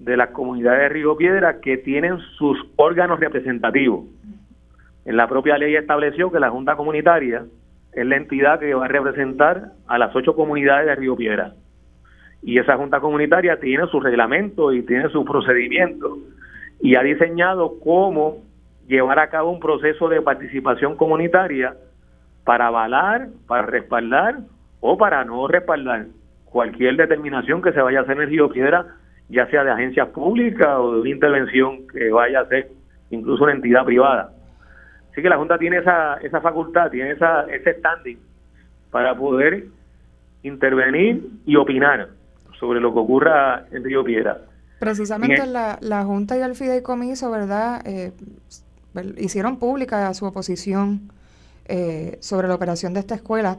de 0.00 0.16
las 0.16 0.30
comunidades 0.30 0.80
de 0.80 0.88
Río 0.88 1.16
Piedra 1.16 1.60
que 1.60 1.76
tienen 1.78 2.18
sus 2.38 2.58
órganos 2.76 3.20
representativos. 3.20 4.06
En 5.04 5.16
la 5.16 5.28
propia 5.28 5.58
ley 5.58 5.76
estableció 5.76 6.32
que 6.32 6.40
la 6.40 6.50
Junta 6.50 6.74
Comunitaria 6.74 7.44
es 7.92 8.06
la 8.06 8.16
entidad 8.16 8.58
que 8.58 8.74
va 8.74 8.86
a 8.86 8.88
representar 8.88 9.72
a 9.86 9.98
las 9.98 10.14
ocho 10.16 10.34
comunidades 10.34 10.86
de 10.86 10.94
Río 10.94 11.16
Piedra. 11.16 11.52
Y 12.42 12.58
esa 12.58 12.76
Junta 12.76 13.00
Comunitaria 13.00 13.60
tiene 13.60 13.86
su 13.88 14.00
reglamento 14.00 14.72
y 14.72 14.82
tiene 14.82 15.10
su 15.10 15.24
procedimiento 15.24 16.18
y 16.80 16.94
ha 16.94 17.02
diseñado 17.02 17.78
cómo 17.84 18.38
llevar 18.88 19.18
a 19.18 19.28
cabo 19.28 19.50
un 19.50 19.60
proceso 19.60 20.08
de 20.08 20.22
participación 20.22 20.96
comunitaria 20.96 21.74
para 22.44 22.68
avalar, 22.68 23.28
para 23.46 23.66
respaldar 23.66 24.38
o 24.80 24.96
para 24.96 25.24
no 25.24 25.46
respaldar 25.46 26.06
cualquier 26.46 26.96
determinación 26.96 27.62
que 27.62 27.72
se 27.72 27.80
vaya 27.80 28.00
a 28.00 28.02
hacer 28.02 28.20
en 28.20 28.28
Río 28.28 28.48
Piedra, 28.48 28.96
ya 29.30 29.46
sea 29.48 29.64
de 29.64 29.70
agencias 29.70 30.08
públicas 30.08 30.68
o 30.78 30.94
de 30.94 31.00
una 31.00 31.10
intervención 31.10 31.86
que 31.88 32.10
vaya 32.10 32.40
a 32.40 32.46
ser 32.46 32.68
incluso 33.10 33.44
una 33.44 33.52
entidad 33.52 33.84
privada. 33.84 34.32
Así 35.12 35.22
que 35.22 35.28
la 35.28 35.36
Junta 35.36 35.58
tiene 35.58 35.78
esa, 35.78 36.16
esa 36.16 36.40
facultad, 36.40 36.90
tiene 36.90 37.12
esa, 37.12 37.42
ese 37.44 37.74
standing 37.78 38.18
para 38.90 39.16
poder 39.16 39.66
intervenir 40.42 41.26
y 41.46 41.56
opinar 41.56 42.08
sobre 42.58 42.80
lo 42.80 42.92
que 42.92 42.98
ocurra 42.98 43.66
en 43.72 43.84
Río 43.84 44.04
Piedra. 44.04 44.38
Precisamente 44.78 45.46
la, 45.46 45.78
la 45.80 46.04
Junta 46.04 46.36
y 46.36 46.40
el 46.40 46.54
Fideicomiso, 46.54 47.30
¿verdad? 47.30 47.82
Eh, 47.86 48.12
hicieron 49.18 49.58
pública 49.58 50.12
su 50.14 50.24
oposición 50.24 51.10
eh, 51.66 52.16
sobre 52.20 52.48
la 52.48 52.54
operación 52.54 52.94
de 52.94 53.00
esta 53.00 53.14
escuela. 53.14 53.58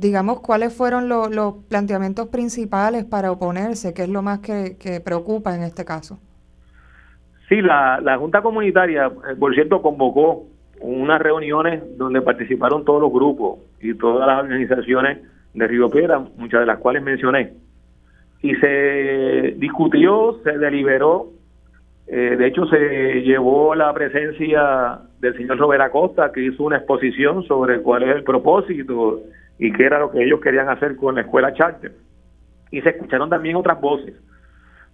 Digamos, 0.00 0.40
¿cuáles 0.40 0.74
fueron 0.74 1.10
los 1.10 1.54
planteamientos 1.68 2.28
principales 2.28 3.04
para 3.04 3.30
oponerse? 3.30 3.92
¿Qué 3.92 4.04
es 4.04 4.08
lo 4.08 4.22
más 4.22 4.38
que, 4.38 4.78
que 4.80 4.98
preocupa 5.00 5.54
en 5.54 5.62
este 5.62 5.84
caso? 5.84 6.18
Sí, 7.50 7.60
la, 7.60 8.00
la 8.00 8.16
Junta 8.16 8.40
Comunitaria, 8.40 9.08
eh, 9.08 9.36
por 9.38 9.54
cierto, 9.54 9.82
convocó 9.82 10.46
unas 10.80 11.20
reuniones 11.20 11.82
donde 11.98 12.22
participaron 12.22 12.82
todos 12.86 13.02
los 13.02 13.12
grupos 13.12 13.58
y 13.82 13.92
todas 13.92 14.26
las 14.26 14.42
organizaciones 14.42 15.18
de 15.52 15.66
Río 15.66 15.90
Piedra, 15.90 16.18
muchas 16.18 16.60
de 16.60 16.66
las 16.66 16.78
cuales 16.78 17.02
mencioné. 17.02 17.52
Y 18.40 18.54
se 18.54 19.54
discutió, 19.58 20.40
se 20.44 20.56
deliberó, 20.56 21.26
eh, 22.06 22.36
de 22.38 22.46
hecho 22.46 22.64
se 22.68 23.20
llevó 23.20 23.74
la 23.74 23.92
presencia 23.92 25.00
del 25.20 25.36
señor 25.36 25.58
Robert 25.58 25.82
Acosta, 25.82 26.32
que 26.32 26.42
hizo 26.42 26.64
una 26.64 26.78
exposición 26.78 27.42
sobre 27.42 27.82
cuál 27.82 28.04
es 28.04 28.16
el 28.16 28.24
propósito 28.24 29.20
y 29.60 29.70
qué 29.72 29.84
era 29.84 29.98
lo 29.98 30.10
que 30.10 30.24
ellos 30.24 30.40
querían 30.40 30.70
hacer 30.70 30.96
con 30.96 31.14
la 31.14 31.20
escuela 31.20 31.52
charter. 31.52 31.92
Y 32.70 32.80
se 32.80 32.88
escucharon 32.88 33.28
también 33.28 33.56
otras 33.56 33.78
voces. 33.78 34.14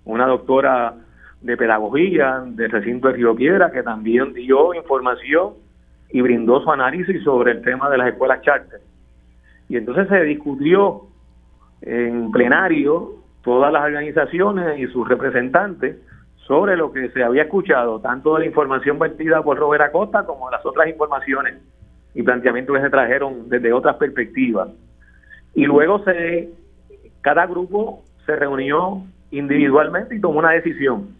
Una 0.04 0.26
doctora 0.26 0.94
de 1.40 1.56
pedagogía 1.56 2.42
del 2.44 2.70
recinto 2.72 3.06
de 3.06 3.14
Río 3.14 3.36
Piedra 3.36 3.70
que 3.70 3.84
también 3.84 4.32
dio 4.32 4.74
información 4.74 5.54
y 6.10 6.20
brindó 6.20 6.60
su 6.62 6.70
análisis 6.72 7.22
sobre 7.22 7.52
el 7.52 7.62
tema 7.62 7.88
de 7.88 7.98
las 7.98 8.08
escuelas 8.08 8.42
charter. 8.42 8.80
Y 9.68 9.76
entonces 9.76 10.08
se 10.08 10.22
discutió 10.24 11.02
en 11.82 12.32
plenario 12.32 13.22
todas 13.42 13.72
las 13.72 13.84
organizaciones 13.84 14.80
y 14.80 14.88
sus 14.88 15.08
representantes 15.08 15.96
sobre 16.38 16.76
lo 16.76 16.92
que 16.92 17.08
se 17.10 17.22
había 17.22 17.42
escuchado, 17.42 18.00
tanto 18.00 18.34
de 18.34 18.40
la 18.40 18.46
información 18.46 18.98
vertida 18.98 19.42
por 19.42 19.58
Robert 19.58 19.84
Acosta 19.84 20.26
como 20.26 20.46
de 20.46 20.56
las 20.56 20.66
otras 20.66 20.88
informaciones 20.88 21.54
y 22.16 22.22
planteamientos 22.24 22.74
que 22.74 22.82
se 22.82 22.90
trajeron 22.90 23.48
desde 23.48 23.72
otras 23.72 23.94
perspectivas. 23.96 24.70
Y 25.54 25.64
luego 25.66 26.02
se 26.02 26.50
cada 27.20 27.46
grupo 27.46 28.02
se 28.24 28.34
reunió 28.34 29.04
individualmente 29.30 30.16
y 30.16 30.20
tomó 30.20 30.40
una 30.40 30.50
decisión 30.50 31.14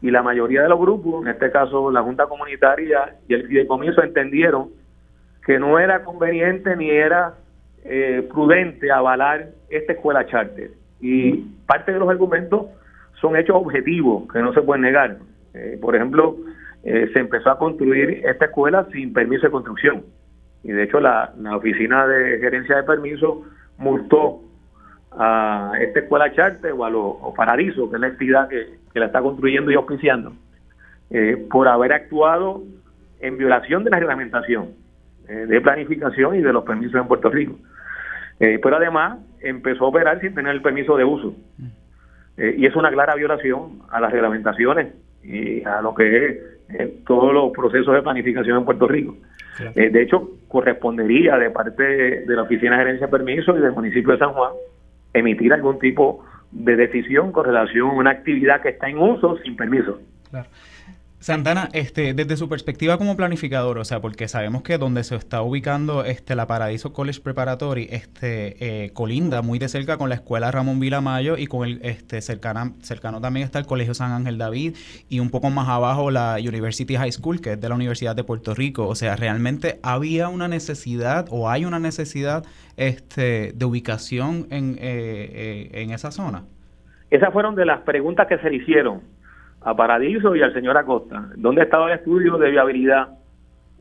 y 0.00 0.10
la 0.10 0.22
mayoría 0.22 0.62
de 0.62 0.68
los 0.68 0.78
grupos, 0.78 1.24
en 1.24 1.32
este 1.32 1.50
caso 1.50 1.90
la 1.90 2.02
Junta 2.02 2.26
Comunitaria 2.26 3.16
y 3.28 3.34
el 3.34 3.48
Fideicomiso, 3.48 4.02
entendieron 4.02 4.68
que 5.44 5.58
no 5.58 5.78
era 5.78 6.04
conveniente 6.04 6.76
ni 6.76 6.90
era 6.90 7.34
eh, 7.84 8.26
prudente 8.30 8.92
avalar 8.92 9.48
esta 9.70 9.92
escuela 9.94 10.26
charter. 10.26 10.70
Y 11.00 11.38
parte 11.66 11.92
de 11.92 11.98
los 11.98 12.08
argumentos 12.08 12.66
son 13.20 13.36
hechos 13.36 13.56
objetivos 13.56 14.30
que 14.32 14.40
no 14.40 14.52
se 14.52 14.62
pueden 14.62 14.82
negar. 14.82 15.16
Eh, 15.54 15.78
por 15.80 15.96
ejemplo, 15.96 16.36
eh, 16.84 17.10
se 17.12 17.18
empezó 17.18 17.50
a 17.50 17.58
construir 17.58 18.22
esta 18.24 18.46
escuela 18.46 18.86
sin 18.92 19.12
permiso 19.12 19.46
de 19.46 19.50
construcción. 19.50 20.04
Y 20.62 20.72
de 20.72 20.84
hecho 20.84 21.00
la, 21.00 21.32
la 21.38 21.56
oficina 21.56 22.06
de 22.06 22.38
gerencia 22.38 22.76
de 22.76 22.82
permiso 22.82 23.44
multó 23.78 24.42
a 25.12 25.72
esta 25.80 26.00
escuela 26.00 26.32
charter 26.32 26.72
o 26.72 26.84
a 26.84 26.90
los 26.90 27.16
Paradiso, 27.36 27.88
que 27.88 27.96
es 27.96 28.00
la 28.00 28.08
entidad 28.08 28.48
que, 28.48 28.78
la 28.94 29.06
está 29.06 29.20
construyendo 29.20 29.70
y 29.70 29.76
auspiciando, 29.76 30.32
eh, 31.10 31.46
por 31.50 31.68
haber 31.68 31.92
actuado 31.92 32.64
en 33.20 33.38
violación 33.38 33.84
de 33.84 33.90
la 33.90 34.00
reglamentación 34.00 34.70
eh, 35.28 35.46
de 35.46 35.60
planificación 35.60 36.34
y 36.34 36.40
de 36.40 36.52
los 36.52 36.64
permisos 36.64 37.00
en 37.00 37.06
Puerto 37.06 37.30
Rico. 37.30 37.56
Eh, 38.40 38.58
pero 38.60 38.76
además 38.76 39.18
empezó 39.40 39.84
a 39.84 39.88
operar 39.88 40.20
sin 40.20 40.34
tener 40.34 40.52
el 40.52 40.62
permiso 40.62 40.96
de 40.96 41.04
uso. 41.04 41.34
y 42.36 42.66
es 42.66 42.76
una 42.76 42.90
clara 42.90 43.14
violación 43.14 43.82
a 43.90 44.00
las 44.00 44.12
reglamentaciones 44.12 44.94
y 45.24 45.64
a 45.64 45.80
lo 45.80 45.94
que 45.94 46.26
es 46.26 46.38
todos 47.06 47.32
los 47.32 47.52
procesos 47.52 47.94
de 47.94 48.02
planificación 48.02 48.58
en 48.58 48.64
Puerto 48.64 48.86
Rico. 48.86 49.16
de 49.74 50.02
hecho, 50.02 50.30
correspondería 50.48 51.36
de 51.36 51.50
parte 51.50 51.82
de 51.82 52.36
la 52.36 52.42
Oficina 52.42 52.72
de 52.72 52.84
Gerencia 52.84 53.06
de 53.06 53.10
Permisos 53.10 53.56
y 53.58 53.60
del 53.60 53.72
municipio 53.72 54.12
de 54.12 54.18
San 54.18 54.32
Juan 54.32 54.52
emitir 55.14 55.52
algún 55.52 55.78
tipo 55.78 56.24
de 56.50 56.76
decisión 56.76 57.32
con 57.32 57.44
relación 57.44 57.88
a 57.88 57.92
una 57.92 58.10
actividad 58.10 58.62
que 58.62 58.70
está 58.70 58.88
en 58.88 58.98
uso 58.98 59.38
sin 59.38 59.56
permiso. 59.56 60.00
Claro. 60.30 60.48
Santana, 61.20 61.68
este, 61.72 62.14
desde 62.14 62.36
su 62.36 62.48
perspectiva 62.48 62.96
como 62.96 63.16
planificador, 63.16 63.78
o 63.78 63.84
sea, 63.84 64.00
porque 64.00 64.28
sabemos 64.28 64.62
que 64.62 64.78
donde 64.78 65.02
se 65.02 65.16
está 65.16 65.42
ubicando 65.42 66.04
este, 66.04 66.36
la 66.36 66.46
Paradiso 66.46 66.92
College 66.92 67.20
Preparatory, 67.20 67.88
este, 67.90 68.84
eh, 68.84 68.90
colinda 68.92 69.42
muy 69.42 69.58
de 69.58 69.68
cerca 69.68 69.96
con 69.96 70.10
la 70.10 70.14
escuela 70.14 70.52
Ramón 70.52 70.78
Vilamayo 70.78 71.36
y 71.36 71.48
con 71.48 71.66
el 71.66 71.80
este, 71.82 72.20
cercana, 72.20 72.72
cercano 72.82 73.20
también 73.20 73.44
está 73.44 73.58
el 73.58 73.66
Colegio 73.66 73.94
San 73.94 74.12
Ángel 74.12 74.38
David 74.38 74.76
y 75.08 75.18
un 75.18 75.30
poco 75.30 75.50
más 75.50 75.68
abajo 75.68 76.12
la 76.12 76.36
University 76.38 76.94
High 76.94 77.10
School, 77.10 77.40
que 77.40 77.54
es 77.54 77.60
de 77.60 77.68
la 77.68 77.74
Universidad 77.74 78.14
de 78.14 78.22
Puerto 78.22 78.54
Rico. 78.54 78.86
O 78.86 78.94
sea, 78.94 79.16
realmente 79.16 79.80
había 79.82 80.28
una 80.28 80.46
necesidad 80.46 81.26
o 81.30 81.50
hay 81.50 81.64
una 81.64 81.80
necesidad 81.80 82.44
este, 82.76 83.52
de 83.56 83.64
ubicación 83.64 84.46
en, 84.50 84.76
eh, 84.78 84.78
eh, 84.82 85.82
en 85.82 85.90
esa 85.90 86.12
zona. 86.12 86.44
Esas 87.10 87.32
fueron 87.32 87.56
de 87.56 87.66
las 87.66 87.80
preguntas 87.80 88.28
que 88.28 88.38
se 88.38 88.48
le 88.50 88.56
hicieron 88.56 89.17
a 89.60 89.74
Paradiso 89.74 90.36
y 90.36 90.42
al 90.42 90.52
señor 90.52 90.76
Acosta. 90.76 91.28
¿Dónde 91.36 91.62
estaba 91.62 91.90
el 91.92 91.98
estudio 91.98 92.38
de 92.38 92.50
viabilidad 92.50 93.08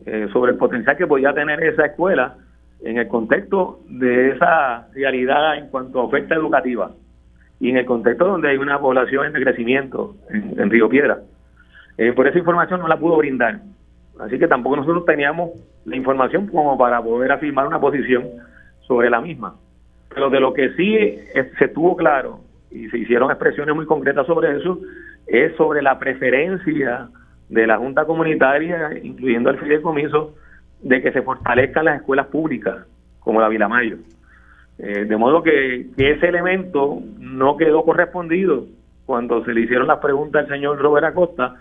eh, 0.05 0.27
sobre 0.31 0.51
el 0.51 0.57
potencial 0.57 0.97
que 0.97 1.07
podía 1.07 1.33
tener 1.33 1.63
esa 1.63 1.85
escuela 1.85 2.35
en 2.81 2.97
el 2.97 3.07
contexto 3.07 3.79
de 3.87 4.31
esa 4.31 4.87
realidad 4.93 5.57
en 5.57 5.69
cuanto 5.69 5.99
a 5.99 6.03
oferta 6.03 6.35
educativa 6.35 6.91
y 7.59 7.69
en 7.69 7.77
el 7.77 7.85
contexto 7.85 8.27
donde 8.27 8.49
hay 8.49 8.57
una 8.57 8.79
población 8.79 9.25
en 9.25 9.43
crecimiento 9.43 10.15
en, 10.29 10.69
Río 10.69 10.89
Piedra? 10.89 11.19
Eh, 11.97 12.13
por 12.13 12.27
esa 12.27 12.37
información 12.37 12.79
no 12.79 12.87
la 12.87 12.97
pudo 12.97 13.17
brindar. 13.17 13.61
Así 14.19 14.37
que 14.39 14.47
tampoco 14.47 14.77
nosotros 14.77 15.05
teníamos 15.05 15.51
la 15.85 15.95
información 15.95 16.47
como 16.47 16.77
para 16.77 17.01
poder 17.01 17.31
afirmar 17.31 17.67
una 17.67 17.79
posición 17.79 18.25
sobre 18.87 19.09
la 19.09 19.21
misma. 19.21 19.55
Pero 20.13 20.29
de 20.29 20.39
lo 20.39 20.53
que 20.53 20.73
sí 20.73 20.97
se 21.57 21.67
tuvo 21.67 21.95
claro 21.95 22.39
y 22.71 22.87
se 22.89 22.97
hicieron 22.97 23.29
expresiones 23.31 23.75
muy 23.75 23.85
concretas 23.85 24.25
sobre 24.27 24.57
eso, 24.57 24.79
es 25.27 25.55
sobre 25.55 25.81
la 25.81 25.99
preferencia 25.99 27.09
de 27.49 27.67
la 27.67 27.77
Junta 27.77 28.05
Comunitaria, 28.05 28.91
incluyendo 29.01 29.49
el 29.49 29.59
fideicomiso, 29.59 30.35
de 30.81 31.01
que 31.01 31.11
se 31.11 31.21
fortalezcan 31.21 31.85
las 31.85 31.97
escuelas 31.97 32.27
públicas, 32.27 32.85
como 33.19 33.41
la 33.41 33.49
Vilamayo. 33.49 33.97
Eh, 34.79 35.05
de 35.05 35.17
modo 35.17 35.41
que, 35.41 35.87
ese 35.97 36.27
elemento 36.27 37.01
no 37.19 37.57
quedó 37.57 37.83
correspondido 37.83 38.65
cuando 39.05 39.43
se 39.43 39.53
le 39.53 39.61
hicieron 39.61 39.87
las 39.87 39.99
preguntas 39.99 40.43
al 40.43 40.49
señor 40.49 40.77
Robert 40.79 41.07
Acosta, 41.07 41.55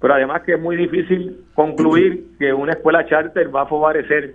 pero 0.00 0.14
además 0.14 0.42
que 0.42 0.54
es 0.54 0.60
muy 0.60 0.76
difícil 0.76 1.44
concluir 1.54 2.36
que 2.38 2.52
una 2.52 2.72
escuela 2.72 3.06
charter 3.06 3.54
va 3.54 3.62
a 3.62 3.66
favorecer 3.66 4.34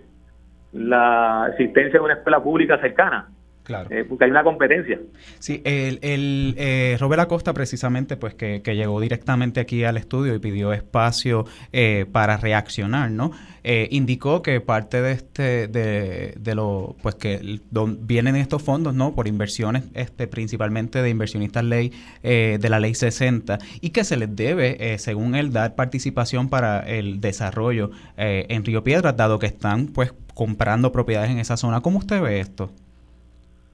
la 0.71 1.47
existencia 1.51 1.99
de 1.99 2.05
una 2.05 2.13
escuela 2.15 2.41
pública 2.41 2.77
cercana. 2.79 3.27
Claro. 3.63 3.89
Eh, 3.91 4.03
porque 4.03 4.25
hay 4.25 4.31
una 4.31 4.43
competencia. 4.43 4.99
Sí, 5.39 5.61
el, 5.63 5.99
el 6.01 6.53
eh, 6.57 6.97
Robert 6.99 7.21
Acosta 7.21 7.53
precisamente, 7.53 8.17
pues 8.17 8.35
que, 8.35 8.61
llegó 8.73 8.99
directamente 8.99 9.61
aquí 9.61 9.85
al 9.85 9.95
estudio 9.95 10.35
y 10.35 10.39
pidió 10.39 10.73
espacio 10.73 11.45
eh, 11.71 12.05
para 12.11 12.35
reaccionar, 12.37 13.09
¿no? 13.11 13.31
Eh, 13.63 13.87
indicó 13.91 14.41
que 14.41 14.59
parte 14.59 15.01
de 15.01 15.13
este, 15.13 15.67
de, 15.69 16.33
de 16.37 16.55
lo, 16.55 16.97
pues 17.01 17.15
que 17.15 17.61
vienen 17.71 18.35
estos 18.35 18.61
fondos, 18.61 18.93
¿no? 18.93 19.15
Por 19.15 19.29
inversiones, 19.29 19.85
este, 19.93 20.27
principalmente 20.27 21.01
de 21.01 21.09
inversionistas 21.09 21.63
ley, 21.63 21.93
de 22.21 22.69
la 22.69 22.79
ley 22.81 22.93
60, 22.93 23.59
y 23.79 23.91
que 23.91 24.03
se 24.03 24.17
les 24.17 24.35
debe, 24.35 24.97
según 24.97 25.35
él, 25.35 25.53
dar 25.53 25.75
participación 25.75 26.49
para 26.49 26.81
el 26.81 27.21
desarrollo 27.21 27.91
en 28.17 28.65
Río 28.65 28.83
Piedras, 28.83 29.15
dado 29.15 29.39
que 29.39 29.45
están, 29.45 29.87
pues, 29.87 30.13
comprando 30.33 30.91
propiedades 30.91 31.31
en 31.31 31.39
esa 31.39 31.55
zona. 31.55 31.79
¿Cómo 31.79 31.99
usted 31.99 32.21
ve 32.21 32.41
esto? 32.41 32.71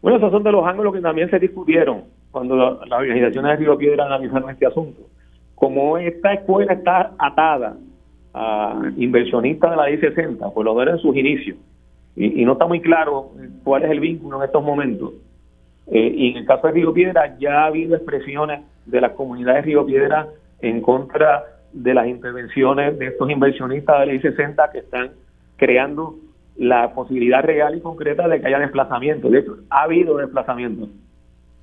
Bueno, 0.02 0.18
esos 0.18 0.32
son 0.32 0.44
de 0.44 0.52
los 0.52 0.66
ángulos 0.66 0.94
que 0.94 1.02
también 1.02 1.30
se 1.30 1.40
discutieron 1.40 2.04
cuando 2.32 2.56
las 2.56 3.00
organizaciones 3.00 3.52
de 3.52 3.58
Río 3.58 3.78
Piedra 3.78 4.06
analizaron 4.06 4.50
este 4.50 4.66
asunto. 4.66 5.02
Como 5.56 5.98
esta 5.98 6.34
escuela 6.34 6.74
está 6.74 7.14
atada 7.18 7.76
a 8.34 8.82
inversionistas 8.98 9.72
de 9.72 9.78
la 9.78 9.86
ley 9.86 9.98
60, 9.98 10.50
pues 10.52 10.66
lo 10.66 10.76
ven 10.76 10.90
en 10.90 10.98
sus 11.00 11.16
inicios, 11.16 11.58
y, 12.16 12.44
no 12.44 12.54
está 12.54 12.68
muy 12.68 12.82
claro 12.82 13.32
cuál 13.64 13.84
es 13.84 13.92
el 13.92 14.00
vínculo 14.00 14.38
en 14.38 14.44
estos 14.44 14.64
momentos. 14.64 15.14
Eh, 15.88 16.14
y 16.16 16.32
en 16.32 16.38
el 16.38 16.46
caso 16.46 16.68
de 16.68 16.74
Río 16.74 16.94
Piedra 16.94 17.38
ya 17.40 17.64
ha 17.64 17.66
habido 17.68 17.96
expresiones 17.96 18.62
de 18.86 19.02
las 19.02 19.14
comunidades 19.14 19.64
de 19.64 19.72
Río 19.72 19.86
Piedra 19.86 20.28
en 20.62 20.82
contra 20.82 21.46
de 21.72 21.94
las 21.94 22.08
intervenciones 22.08 22.98
de 23.00 23.08
estos 23.08 23.30
inversionistas 23.30 24.00
de 24.00 24.06
la 24.06 24.12
ley 24.12 24.22
60 24.22 24.72
que 24.72 24.80
están 24.80 25.12
creando 25.56 26.16
la 26.60 26.94
posibilidad 26.94 27.42
real 27.42 27.76
y 27.76 27.82
concreta 27.82 28.28
de 28.28 28.40
que 28.40 28.48
haya 28.48 28.60
desplazamiento. 28.60 29.30
De 29.30 29.40
hecho, 29.40 29.58
ha 29.70 29.84
habido 29.84 30.18
desplazamiento. 30.18 30.90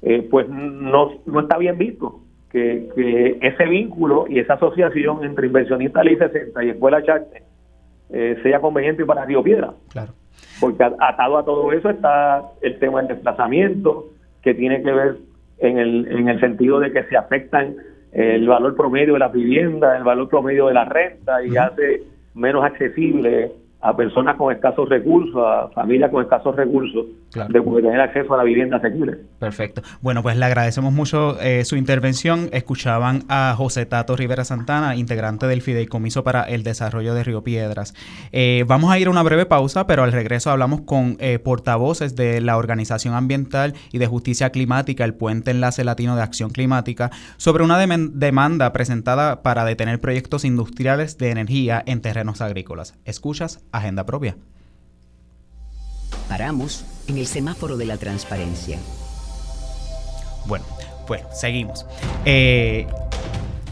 Eh, 0.02 0.26
pues 0.30 0.48
no, 0.48 1.12
no 1.26 1.40
está 1.40 1.58
bien 1.58 1.78
visto 1.78 2.20
que, 2.50 2.88
que, 2.94 3.38
ese 3.42 3.66
vínculo 3.66 4.26
y 4.28 4.38
esa 4.38 4.54
asociación 4.54 5.24
entre 5.24 5.46
inversionistas 5.46 6.04
Ley 6.04 6.16
60 6.16 6.64
y 6.64 6.70
Escuela 6.70 7.02
Charte 7.02 7.42
eh, 8.10 8.38
sea 8.42 8.60
conveniente 8.60 9.04
para 9.04 9.24
Río 9.24 9.42
Piedra. 9.42 9.74
Claro. 9.90 10.12
Porque 10.60 10.82
atado 10.84 11.38
a 11.38 11.44
todo 11.44 11.72
eso 11.72 11.90
está 11.90 12.42
el 12.62 12.78
tema 12.78 13.00
del 13.00 13.08
desplazamiento, 13.08 14.06
que 14.42 14.54
tiene 14.54 14.82
que 14.82 14.92
ver 14.92 15.16
en 15.58 15.78
el, 15.78 16.08
en 16.08 16.28
el 16.28 16.40
sentido 16.40 16.80
de 16.80 16.92
que 16.92 17.04
se 17.04 17.16
afectan 17.16 17.76
el 18.12 18.48
valor 18.48 18.74
promedio 18.76 19.14
de 19.14 19.18
las 19.18 19.32
viviendas, 19.32 19.98
el 19.98 20.04
valor 20.04 20.28
promedio 20.28 20.68
de 20.68 20.74
la 20.74 20.86
renta 20.86 21.44
y 21.44 21.54
hace 21.56 22.02
menos 22.34 22.64
accesible 22.64 23.52
a 23.86 23.96
personas 23.96 24.34
con 24.34 24.52
escasos 24.52 24.88
recursos, 24.88 25.36
a 25.36 25.68
familias 25.68 26.10
con 26.10 26.24
escasos 26.24 26.56
recursos, 26.56 27.06
de 27.48 27.62
poder 27.62 27.84
tener 27.84 28.00
acceso 28.00 28.34
a 28.34 28.38
la 28.38 28.44
vivienda 28.44 28.78
asequible. 28.78 29.18
Perfecto. 29.38 29.82
Bueno, 30.00 30.22
pues 30.22 30.36
le 30.36 30.44
agradecemos 30.44 30.92
mucho 30.92 31.40
eh, 31.40 31.64
su 31.64 31.76
intervención. 31.76 32.48
Escuchaban 32.52 33.24
a 33.28 33.54
José 33.56 33.86
Tato 33.86 34.16
Rivera 34.16 34.44
Santana, 34.44 34.96
integrante 34.96 35.46
del 35.46 35.62
Fideicomiso 35.62 36.24
para 36.24 36.42
el 36.42 36.62
Desarrollo 36.62 37.14
de 37.14 37.24
Río 37.24 37.42
Piedras. 37.42 37.94
Eh, 38.32 38.64
vamos 38.66 38.90
a 38.90 38.98
ir 38.98 39.08
a 39.08 39.10
una 39.10 39.22
breve 39.22 39.46
pausa, 39.46 39.86
pero 39.86 40.02
al 40.02 40.12
regreso 40.12 40.50
hablamos 40.50 40.82
con 40.82 41.16
eh, 41.20 41.38
portavoces 41.38 42.16
de 42.16 42.40
la 42.40 42.56
Organización 42.56 43.14
Ambiental 43.14 43.74
y 43.92 43.98
de 43.98 44.06
Justicia 44.06 44.50
Climática, 44.50 45.04
el 45.04 45.14
Puente 45.14 45.50
Enlace 45.50 45.84
Latino 45.84 46.16
de 46.16 46.22
Acción 46.22 46.50
Climática, 46.50 47.10
sobre 47.36 47.64
una 47.64 47.78
demanda 47.78 48.72
presentada 48.72 49.42
para 49.42 49.64
detener 49.64 50.00
proyectos 50.00 50.44
industriales 50.44 51.18
de 51.18 51.30
energía 51.30 51.82
en 51.86 52.00
terrenos 52.00 52.40
agrícolas. 52.40 52.98
Escuchas 53.04 53.64
agenda 53.72 54.06
propia. 54.06 54.36
Paramos 56.28 56.84
en 57.08 57.18
el 57.18 57.26
semáforo 57.26 57.76
de 57.76 57.86
la 57.86 57.96
transparencia. 57.96 58.78
Bueno, 60.46 60.64
pues 61.06 61.22
seguimos. 61.32 61.86
Eh, 62.24 62.86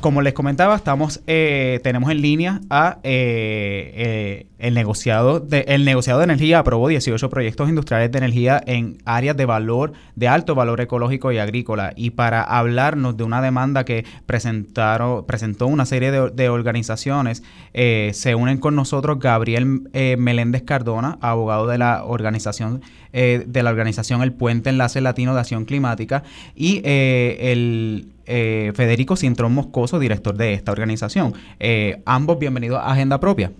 como 0.05 0.20
les 0.20 0.34
comentaba, 0.34 0.76
estamos, 0.76 1.22
eh, 1.26 1.80
tenemos 1.82 2.11
en 2.11 2.20
línea 2.20 2.61
a 2.68 2.98
eh, 3.05 4.48
el 4.59 4.74
negociado 4.74 5.40
de, 5.40 5.64
el 5.66 5.86
negociado 5.86 6.18
de 6.18 6.24
energía 6.24 6.59
aprobó 6.59 6.88
18 6.88 7.30
proyectos 7.30 7.70
industriales 7.70 8.12
de 8.12 8.18
energía 8.18 8.62
en 8.66 8.98
áreas 9.07 9.34
de 9.34 9.46
valor, 9.46 9.94
de 10.14 10.28
alto 10.28 10.55
valor 10.55 10.82
ecológico 10.82 11.32
y 11.32 11.38
agrícola. 11.38 11.94
Y 11.96 12.11
para 12.11 12.42
hablarnos 12.42 13.16
de 13.16 13.24
una 13.24 13.40
demanda 13.40 13.86
que 13.86 14.05
presentaron, 14.26 15.24
presentó 15.24 15.68
una 15.68 15.86
serie 15.86 16.11
de, 16.11 16.48
organizaciones, 16.50 17.42
se 17.72 18.34
unen 18.34 18.59
con 18.59 18.76
nosotros 18.76 19.18
Gabriel 19.18 19.88
Meléndez 20.18 20.64
Cardona, 20.64 21.16
abogado 21.22 21.66
de 21.66 21.78
la 21.78 22.05
organización 22.05 22.82
de 23.12 23.62
la 23.62 23.70
organización 23.70 24.22
El 24.22 24.32
Puente 24.32 24.68
Enlace 24.68 25.00
Latino 25.00 25.32
de 25.34 25.40
Acción 25.40 25.64
Climática, 25.64 26.24
y 26.55 26.82
el 26.84 28.13
eh, 28.26 28.72
Federico 28.74 29.16
Cintrón 29.16 29.54
Moscoso, 29.54 29.98
director 29.98 30.34
de 30.34 30.52
esta 30.54 30.72
organización. 30.72 31.32
Eh, 31.60 32.02
ambos 32.06 32.38
bienvenidos 32.38 32.78
a 32.78 32.92
Agenda 32.92 33.20
Propia. 33.20 33.52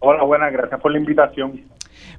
Hola, 0.00 0.22
buenas, 0.24 0.52
gracias 0.52 0.80
por 0.80 0.92
la 0.92 0.98
invitación. 0.98 1.60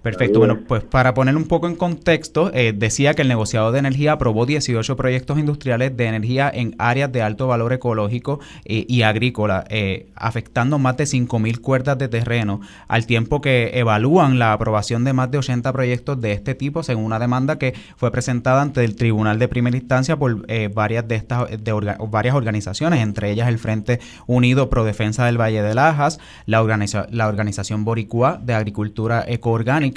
Perfecto. 0.01 0.39
Bueno, 0.39 0.59
pues 0.65 0.83
para 0.83 1.13
poner 1.13 1.35
un 1.35 1.45
poco 1.45 1.67
en 1.67 1.75
contexto, 1.75 2.51
eh, 2.53 2.73
decía 2.73 3.13
que 3.15 3.23
el 3.23 3.27
negociado 3.27 3.73
de 3.73 3.79
energía 3.79 4.13
aprobó 4.13 4.45
18 4.45 4.95
proyectos 4.95 5.37
industriales 5.37 5.95
de 5.97 6.05
energía 6.05 6.49
en 6.53 6.73
áreas 6.77 7.11
de 7.11 7.21
alto 7.21 7.47
valor 7.47 7.73
ecológico 7.73 8.39
eh, 8.63 8.85
y 8.87 9.01
agrícola, 9.01 9.65
eh, 9.69 10.07
afectando 10.15 10.79
más 10.79 10.95
de 10.95 11.03
5.000 11.03 11.59
cuerdas 11.59 11.97
de 11.97 12.07
terreno, 12.07 12.61
al 12.87 13.05
tiempo 13.05 13.41
que 13.41 13.71
evalúan 13.73 14.39
la 14.39 14.53
aprobación 14.53 15.03
de 15.03 15.11
más 15.11 15.31
de 15.31 15.39
80 15.39 15.73
proyectos 15.73 16.21
de 16.21 16.31
este 16.31 16.55
tipo, 16.55 16.81
según 16.81 17.03
una 17.03 17.19
demanda 17.19 17.59
que 17.59 17.73
fue 17.97 18.09
presentada 18.09 18.61
ante 18.61 18.85
el 18.85 18.95
Tribunal 18.95 19.37
de 19.37 19.49
Primera 19.49 19.75
Instancia 19.75 20.17
por 20.17 20.47
varias 20.73 21.07
de 21.07 21.15
estas 21.15 21.49
de 21.49 21.97
varias 22.09 22.35
organizaciones, 22.35 23.01
entre 23.01 23.31
ellas 23.31 23.47
el 23.49 23.59
Frente 23.59 23.99
Unido 24.27 24.69
Pro 24.69 24.85
Defensa 24.85 25.25
del 25.25 25.39
Valle 25.39 25.61
de 25.61 25.73
Lajas, 25.73 26.19
la, 26.45 26.63
la 27.09 27.27
Organización 27.27 27.83
Boricua 27.83 28.39
de 28.41 28.53
Agricultura 28.53 29.23
Ecoorgánica, 29.27 29.88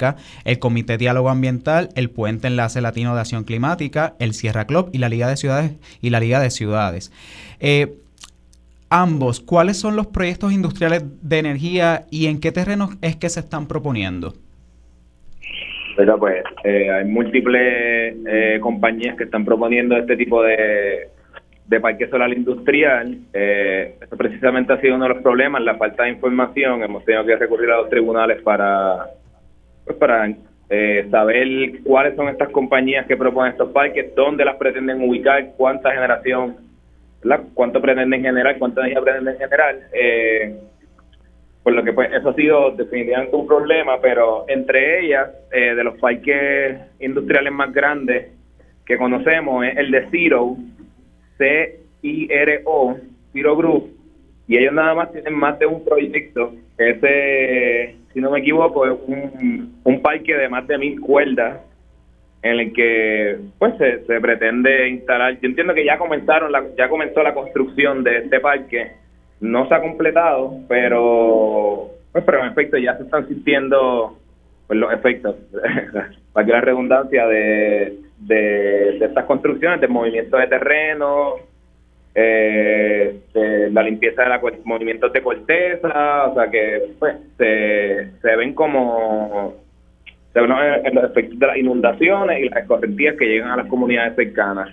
el 0.45 0.59
Comité 0.59 0.97
Diálogo 0.97 1.29
Ambiental, 1.29 1.89
el 1.95 2.09
Puente 2.09 2.47
Enlace 2.47 2.81
Latino 2.81 3.15
de 3.15 3.21
Acción 3.21 3.43
Climática, 3.43 4.15
el 4.19 4.33
Sierra 4.33 4.65
Club 4.65 4.89
y 4.93 4.97
la 4.97 5.09
Liga 5.09 5.27
de 5.27 5.37
Ciudades 5.37 5.73
y 6.01 6.09
la 6.09 6.19
Liga 6.19 6.39
de 6.39 6.49
Ciudades. 6.49 7.11
Eh, 7.59 7.93
ambos, 8.89 9.39
¿cuáles 9.39 9.77
son 9.79 9.95
los 9.95 10.07
proyectos 10.07 10.53
industriales 10.53 11.03
de 11.21 11.39
energía 11.39 12.05
y 12.11 12.27
en 12.27 12.39
qué 12.39 12.51
terrenos 12.51 12.91
es 13.01 13.15
que 13.15 13.29
se 13.29 13.39
están 13.39 13.67
proponiendo? 13.67 14.33
Pero 15.95 16.17
pues 16.17 16.43
eh, 16.63 16.91
hay 16.91 17.05
múltiples 17.05 18.15
eh, 18.27 18.59
compañías 18.61 19.15
que 19.15 19.25
están 19.25 19.45
proponiendo 19.45 19.95
este 19.97 20.17
tipo 20.17 20.41
de, 20.41 21.09
de 21.67 21.79
parque 21.79 22.07
solar 22.07 22.31
industrial. 22.33 23.17
Eh, 23.33 23.95
precisamente 24.17 24.73
ha 24.73 24.81
sido 24.81 24.95
uno 24.95 25.07
de 25.07 25.13
los 25.15 25.23
problemas, 25.23 25.61
la 25.61 25.75
falta 25.75 26.03
de 26.03 26.09
información. 26.09 26.83
Hemos 26.83 27.05
tenido 27.05 27.25
que 27.25 27.35
recurrir 27.35 27.69
a 27.71 27.77
los 27.77 27.89
tribunales 27.89 28.41
para 28.41 29.05
pues 29.85 29.97
para 29.97 30.33
eh, 30.69 31.07
saber 31.11 31.81
cuáles 31.83 32.15
son 32.15 32.29
estas 32.29 32.49
compañías 32.49 33.05
que 33.05 33.17
proponen 33.17 33.51
estos 33.51 33.71
parques, 33.71 34.15
dónde 34.15 34.45
las 34.45 34.55
pretenden 34.55 35.07
ubicar, 35.07 35.51
cuánta 35.57 35.91
generación, 35.91 36.57
cuánto 37.53 37.81
pretenden 37.81 38.21
generar, 38.21 38.57
cuánta 38.57 38.81
energía 38.81 39.01
pretenden 39.01 39.37
generar. 39.37 39.75
Eh, 39.93 40.55
por 41.63 41.73
lo 41.73 41.83
que 41.83 41.93
pues 41.93 42.11
eso 42.11 42.29
ha 42.29 42.33
sido 42.35 42.71
definitivamente 42.71 43.35
un 43.35 43.47
problema, 43.47 43.99
pero 44.01 44.45
entre 44.49 45.05
ellas, 45.05 45.29
eh, 45.51 45.75
de 45.75 45.83
los 45.83 45.97
parques 45.97 46.77
industriales 46.99 47.53
más 47.53 47.71
grandes 47.71 48.27
que 48.85 48.97
conocemos, 48.97 49.65
es 49.65 49.77
el 49.77 49.91
de 49.91 50.07
Zero, 50.11 50.57
C-I-R-O, 51.37 52.97
Zero 53.31 53.55
Group, 53.55 53.91
y 54.47 54.57
ellos 54.57 54.73
nada 54.73 54.93
más 54.93 55.11
tienen 55.13 55.33
más 55.35 55.57
de 55.57 55.65
un 55.65 55.85
proyecto. 55.85 56.53
Ese, 56.77 57.95
si 58.13 58.21
no 58.21 58.31
me 58.31 58.39
equivoco, 58.39 58.85
es 58.85 58.97
un, 59.07 59.79
un 59.83 60.01
parque 60.01 60.35
de 60.35 60.49
más 60.49 60.67
de 60.67 60.77
mil 60.77 60.99
cuerdas 60.99 61.61
en 62.43 62.59
el 62.59 62.73
que 62.73 63.37
pues 63.57 63.73
se, 63.77 64.19
pretende 64.19 64.89
instalar. 64.89 65.39
Yo 65.39 65.47
entiendo 65.47 65.73
que 65.73 65.85
ya 65.85 65.97
comenzaron, 65.97 66.51
la, 66.51 66.63
ya 66.77 66.89
comenzó 66.89 67.23
la 67.23 67.33
construcción 67.33 68.03
de 68.03 68.17
este 68.17 68.39
parque. 68.41 68.91
No 69.39 69.67
se 69.67 69.73
ha 69.73 69.81
completado, 69.81 70.59
pero 70.67 71.89
pues 72.11 72.23
pero 72.25 72.41
en 72.43 72.51
efecto 72.51 72.77
ya 72.77 72.95
se 72.97 73.03
están 73.03 73.27
sintiendo 73.27 74.17
pues 74.67 74.79
los 74.79 74.93
efectos, 74.93 75.35
para 76.33 76.45
que 76.45 76.51
la 76.51 76.61
redundancia 76.61 77.27
de, 77.27 77.97
de, 78.19 78.97
de 78.99 79.05
estas 79.05 79.25
construcciones, 79.25 79.81
de 79.81 79.87
movimiento 79.87 80.37
de 80.37 80.47
terreno, 80.47 81.35
eh, 82.15 83.19
la 83.71 83.83
limpieza 83.83 84.23
de 84.23 84.29
los 84.29 84.65
movimientos 84.65 85.11
de 85.13 85.21
corteza, 85.21 86.27
o 86.27 86.35
sea 86.35 86.49
que 86.51 86.91
pues 86.99 87.15
se, 87.37 88.11
se 88.21 88.35
ven 88.35 88.53
como 88.53 89.55
se 90.33 90.41
ven 90.41 90.49
los 90.49 91.03
efectos 91.11 91.39
de 91.39 91.47
las 91.47 91.57
inundaciones 91.57 92.39
y 92.39 92.49
las 92.49 92.63
escorrentías 92.63 93.15
que 93.17 93.25
llegan 93.25 93.51
a 93.51 93.57
las 93.57 93.67
comunidades 93.67 94.15
cercanas. 94.15 94.69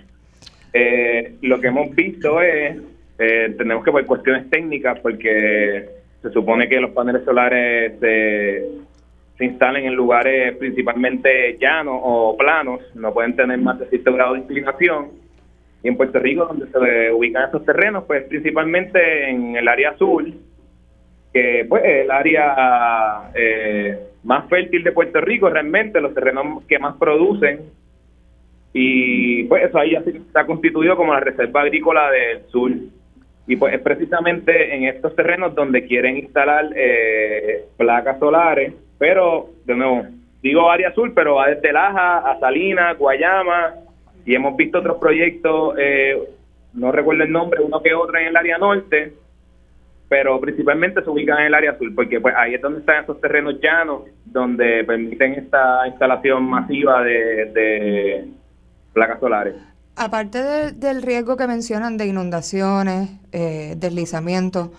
eh, 0.73 1.35
lo 1.41 1.59
que 1.59 1.67
hemos 1.67 1.93
visto 1.95 2.41
es, 2.41 2.77
eh, 3.19 3.53
tenemos 3.57 3.83
que 3.83 3.91
por 3.91 4.05
cuestiones 4.05 4.49
técnicas, 4.49 4.99
porque 4.99 5.89
se 6.21 6.29
supone 6.31 6.67
que 6.67 6.79
los 6.79 6.91
paneles 6.91 7.23
solares 7.23 7.99
se, 7.99 8.65
se 9.37 9.45
instalen 9.45 9.85
en 9.85 9.93
lugares 9.93 10.55
principalmente 10.57 11.57
llanos 11.59 11.99
o 12.01 12.35
planos, 12.37 12.79
no 12.95 13.13
pueden 13.13 13.35
tener 13.35 13.59
más 13.59 13.79
de 13.79 13.87
cierto 13.87 14.13
grado 14.13 14.33
de 14.33 14.39
inclinación. 14.39 15.09
Y 15.83 15.87
en 15.87 15.97
Puerto 15.97 16.19
Rico, 16.19 16.45
donde 16.45 16.67
se 16.67 17.11
ubican 17.11 17.49
esos 17.49 17.65
terrenos, 17.65 18.03
pues 18.05 18.23
principalmente 18.25 19.29
en 19.29 19.55
el 19.55 19.67
área 19.67 19.91
azul, 19.91 20.33
que 21.33 21.65
pues 21.67 21.83
el 21.83 22.11
área 22.11 23.31
eh, 23.33 23.99
más 24.23 24.47
fértil 24.47 24.83
de 24.83 24.91
Puerto 24.91 25.21
Rico, 25.21 25.49
realmente 25.49 26.01
los 26.01 26.13
terrenos 26.13 26.63
que 26.65 26.77
más 26.77 26.95
producen 26.97 27.61
y 28.73 29.43
pues 29.45 29.65
eso 29.65 29.77
ahí 29.77 29.91
ya 29.91 30.03
ha 30.33 30.45
constituido 30.45 30.95
como 30.95 31.13
la 31.13 31.19
reserva 31.19 31.61
agrícola 31.61 32.09
del 32.11 32.45
sur. 32.47 32.71
Y 33.47 33.55
pues 33.55 33.73
es 33.73 33.81
precisamente 33.81 34.75
en 34.75 34.85
estos 34.85 35.15
terrenos 35.15 35.53
donde 35.55 35.85
quieren 35.85 36.17
instalar 36.17 36.69
eh, 36.75 37.65
placas 37.75 38.19
solares, 38.19 38.73
pero 38.97 39.49
de 39.65 40.05
digo 40.41 40.69
área 40.69 40.89
azul, 40.89 41.11
pero 41.13 41.35
va 41.35 41.49
desde 41.49 41.73
Laja 41.73 42.19
a 42.19 42.39
Salinas, 42.39 42.97
Guayama, 42.97 43.73
y 44.25 44.35
hemos 44.35 44.55
visto 44.55 44.79
otros 44.79 44.97
proyectos, 44.97 45.75
eh, 45.77 46.17
no 46.73 46.91
recuerdo 46.91 47.23
el 47.23 47.31
nombre, 47.31 47.61
uno 47.61 47.81
que 47.81 47.93
otro 47.93 48.17
en 48.17 48.27
el 48.27 48.37
área 48.37 48.57
norte, 48.57 49.13
pero 50.07 50.39
principalmente 50.39 51.03
se 51.03 51.09
ubican 51.09 51.39
en 51.39 51.45
el 51.47 51.53
área 51.53 51.71
azul, 51.71 51.93
porque 51.95 52.19
pues 52.19 52.35
ahí 52.37 52.55
es 52.55 52.61
donde 52.61 52.79
están 52.79 53.03
esos 53.03 53.19
terrenos 53.21 53.59
llanos, 53.61 54.03
donde 54.25 54.83
permiten 54.83 55.33
esta 55.33 55.87
instalación 55.87 56.43
masiva 56.43 57.03
de 57.03 58.27
placas 58.93 59.19
solares. 59.19 59.55
Aparte 59.95 60.71
del 60.71 61.01
riesgo 61.01 61.35
que 61.35 61.47
mencionan 61.47 61.97
de 61.97 62.07
inundaciones, 62.07 63.09
eh, 63.31 63.75
deslizamientos, 63.77 64.69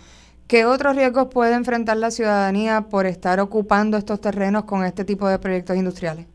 ¿qué 0.49 0.65
otros 0.65 0.97
riesgos 0.97 1.29
puede 1.33 1.55
enfrentar 1.55 1.99
la 1.99 2.11
ciudadanía 2.11 2.87
por 2.91 3.07
estar 3.07 3.39
ocupando 3.39 3.99
estos 3.99 4.21
terrenos 4.21 4.65
con 4.65 4.85
este 4.85 5.05
tipo 5.05 5.29
de 5.29 5.39
proyectos 5.39 5.77
industriales? 5.77 6.27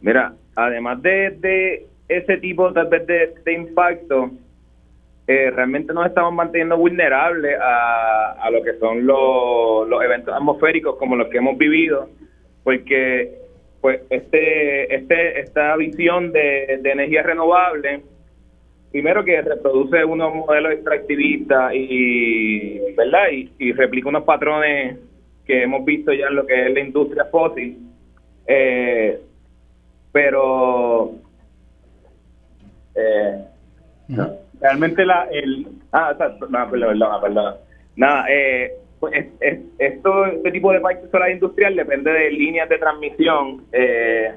Mira, 0.00 0.34
además 0.54 1.00
de, 1.02 1.86
ese 2.08 2.38
tipo 2.38 2.72
tal 2.72 2.88
vez 2.88 3.06
de, 3.06 3.52
impacto, 3.52 4.30
eh, 5.26 5.50
realmente 5.50 5.92
nos 5.92 6.06
estamos 6.06 6.32
manteniendo 6.32 6.76
vulnerables 6.76 7.58
a, 7.60 8.48
lo 8.50 8.62
que 8.62 8.74
son 8.78 9.06
los, 9.06 9.86
los 9.88 10.02
eventos 10.02 10.34
atmosféricos 10.34 10.96
como 10.96 11.16
los 11.16 11.28
que 11.28 11.38
hemos 11.38 11.58
vivido, 11.58 12.08
porque 12.64 13.38
pues 13.80 14.00
este, 14.10 14.94
este, 14.94 15.40
esta 15.40 15.76
visión 15.76 16.32
de, 16.32 16.80
energía 16.84 17.22
renovable, 17.22 18.02
primero 18.90 19.24
que 19.24 19.40
reproduce 19.42 20.04
unos 20.04 20.34
modelos 20.34 20.72
extractivistas 20.72 21.72
y, 21.74 22.80
¿verdad? 22.96 23.28
Y, 23.58 23.72
replica 23.72 24.08
unos 24.08 24.24
patrones 24.24 24.98
que 25.46 25.62
hemos 25.62 25.84
visto 25.84 26.12
ya 26.12 26.26
en 26.26 26.36
lo 26.36 26.46
que 26.46 26.66
es 26.66 26.72
la 26.72 26.80
industria 26.80 27.24
fósil. 27.26 27.78
Eh, 28.46 29.20
pero 30.10 31.12
eh, 32.94 33.44
realmente 34.60 35.04
la 35.04 35.28
el 35.30 35.66
ah 35.92 36.16
no, 36.48 36.70
perdón, 36.70 37.20
perdón, 37.22 37.54
nada 37.96 38.24
eh, 38.28 38.72
pues 39.00 39.26
esto, 39.78 40.26
este 40.26 40.50
tipo 40.50 40.72
de 40.72 40.80
parque 40.80 41.08
solar 41.10 41.30
industrial 41.30 41.76
depende 41.76 42.10
de 42.10 42.30
líneas 42.30 42.68
de 42.68 42.78
transmisión, 42.78 43.64
eh, 43.72 44.32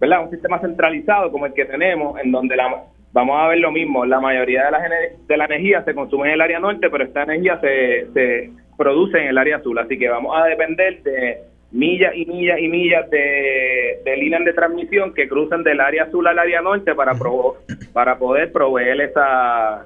¿verdad? 0.00 0.24
Un 0.24 0.30
sistema 0.30 0.60
centralizado 0.60 1.30
como 1.32 1.46
el 1.46 1.54
que 1.54 1.64
tenemos, 1.64 2.20
en 2.20 2.30
donde 2.30 2.56
la, 2.56 2.84
vamos 3.12 3.36
a 3.40 3.48
ver 3.48 3.58
lo 3.58 3.72
mismo, 3.72 4.04
la 4.04 4.20
mayoría 4.20 4.66
de 4.66 4.70
la, 4.70 4.82
de 5.26 5.36
la 5.36 5.44
energía 5.46 5.82
se 5.84 5.94
consume 5.94 6.28
en 6.28 6.34
el 6.34 6.40
área 6.40 6.60
norte, 6.60 6.90
pero 6.90 7.04
esta 7.04 7.22
energía 7.22 7.58
se, 7.60 8.12
se 8.12 8.50
produce 8.76 9.18
en 9.18 9.28
el 9.28 9.38
área 9.38 9.56
azul, 9.56 9.78
así 9.78 9.98
que 9.98 10.08
vamos 10.08 10.36
a 10.36 10.44
depender 10.44 11.02
de 11.02 11.38
millas 11.74 12.12
y 12.14 12.24
millas 12.24 12.58
y 12.60 12.68
millas 12.68 13.10
de, 13.10 14.00
de 14.04 14.16
líneas 14.16 14.44
de 14.44 14.52
transmisión 14.52 15.12
que 15.12 15.28
cruzan 15.28 15.64
del 15.64 15.80
área 15.80 16.04
azul 16.04 16.26
al 16.26 16.38
área 16.38 16.62
norte 16.62 16.94
para, 16.94 17.14
para 17.92 18.16
poder 18.16 18.52
proveer 18.52 19.00
esa 19.00 19.84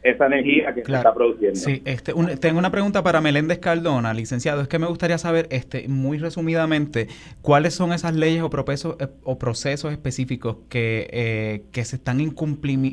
esa 0.00 0.26
energía 0.26 0.72
que 0.72 0.84
se 0.84 0.94
está 0.94 1.12
produciendo. 1.12 1.58
Sí, 1.58 1.82
este, 1.84 2.12
tengo 2.40 2.58
una 2.60 2.70
pregunta 2.70 3.02
para 3.02 3.20
Meléndez 3.20 3.58
Cardona, 3.58 4.14
licenciado. 4.14 4.62
Es 4.62 4.68
que 4.68 4.78
me 4.78 4.86
gustaría 4.86 5.18
saber, 5.18 5.48
este, 5.50 5.88
muy 5.88 6.18
resumidamente, 6.18 7.08
cuáles 7.42 7.74
son 7.74 7.92
esas 7.92 8.14
leyes 8.14 8.42
o 8.42 8.48
procesos, 8.48 8.96
eh, 9.00 9.08
o 9.24 9.38
procesos 9.40 9.90
específicos 9.90 10.58
que, 10.68 11.08
eh, 11.12 11.62
que 11.72 11.84
se 11.84 11.96
están 11.96 12.18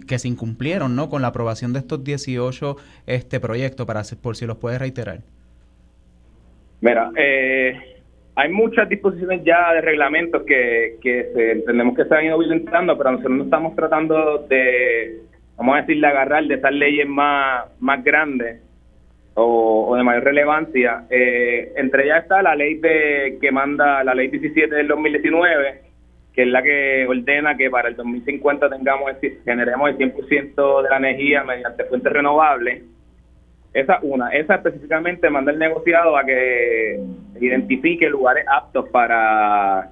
que 0.08 0.20
se 0.20 0.28
incumplieron, 0.28 0.96
¿no? 0.96 1.10
Con 1.10 1.22
la 1.22 1.28
aprobación 1.28 1.74
de 1.74 1.80
estos 1.80 2.04
18 2.04 2.76
este 3.06 3.40
proyectos, 3.40 3.86
para 3.86 4.02
por 4.20 4.36
si 4.36 4.48
los 4.48 4.58
puedes 4.58 4.80
reiterar. 4.80 5.22
Mira, 6.86 7.10
eh, 7.16 7.96
hay 8.36 8.52
muchas 8.52 8.88
disposiciones 8.88 9.44
ya 9.44 9.74
de 9.74 9.82
reglamentos 9.82 10.44
que, 10.44 11.00
entendemos 11.02 11.96
que 11.96 12.06
se 12.06 12.14
han 12.14 12.26
ido 12.26 12.38
violentando, 12.38 12.96
pero 12.96 13.14
nosotros 13.14 13.38
no 13.38 13.44
estamos 13.46 13.76
tratando 13.76 14.46
de 14.48 15.22
vamos 15.58 15.78
a 15.78 15.82
decirle, 15.82 16.06
agarrar 16.06 16.46
de 16.46 16.54
esas 16.54 16.72
leyes 16.72 17.08
más, 17.08 17.66
grandes 18.04 18.62
o, 19.34 19.96
de 19.98 20.04
mayor 20.04 20.26
relevancia. 20.26 21.06
Eh, 21.10 21.74
entre 21.76 22.04
ellas 22.04 22.22
está 22.22 22.44
la 22.44 22.54
ley 22.56 22.76
de 22.76 23.40
que 23.42 23.52
manda 23.52 24.04
la 24.04 24.14
ley 24.14 24.28
17 24.28 24.76
del 24.76 24.88
2019, 24.88 25.82
que 26.34 26.44
es 26.44 26.48
la 26.48 26.62
que 26.62 27.08
ordena 27.08 27.58
que 27.58 27.72
para 27.72 27.90
el 27.90 27.96
2050 27.96 28.70
tengamos 28.70 29.12
generemos 29.44 29.90
el 29.90 29.98
100% 29.98 30.84
de 30.84 30.90
la 30.92 30.98
energía 30.98 31.44
mediante 31.44 31.86
fuentes 31.86 32.14
renovables. 32.14 32.84
Esa 33.76 34.00
una, 34.02 34.30
esa 34.30 34.56
específicamente 34.56 35.30
manda 35.30 35.52
el 35.52 35.60
negociado 35.60 36.18
a 36.18 36.24
que 36.24 37.00
identifique 37.40 38.10
lugares 38.10 38.46
aptos 38.48 38.90
para, 38.90 39.92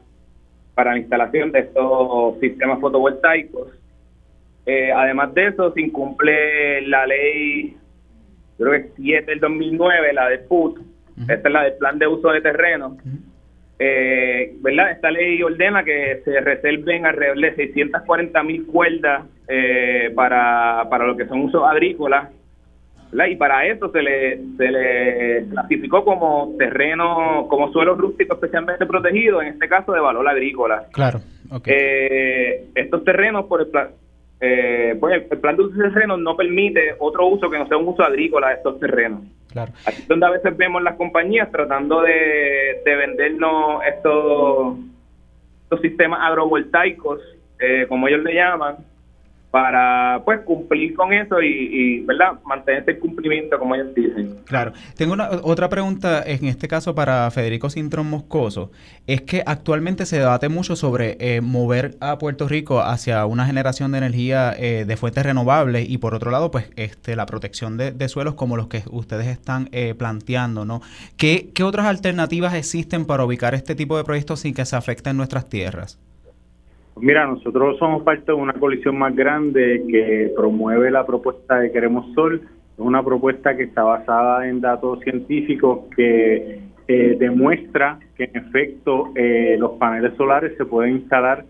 para 0.73 0.93
la 0.93 0.99
instalación 0.99 1.51
de 1.51 1.59
estos 1.59 2.39
sistemas 2.39 2.79
fotovoltaicos 2.79 3.67
eh, 4.65 4.91
además 4.91 5.34
de 5.34 5.47
eso, 5.47 5.73
se 5.73 5.81
incumple 5.81 6.81
la 6.88 7.05
ley, 7.05 7.75
creo 8.57 8.71
que 8.71 8.77
es 8.77 8.86
7 8.95 9.31
del 9.31 9.39
2009, 9.39 10.13
la 10.13 10.29
de 10.29 10.38
PUT, 10.39 10.79
esta 11.27 11.47
es 11.49 11.53
la 11.53 11.63
del 11.63 11.73
Plan 11.73 11.99
de 11.99 12.07
Uso 12.07 12.29
de 12.29 12.41
Terreno. 12.41 12.97
eh, 13.79 14.53
¿verdad? 14.61 14.91
Esta 14.91 15.11
ley 15.11 15.41
ordena 15.43 15.84
que 15.84 16.21
se 16.23 16.39
reserven 16.39 17.05
alrededor 17.05 17.39
de 17.39 17.55
640 17.55 18.43
mil 18.43 18.65
cuerdas 18.65 19.25
eh, 19.47 20.11
para, 20.15 20.88
para 20.89 21.05
lo 21.05 21.17
que 21.17 21.27
son 21.27 21.41
usos 21.41 21.63
agrícolas. 21.69 22.29
Y 23.30 23.36
para 23.36 23.66
eso 23.68 23.91
se 23.91 24.01
le, 24.01 24.39
se 24.57 24.72
le 24.72 25.45
clasificó 25.49 26.03
como 26.03 26.55
terreno, 26.57 27.47
como 27.47 27.72
suelo 27.72 27.95
rústico 27.95 28.34
especialmente 28.34 28.86
protegido, 28.86 29.41
en 29.41 29.49
este 29.49 29.68
caso 29.68 29.91
de 29.93 29.99
valor 29.99 30.28
agrícola. 30.28 30.88
Claro. 30.91 31.22
Eh, 31.66 32.66
estos 32.74 33.03
terrenos, 33.03 33.45
por 33.45 33.61
el, 33.61 33.68
eh, 34.41 34.97
pues 34.99 35.24
el, 35.30 35.38
plan 35.39 35.55
de 35.55 35.64
uso 35.64 35.78
de 35.78 35.89
terrenos 35.89 36.20
no 36.20 36.36
permite 36.36 36.95
otro 36.99 37.28
uso 37.28 37.49
que 37.49 37.59
no 37.59 37.68
sea 37.68 37.78
un 37.78 37.88
uso 37.88 38.03
agrícola 38.03 38.49
de 38.49 38.55
estos 38.55 38.80
terrenos. 38.80 39.22
Claro. 39.51 39.72
Aquí 39.86 40.01
es 40.01 40.07
donde 40.07 40.26
a 40.26 40.32
veces 40.32 40.57
vemos 40.57 40.82
las 40.82 40.95
compañías 40.95 41.51
tratando 41.51 42.01
de, 42.01 42.82
vendernos 42.84 43.84
estos, 43.86 44.78
estos 45.64 45.82
sistemas 45.82 46.20
agrovoltaicos, 46.24 47.22
eh, 47.59 47.86
como 47.88 48.07
ellos 48.07 48.24
le 48.24 48.34
llaman, 48.34 48.78
para 49.54 50.20
pues 50.26 50.39
cumplir 50.39 50.95
con 50.95 51.14
eso 51.14 51.39
y, 51.39 51.99
verdad 52.08 52.39
mantener 52.43 52.82
ese 52.82 52.97
cumplimiento 52.97 53.60
como 53.60 53.76
ellos 53.76 53.93
dicen. 53.93 54.39
Claro. 54.45 54.74
Tengo 54.97 55.14
una, 55.14 55.30
otra 55.43 55.70
pregunta 55.70 56.24
en 56.26 56.45
este 56.45 56.68
caso 56.68 56.95
para 56.95 57.30
Federico 57.30 57.70
Sintrón 57.70 58.10
Moscoso. 58.10 58.72
Es 59.06 59.22
que 59.22 59.43
actualmente 59.45 60.08
se 60.08 60.18
debate 60.18 60.49
mucho 60.49 60.76
sobre 60.76 61.18
eh, 61.20 61.41
mover 61.41 61.91
a 61.99 62.18
Puerto 62.18 62.47
Rico 62.47 62.82
hacia 62.82 63.28
una 63.28 63.45
generación 63.45 63.91
de 63.91 63.99
energía 63.99 64.56
eh, 64.58 64.86
de 64.88 64.97
fuentes 64.97 65.24
renovables 65.24 65.88
y 65.88 65.99
por 65.99 66.16
otro 66.16 66.32
lado 66.32 66.49
pues 66.49 66.72
este 66.76 67.16
la 67.16 67.28
protección 67.28 67.78
de, 67.78 68.10
suelos 68.10 68.34
como 68.34 68.58
los 68.58 68.70
que 68.70 68.82
ustedes 68.89 69.28
están 69.28 69.70
eh, 69.72 69.93
planteando 69.93 70.66
no 70.66 70.82
¿Qué, 71.16 71.51
¿Qué 71.54 71.62
otras 71.64 71.86
alternativas 71.86 72.56
existen 72.56 73.06
para 73.06 73.24
ubicar 73.24 73.54
este 73.54 73.76
tipo 73.76 73.97
de 73.97 74.04
proyectos 74.04 74.39
sin 74.39 74.56
que 74.56 74.66
se 74.66 74.76
afecten 74.76 75.16
nuestras 75.16 75.47
tierras 75.47 75.99
Mira, 76.99 77.25
nosotros 77.25 77.77
somos 77.79 78.03
parte 78.03 78.25
de 78.27 78.33
una 78.33 78.53
coalición 78.53 78.97
más 78.97 79.15
grande 79.15 79.83
que 79.89 80.31
promueve 80.35 80.91
la 80.91 81.05
propuesta 81.05 81.59
de 81.59 81.71
Queremos 81.71 82.13
Sol. 82.13 82.41
Es 82.43 82.79
una 82.79 83.03
propuesta 83.03 83.57
que 83.57 83.63
está 83.63 83.83
basada 83.83 84.47
en 84.47 84.61
datos 84.61 84.99
científicos 85.01 85.81
que 85.95 86.59
eh, 86.87 87.15
demuestra 87.17 87.99
que 88.15 88.25
en 88.25 88.37
efecto 88.37 89.11
eh, 89.15 89.55
los 89.57 89.71
paneles 89.73 90.13
solares 90.17 90.55
se 90.57 90.65
pueden 90.65 90.97
instalar 90.97 91.45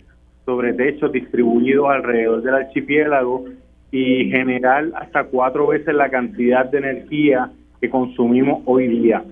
sobre 0.46 0.74
techos 0.74 1.12
distribuidos 1.12 1.90
alrededor 1.90 2.42
del 2.42 2.56
archipiélago 2.56 3.46
y 3.92 4.30
generar 4.32 4.86
hasta 4.96 5.26
cuatro 5.26 5.68
veces 5.68 5.94
la 5.94 6.10
cantidad 6.10 6.66
de 6.66 6.78
energía 6.78 7.52
que 7.82 7.90
consumimos 7.90 8.62
hoy 8.66 8.88
día. 8.88 9.24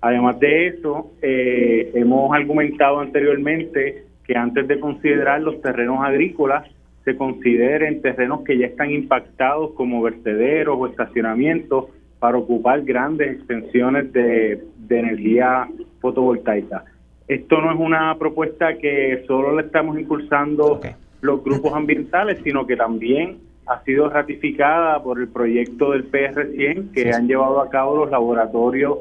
Además 0.00 0.38
de 0.40 0.68
eso, 0.68 1.12
eh, 1.22 1.90
hemos 1.94 2.32
argumentado 2.34 3.00
anteriormente 3.00 4.04
que 4.30 4.38
antes 4.38 4.68
de 4.68 4.78
considerar 4.78 5.40
los 5.40 5.60
terrenos 5.60 6.04
agrícolas, 6.04 6.64
se 7.04 7.16
consideren 7.16 8.00
terrenos 8.00 8.42
que 8.42 8.56
ya 8.56 8.66
están 8.66 8.92
impactados 8.92 9.72
como 9.72 10.00
vertederos 10.02 10.76
o 10.78 10.86
estacionamientos 10.86 11.86
para 12.20 12.38
ocupar 12.38 12.82
grandes 12.82 13.38
extensiones 13.38 14.12
de, 14.12 14.62
energía 14.88 15.66
fotovoltaica. 16.00 16.84
Esto 17.26 17.60
no 17.60 17.72
es 17.72 17.80
una 17.80 18.16
propuesta 18.20 18.78
que 18.78 19.24
solo 19.26 19.56
le 19.56 19.66
estamos 19.66 19.98
impulsando 19.98 20.80
los 21.22 21.42
grupos 21.42 21.74
ambientales, 21.74 22.38
sino 22.44 22.68
que 22.68 22.76
también 22.76 23.38
ha 23.66 23.82
sido 23.82 24.08
ratificada 24.10 25.02
por 25.02 25.18
el 25.18 25.26
proyecto 25.26 25.90
del 25.90 26.08
PR100 26.08 26.92
que 26.92 27.12
han 27.12 27.26
llevado 27.26 27.60
a 27.60 27.68
cabo 27.68 27.96
los 27.96 28.10
laboratorios 28.12 28.98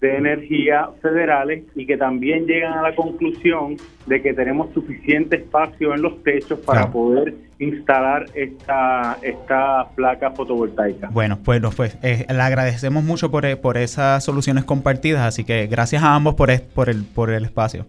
de 0.00 0.16
energía 0.16 0.88
federales 1.02 1.64
y 1.74 1.86
que 1.86 1.96
también 1.96 2.46
llegan 2.46 2.72
a 2.72 2.82
la 2.82 2.94
conclusión 2.94 3.76
de 4.06 4.22
que 4.22 4.32
tenemos 4.32 4.72
suficiente 4.72 5.36
espacio 5.36 5.94
en 5.94 6.02
los 6.02 6.22
techos 6.22 6.58
para 6.60 6.90
poder 6.90 7.34
instalar 7.58 8.24
esta, 8.34 9.18
esta 9.20 9.88
placa 9.94 10.30
fotovoltaica. 10.30 11.10
Bueno, 11.10 11.38
pues, 11.44 11.60
pues 11.76 11.98
eh, 12.02 12.24
le 12.28 12.40
agradecemos 12.40 13.04
mucho 13.04 13.30
por, 13.30 13.60
por 13.60 13.76
esas 13.76 14.24
soluciones 14.24 14.64
compartidas, 14.64 15.22
así 15.22 15.44
que 15.44 15.66
gracias 15.66 16.02
a 16.02 16.14
ambos 16.14 16.34
por, 16.34 16.48
por, 16.74 16.88
el, 16.88 17.04
por 17.04 17.30
el 17.30 17.44
espacio. 17.44 17.84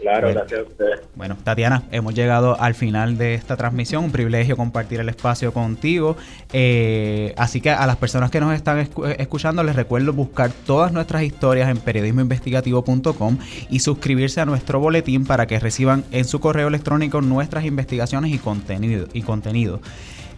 Claro, 0.00 0.30
gracias 0.30 0.60
a 0.60 0.62
ustedes. 0.62 1.00
Bueno, 1.14 1.36
Tatiana, 1.44 1.82
hemos 1.90 2.14
llegado 2.14 2.58
al 2.60 2.74
final 2.74 3.18
de 3.18 3.34
esta 3.34 3.56
transmisión. 3.56 4.04
Un 4.04 4.12
privilegio 4.12 4.56
compartir 4.56 5.00
el 5.00 5.08
espacio 5.08 5.52
contigo. 5.52 6.16
Eh, 6.52 7.34
así 7.36 7.60
que 7.60 7.70
a 7.70 7.86
las 7.86 7.96
personas 7.96 8.30
que 8.30 8.40
nos 8.40 8.54
están 8.54 8.78
escuchando, 9.18 9.62
les 9.62 9.76
recuerdo 9.76 10.12
buscar 10.12 10.50
todas 10.66 10.92
nuestras 10.92 11.22
historias 11.22 11.68
en 11.68 11.78
periodismoinvestigativo.com 11.78 13.38
y 13.68 13.80
suscribirse 13.80 14.40
a 14.40 14.46
nuestro 14.46 14.80
boletín 14.80 15.26
para 15.26 15.46
que 15.46 15.58
reciban 15.60 16.04
en 16.12 16.24
su 16.24 16.40
correo 16.40 16.68
electrónico 16.68 17.20
nuestras 17.20 17.64
investigaciones 17.64 18.32
y 18.32 18.38
contenido. 18.38 19.06
Y 19.12 19.22
contenido. 19.22 19.80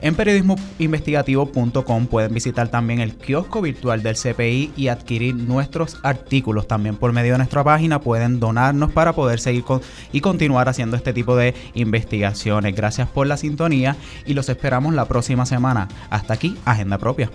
En 0.02 0.14
periodismoinvestigativo.com 0.14 2.06
pueden 2.06 2.32
visitar 2.32 2.68
también 2.68 3.00
el 3.00 3.14
kiosco 3.16 3.60
virtual 3.60 4.02
del 4.02 4.16
CPI 4.16 4.72
y 4.76 4.88
adquirir 4.88 5.34
nuestros 5.34 5.98
artículos. 6.02 6.66
También 6.66 6.96
por 6.96 7.12
medio 7.12 7.32
de 7.32 7.38
nuestra 7.38 7.62
página 7.62 8.00
pueden 8.00 8.40
donarnos 8.40 8.92
para 8.92 9.12
poder 9.12 9.40
seguir 9.40 9.64
con, 9.64 9.82
y 10.12 10.20
continuar 10.20 10.68
haciendo 10.68 10.96
este 10.96 11.12
tipo 11.12 11.36
de 11.36 11.54
investigaciones. 11.74 12.74
Gracias 12.74 13.08
por 13.08 13.26
la 13.26 13.36
sintonía 13.36 13.96
y 14.24 14.34
los 14.34 14.48
esperamos 14.48 14.94
la 14.94 15.06
próxima 15.06 15.44
semana. 15.44 15.88
Hasta 16.08 16.34
aquí, 16.34 16.56
Agenda 16.64 16.98
Propia. 16.98 17.30